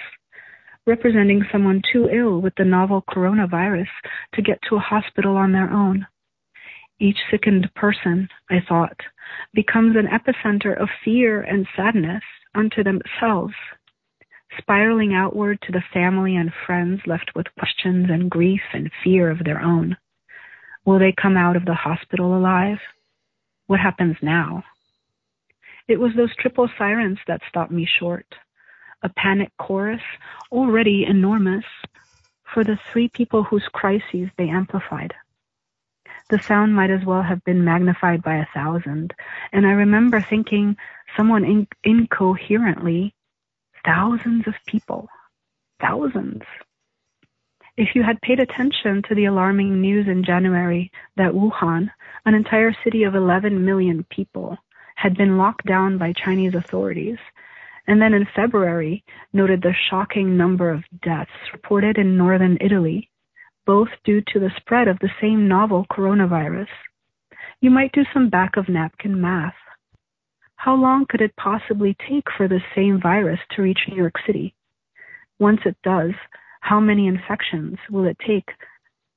representing 0.86 1.42
someone 1.50 1.82
too 1.92 2.08
ill 2.08 2.40
with 2.40 2.54
the 2.56 2.64
novel 2.64 3.02
coronavirus 3.08 3.88
to 4.34 4.42
get 4.42 4.60
to 4.68 4.76
a 4.76 4.80
hospital 4.80 5.36
on 5.36 5.52
their 5.52 5.70
own. 5.70 6.06
Each 7.00 7.18
sickened 7.30 7.72
person, 7.74 8.28
I 8.50 8.60
thought, 8.68 8.96
becomes 9.54 9.96
an 9.96 10.06
epicenter 10.06 10.80
of 10.80 10.88
fear 11.04 11.40
and 11.40 11.66
sadness 11.74 12.22
unto 12.54 12.84
themselves, 12.84 13.54
spiraling 14.58 15.14
outward 15.14 15.60
to 15.62 15.72
the 15.72 15.82
family 15.92 16.36
and 16.36 16.52
friends 16.66 17.00
left 17.06 17.32
with 17.34 17.54
questions 17.58 18.06
and 18.10 18.30
grief 18.30 18.62
and 18.72 18.90
fear 19.02 19.30
of 19.30 19.44
their 19.44 19.60
own. 19.60 19.96
Will 20.84 20.98
they 20.98 21.12
come 21.12 21.36
out 21.36 21.56
of 21.56 21.64
the 21.64 21.74
hospital 21.74 22.36
alive? 22.36 22.78
What 23.66 23.80
happens 23.80 24.16
now? 24.22 24.64
It 25.88 26.00
was 26.00 26.12
those 26.16 26.34
triple 26.36 26.68
sirens 26.78 27.18
that 27.26 27.42
stopped 27.48 27.72
me 27.72 27.86
short. 27.98 28.26
A 29.02 29.08
panic 29.08 29.50
chorus, 29.58 30.02
already 30.52 31.04
enormous, 31.04 31.64
for 32.52 32.64
the 32.64 32.78
three 32.92 33.08
people 33.08 33.42
whose 33.42 33.68
crises 33.72 34.28
they 34.36 34.48
amplified. 34.48 35.14
The 36.28 36.38
sound 36.38 36.74
might 36.74 36.90
as 36.90 37.04
well 37.04 37.22
have 37.22 37.42
been 37.44 37.64
magnified 37.64 38.22
by 38.22 38.36
a 38.36 38.46
thousand, 38.54 39.14
and 39.52 39.66
I 39.66 39.70
remember 39.70 40.20
thinking 40.20 40.76
someone 41.16 41.44
in- 41.44 41.66
incoherently, 41.82 43.14
thousands 43.84 44.46
of 44.46 44.54
people, 44.66 45.08
thousands. 45.80 46.42
If 47.76 47.94
you 47.94 48.02
had 48.02 48.20
paid 48.20 48.40
attention 48.40 49.02
to 49.08 49.14
the 49.14 49.24
alarming 49.24 49.80
news 49.80 50.06
in 50.06 50.24
January 50.24 50.90
that 51.16 51.32
Wuhan, 51.32 51.90
an 52.26 52.34
entire 52.34 52.74
city 52.84 53.04
of 53.04 53.14
11 53.14 53.64
million 53.64 54.04
people, 54.10 54.58
had 54.96 55.16
been 55.16 55.38
locked 55.38 55.66
down 55.66 55.96
by 55.96 56.12
Chinese 56.12 56.54
authorities, 56.54 57.16
and 57.86 58.02
then 58.02 58.12
in 58.12 58.26
February 58.36 59.02
noted 59.32 59.62
the 59.62 59.74
shocking 59.88 60.36
number 60.36 60.70
of 60.70 60.84
deaths 61.02 61.30
reported 61.52 61.96
in 61.96 62.18
northern 62.18 62.58
Italy, 62.60 63.10
both 63.64 63.88
due 64.04 64.20
to 64.28 64.38
the 64.38 64.50
spread 64.58 64.88
of 64.88 64.98
the 64.98 65.10
same 65.20 65.48
novel 65.48 65.86
coronavirus. 65.90 66.68
You 67.60 67.70
might 67.70 67.92
do 67.92 68.04
some 68.12 68.28
back 68.28 68.56
of 68.56 68.68
napkin 68.68 69.20
math. 69.20 69.54
How 70.60 70.74
long 70.74 71.06
could 71.08 71.22
it 71.22 71.34
possibly 71.36 71.96
take 72.06 72.26
for 72.36 72.46
the 72.46 72.60
same 72.76 73.00
virus 73.00 73.40
to 73.52 73.62
reach 73.62 73.78
New 73.88 73.96
York 73.96 74.12
City? 74.26 74.54
Once 75.38 75.60
it 75.64 75.74
does, 75.82 76.12
how 76.60 76.78
many 76.78 77.06
infections 77.06 77.78
will 77.90 78.04
it 78.04 78.18
take 78.26 78.50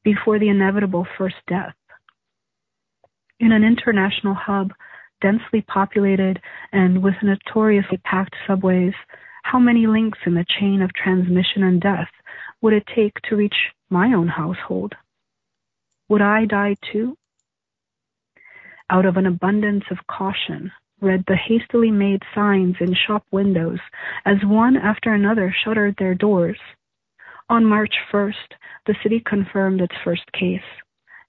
before 0.06 0.40
the 0.40 0.48
inevitable 0.48 1.06
first 1.18 1.36
death? 1.50 1.76
In 3.42 3.52
an 3.52 3.66
international 3.66 4.34
hub, 4.34 4.72
densely 5.22 5.60
populated 5.60 6.40
and 6.72 7.04
with 7.04 7.16
notoriously 7.22 7.98
packed 8.06 8.36
subways, 8.48 8.94
how 9.44 9.60
many 9.60 9.86
links 9.86 10.20
in 10.26 10.36
the 10.36 10.46
chain 10.62 10.82
of 10.82 10.94
transmission 10.94 11.64
and 11.64 11.82
death 11.82 12.12
would 12.62 12.72
it 12.72 12.88
take 12.96 13.20
to 13.28 13.36
reach 13.36 13.74
my 13.90 14.14
own 14.14 14.30
household? 14.30 14.94
Would 16.08 16.22
I 16.22 16.46
die 16.46 16.78
too? 16.94 17.18
Out 18.90 19.06
of 19.06 19.18
an 19.18 19.26
abundance 19.26 19.84
of 19.92 20.08
caution, 20.08 20.72
read 21.04 21.24
the 21.28 21.36
hastily 21.36 21.92
made 21.92 22.24
signs 22.34 22.76
in 22.80 22.96
shop 23.06 23.26
windows 23.32 23.80
as 24.26 24.38
one 24.46 24.78
after 24.78 25.14
another 25.14 25.54
shuttered 25.64 25.96
their 25.98 26.16
doors. 26.16 26.58
On 27.50 27.66
March 27.66 27.94
1st, 28.12 28.34
the 28.88 28.96
city 29.04 29.22
confirmed 29.26 29.82
its 29.82 29.96
first 30.04 30.32
case. 30.32 30.62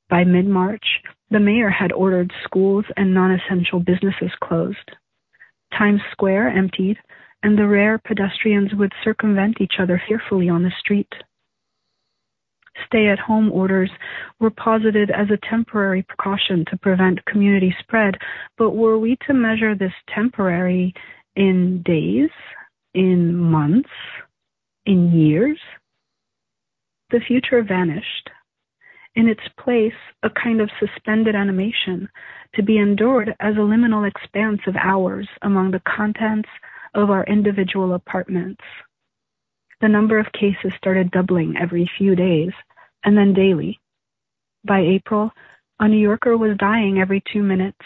By 0.09 0.25
mid 0.25 0.47
March, 0.47 0.85
the 1.31 1.41
mayor 1.41 1.71
had 1.71 1.93
ordered 1.93 2.33
schools 2.45 2.85
and 2.97 3.13
non 3.13 3.33
essential 3.33 3.81
businesses 3.81 4.31
closed. 4.43 4.93
Times 5.77 6.01
Square 6.13 6.49
emptied, 6.51 6.99
and 7.43 7.59
the 7.59 7.67
rare 7.67 7.99
pedestrians 7.99 8.73
would 8.75 8.93
circumvent 9.03 9.61
each 9.61 9.75
other 9.81 10.01
fearfully 10.07 10.49
on 10.49 10.63
the 10.63 10.73
street. 10.79 11.13
Stay 12.87 13.09
at 13.09 13.19
home 13.19 13.53
orders 13.53 13.91
were 14.41 14.51
posited 14.51 15.11
as 15.11 15.29
a 15.31 15.49
temporary 15.49 16.03
precaution 16.03 16.65
to 16.71 16.77
prevent 16.79 17.25
community 17.27 17.75
spread, 17.81 18.15
but 18.59 18.71
were 18.71 18.99
we 18.99 19.17
to 19.27 19.35
measure 19.35 19.75
this 19.75 19.93
temporary 20.15 20.93
in 21.37 21.83
days, 21.83 22.31
in 22.95 23.35
months, 23.35 23.91
in 24.87 25.13
years? 25.13 25.59
The 27.11 27.21
future 27.21 27.63
vanished 27.63 28.31
in 29.17 29.29
its 29.29 29.43
place 29.63 29.93
a 30.23 30.31
kind 30.31 30.61
of 30.61 30.71
suspended 30.81 31.35
animation 31.35 32.09
to 32.55 32.63
be 32.63 32.79
endured 32.79 33.35
as 33.41 33.55
a 33.55 33.61
liminal 33.61 34.09
expanse 34.09 34.61
of 34.67 34.75
hours 34.77 35.29
among 35.43 35.71
the 35.71 35.83
contents 35.97 36.49
of 36.95 37.11
our 37.11 37.25
individual 37.25 37.95
apartments. 37.95 38.63
The 39.81 39.89
number 39.89 40.19
of 40.19 40.33
cases 40.33 40.73
started 40.77 41.11
doubling 41.11 41.57
every 41.61 41.91
few 41.99 42.15
days 42.15 42.53
and 43.05 43.17
then 43.17 43.35
daily. 43.35 43.81
By 44.65 44.81
April, 44.81 45.31
a 45.79 45.89
New 45.89 45.99
Yorker 45.99 46.37
was 46.37 46.57
dying 46.57 46.99
every 47.01 47.23
two 47.33 47.43
minutes. 47.43 47.85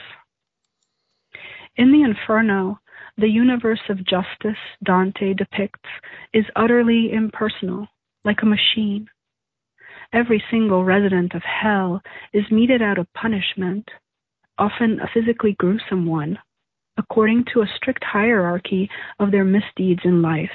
In 1.77 1.93
the 1.93 2.03
Inferno, 2.03 2.79
the 3.17 3.29
universe 3.29 3.81
of 3.89 4.05
justice 4.05 4.59
Dante 4.85 5.35
depicts 5.35 5.89
is 6.33 6.45
utterly 6.55 7.13
impersonal, 7.13 7.89
like 8.25 8.43
a 8.43 8.47
machine. 8.47 9.09
Every 10.13 10.43
single 10.51 10.85
resident 10.85 11.35
of 11.35 11.43
hell 11.43 12.01
is 12.33 12.45
meted 12.51 12.81
out 12.81 12.99
a 12.99 13.07
punishment, 13.17 13.89
often 14.57 15.01
a 15.01 15.09
physically 15.13 15.55
gruesome 15.59 16.07
one, 16.07 16.39
according 16.97 17.45
to 17.53 17.63
a 17.63 17.71
strict 17.77 18.05
hierarchy 18.05 18.89
of 19.19 19.31
their 19.31 19.45
misdeeds 19.45 20.01
in 20.05 20.23
life. 20.23 20.51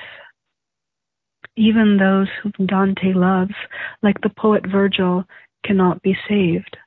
Even 1.56 1.98
those 1.98 2.28
whom 2.42 2.68
Dante 2.68 3.14
loves, 3.14 3.54
like 4.02 4.20
the 4.22 4.32
poet 4.38 4.66
Virgil, 4.66 5.24
cannot 5.66 6.02
be 6.02 6.18
saved. 6.28 6.78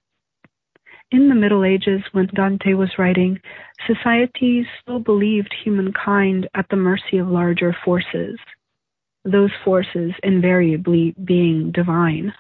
In 1.13 1.29
the 1.29 1.37
Middle 1.37 1.65
Ages, 1.65 2.03
when 2.11 2.27
Dante 2.35 2.75
was 2.75 2.99
writing, 2.99 3.39
societies 3.87 4.67
still 4.83 4.99
believed 4.99 5.55
humankind 5.63 6.49
at 6.55 6.67
the 6.69 6.77
mercy 6.77 7.19
of 7.19 7.29
larger 7.29 7.77
forces, 7.85 8.39
those 9.25 9.53
forces 9.65 10.13
invariably 10.25 11.15
being 11.25 11.71
divine. 11.71 12.35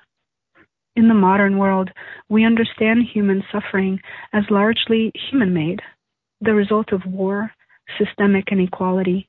In 0.96 1.06
the 1.06 1.14
modern 1.14 1.58
world, 1.58 1.90
we 2.28 2.44
understand 2.44 3.04
human 3.04 3.44
suffering 3.52 4.00
as 4.32 4.42
largely 4.50 5.12
human 5.30 5.54
made, 5.54 5.80
the 6.40 6.54
result 6.54 6.92
of 6.92 7.06
war, 7.06 7.52
systemic 7.98 8.50
inequality, 8.50 9.28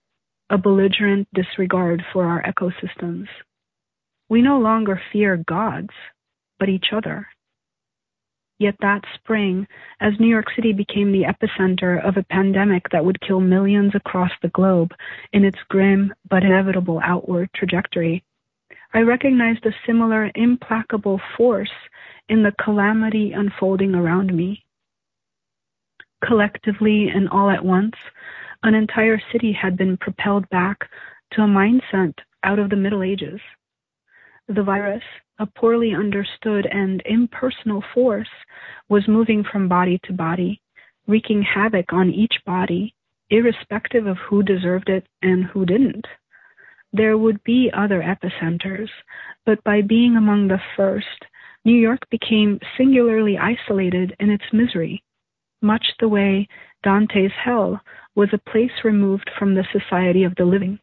a 0.49 0.57
belligerent 0.57 1.27
disregard 1.33 2.03
for 2.13 2.25
our 2.25 2.43
ecosystems. 2.43 3.27
We 4.29 4.41
no 4.41 4.59
longer 4.59 5.01
fear 5.11 5.37
gods, 5.47 5.89
but 6.59 6.69
each 6.69 6.87
other. 6.93 7.27
Yet 8.59 8.75
that 8.81 9.01
spring, 9.15 9.67
as 9.99 10.19
New 10.19 10.27
York 10.27 10.47
City 10.55 10.73
became 10.73 11.11
the 11.11 11.25
epicenter 11.25 12.03
of 12.03 12.17
a 12.17 12.23
pandemic 12.23 12.83
that 12.91 13.05
would 13.05 13.21
kill 13.21 13.39
millions 13.39 13.93
across 13.93 14.31
the 14.41 14.49
globe 14.49 14.91
in 15.31 15.45
its 15.45 15.59
grim 15.69 16.13
but 16.27 16.43
inevitable 16.43 16.99
outward 17.03 17.49
trajectory, 17.53 18.23
I 18.93 18.99
recognized 18.99 19.65
a 19.65 19.75
similar 19.85 20.31
implacable 20.33 21.21
force 21.35 21.71
in 22.29 22.41
the 22.41 22.53
calamity 22.63 23.31
unfolding 23.31 23.93
around 23.93 24.35
me. 24.35 24.63
Collectively 26.25 27.09
and 27.13 27.29
all 27.29 27.51
at 27.51 27.63
once, 27.63 27.93
an 28.63 28.73
entire 28.75 29.21
city 29.31 29.51
had 29.51 29.77
been 29.77 29.97
propelled 29.97 30.49
back 30.49 30.89
to 31.31 31.41
a 31.41 31.47
mindset 31.47 32.13
out 32.43 32.59
of 32.59 32.69
the 32.69 32.75
Middle 32.75 33.03
Ages. 33.03 33.39
The 34.47 34.63
virus, 34.63 35.03
a 35.39 35.45
poorly 35.45 35.93
understood 35.93 36.65
and 36.71 37.01
impersonal 37.05 37.83
force, 37.93 38.29
was 38.89 39.07
moving 39.07 39.43
from 39.43 39.67
body 39.67 39.99
to 40.05 40.13
body, 40.13 40.61
wreaking 41.07 41.41
havoc 41.43 41.91
on 41.91 42.09
each 42.09 42.35
body, 42.45 42.95
irrespective 43.29 44.07
of 44.07 44.17
who 44.17 44.41
deserved 44.41 44.89
it 44.89 45.05
and 45.21 45.45
who 45.45 45.65
didn't. 45.65 46.05
There 46.93 47.17
would 47.17 47.43
be 47.43 47.69
other 47.73 48.01
epicenters, 48.01 48.89
but 49.45 49.63
by 49.63 49.81
being 49.81 50.15
among 50.15 50.47
the 50.47 50.61
first, 50.75 51.25
New 51.65 51.75
York 51.75 51.99
became 52.09 52.59
singularly 52.77 53.37
isolated 53.37 54.15
in 54.19 54.29
its 54.29 54.45
misery, 54.53 55.03
much 55.61 55.85
the 55.99 56.07
way 56.07 56.47
Dante's 56.83 57.33
hell 57.43 57.81
was 58.17 58.29
a 58.33 58.49
place 58.49 58.71
removed 58.83 59.29
from 59.37 59.53
the 59.53 59.63
society 59.71 60.23
of 60.23 60.33
the 60.35 60.43
living. 60.43 60.79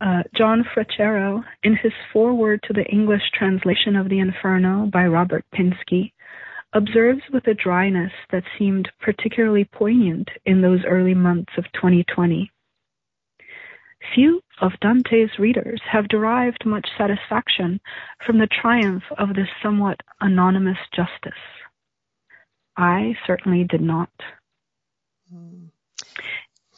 Uh, 0.00 0.24
John 0.36 0.64
Freccero, 0.74 1.42
in 1.62 1.76
his 1.76 1.92
foreword 2.12 2.60
to 2.64 2.72
the 2.72 2.84
English 2.86 3.22
translation 3.32 3.94
of 3.94 4.08
the 4.08 4.18
Inferno 4.18 4.90
by 4.92 5.06
Robert 5.06 5.44
Pinsky, 5.54 6.12
observes 6.72 7.22
with 7.32 7.46
a 7.46 7.54
dryness 7.54 8.10
that 8.32 8.42
seemed 8.58 8.90
particularly 9.00 9.64
poignant 9.64 10.28
in 10.44 10.60
those 10.60 10.80
early 10.84 11.14
months 11.14 11.52
of 11.56 11.64
2020. 11.74 12.50
Few 14.14 14.40
of 14.60 14.72
Dante's 14.80 15.38
readers 15.38 15.80
have 15.90 16.08
derived 16.08 16.66
much 16.66 16.86
satisfaction 16.98 17.80
from 18.26 18.38
the 18.38 18.48
triumph 18.60 19.04
of 19.18 19.34
this 19.34 19.48
somewhat 19.62 20.00
anonymous 20.20 20.78
justice. 20.94 21.32
I 22.76 23.14
certainly 23.24 23.64
did 23.64 23.80
not. 23.80 24.10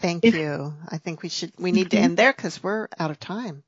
Thank 0.01 0.25
if, 0.25 0.35
you. 0.35 0.75
I 0.89 0.99
think 0.99 1.23
we 1.23 1.29
should 1.29 1.53
we 1.59 1.73
need 1.73 1.91
to 1.91 1.99
end 1.99 2.17
there 2.17 2.33
because 2.33 2.63
we're 2.63 2.89
out 2.99 3.11
of 3.11 3.19
time. 3.19 3.65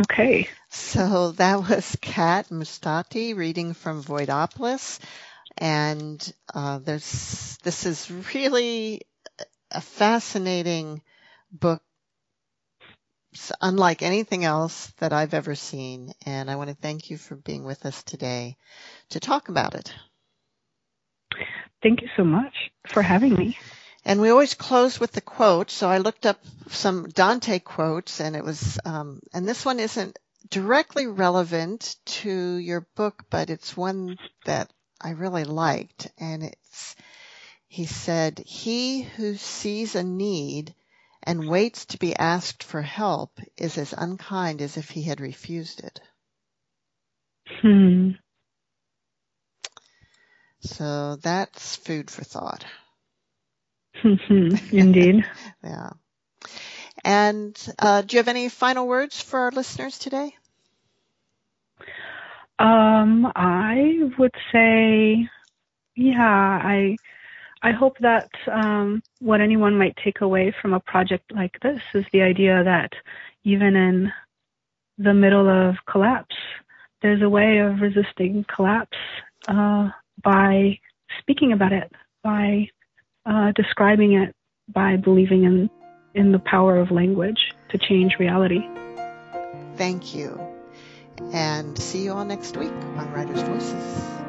Okay. 0.00 0.48
So 0.68 1.32
that 1.32 1.68
was 1.68 1.96
Kat 2.00 2.48
Mustatea 2.50 3.36
reading 3.36 3.74
from 3.74 4.02
Voidopolis, 4.02 5.00
and 5.56 6.32
uh, 6.54 6.78
there's 6.78 7.58
this 7.64 7.84
is 7.84 8.10
really 8.34 9.02
a 9.70 9.80
fascinating 9.80 11.02
book 11.50 11.82
unlike 13.60 14.02
anything 14.02 14.44
else 14.44 14.92
that 14.98 15.12
I've 15.12 15.34
ever 15.34 15.54
seen. 15.54 16.12
And 16.24 16.50
I 16.50 16.56
want 16.56 16.70
to 16.70 16.76
thank 16.76 17.10
you 17.10 17.18
for 17.18 17.36
being 17.36 17.64
with 17.64 17.86
us 17.86 18.02
today 18.02 18.56
to 19.10 19.20
talk 19.20 19.48
about 19.48 19.74
it. 19.74 19.92
Thank 21.82 22.02
you 22.02 22.08
so 22.16 22.24
much 22.24 22.54
for 22.88 23.02
having 23.02 23.34
me. 23.34 23.56
And 24.08 24.22
we 24.22 24.30
always 24.30 24.54
close 24.54 24.98
with 24.98 25.12
the 25.12 25.20
quote. 25.20 25.70
So 25.70 25.86
I 25.86 25.98
looked 25.98 26.24
up 26.24 26.40
some 26.68 27.10
Dante 27.10 27.58
quotes 27.58 28.22
and 28.22 28.34
it 28.34 28.42
was, 28.42 28.78
um, 28.86 29.20
and 29.34 29.46
this 29.46 29.66
one 29.66 29.78
isn't 29.78 30.18
directly 30.48 31.06
relevant 31.06 31.94
to 32.06 32.56
your 32.56 32.88
book, 32.96 33.24
but 33.28 33.50
it's 33.50 33.76
one 33.76 34.16
that 34.46 34.72
I 34.98 35.10
really 35.10 35.44
liked. 35.44 36.10
And 36.16 36.42
it's, 36.42 36.96
he 37.66 37.84
said, 37.84 38.38
he 38.38 39.02
who 39.02 39.34
sees 39.34 39.94
a 39.94 40.02
need 40.02 40.74
and 41.22 41.46
waits 41.46 41.84
to 41.84 41.98
be 41.98 42.16
asked 42.16 42.62
for 42.62 42.80
help 42.80 43.38
is 43.58 43.76
as 43.76 43.92
unkind 43.92 44.62
as 44.62 44.78
if 44.78 44.88
he 44.88 45.02
had 45.02 45.20
refused 45.20 45.84
it. 45.84 46.00
Hmm. 47.60 48.12
So 50.60 51.16
that's 51.16 51.76
food 51.76 52.10
for 52.10 52.24
thought. 52.24 52.64
Indeed. 54.04 55.24
yeah. 55.64 55.90
And 57.04 57.56
uh, 57.78 58.02
do 58.02 58.16
you 58.16 58.18
have 58.18 58.28
any 58.28 58.48
final 58.48 58.86
words 58.86 59.20
for 59.20 59.40
our 59.40 59.50
listeners 59.50 59.98
today? 59.98 60.34
Um, 62.58 63.30
I 63.36 64.10
would 64.18 64.34
say, 64.52 65.28
yeah, 65.94 66.60
I 66.62 66.96
I 67.62 67.72
hope 67.72 67.98
that 68.00 68.30
um, 68.50 69.02
what 69.20 69.40
anyone 69.40 69.76
might 69.76 69.96
take 70.02 70.20
away 70.20 70.54
from 70.60 70.74
a 70.74 70.80
project 70.80 71.32
like 71.34 71.58
this 71.60 71.80
is 71.94 72.04
the 72.12 72.22
idea 72.22 72.62
that 72.62 72.92
even 73.44 73.74
in 73.74 74.12
the 74.96 75.14
middle 75.14 75.48
of 75.48 75.76
collapse, 75.90 76.36
there's 77.02 77.22
a 77.22 77.28
way 77.28 77.58
of 77.58 77.80
resisting 77.80 78.44
collapse 78.54 78.96
uh, 79.48 79.88
by 80.22 80.78
speaking 81.20 81.52
about 81.52 81.72
it, 81.72 81.90
by 82.22 82.68
uh, 83.26 83.52
describing 83.52 84.14
it, 84.14 84.34
by 84.68 84.96
believing 84.96 85.44
in 85.44 85.70
in 86.14 86.32
the 86.32 86.38
power 86.38 86.76
of 86.76 86.90
language 86.90 87.52
to 87.70 87.78
change 87.78 88.18
reality. 88.18 88.60
Thank 89.76 90.14
you, 90.14 90.40
and 91.32 91.78
see 91.78 92.04
you 92.04 92.12
all 92.12 92.24
next 92.24 92.56
week 92.56 92.72
on 92.96 93.12
Writers' 93.12 93.42
Voices. 93.42 94.27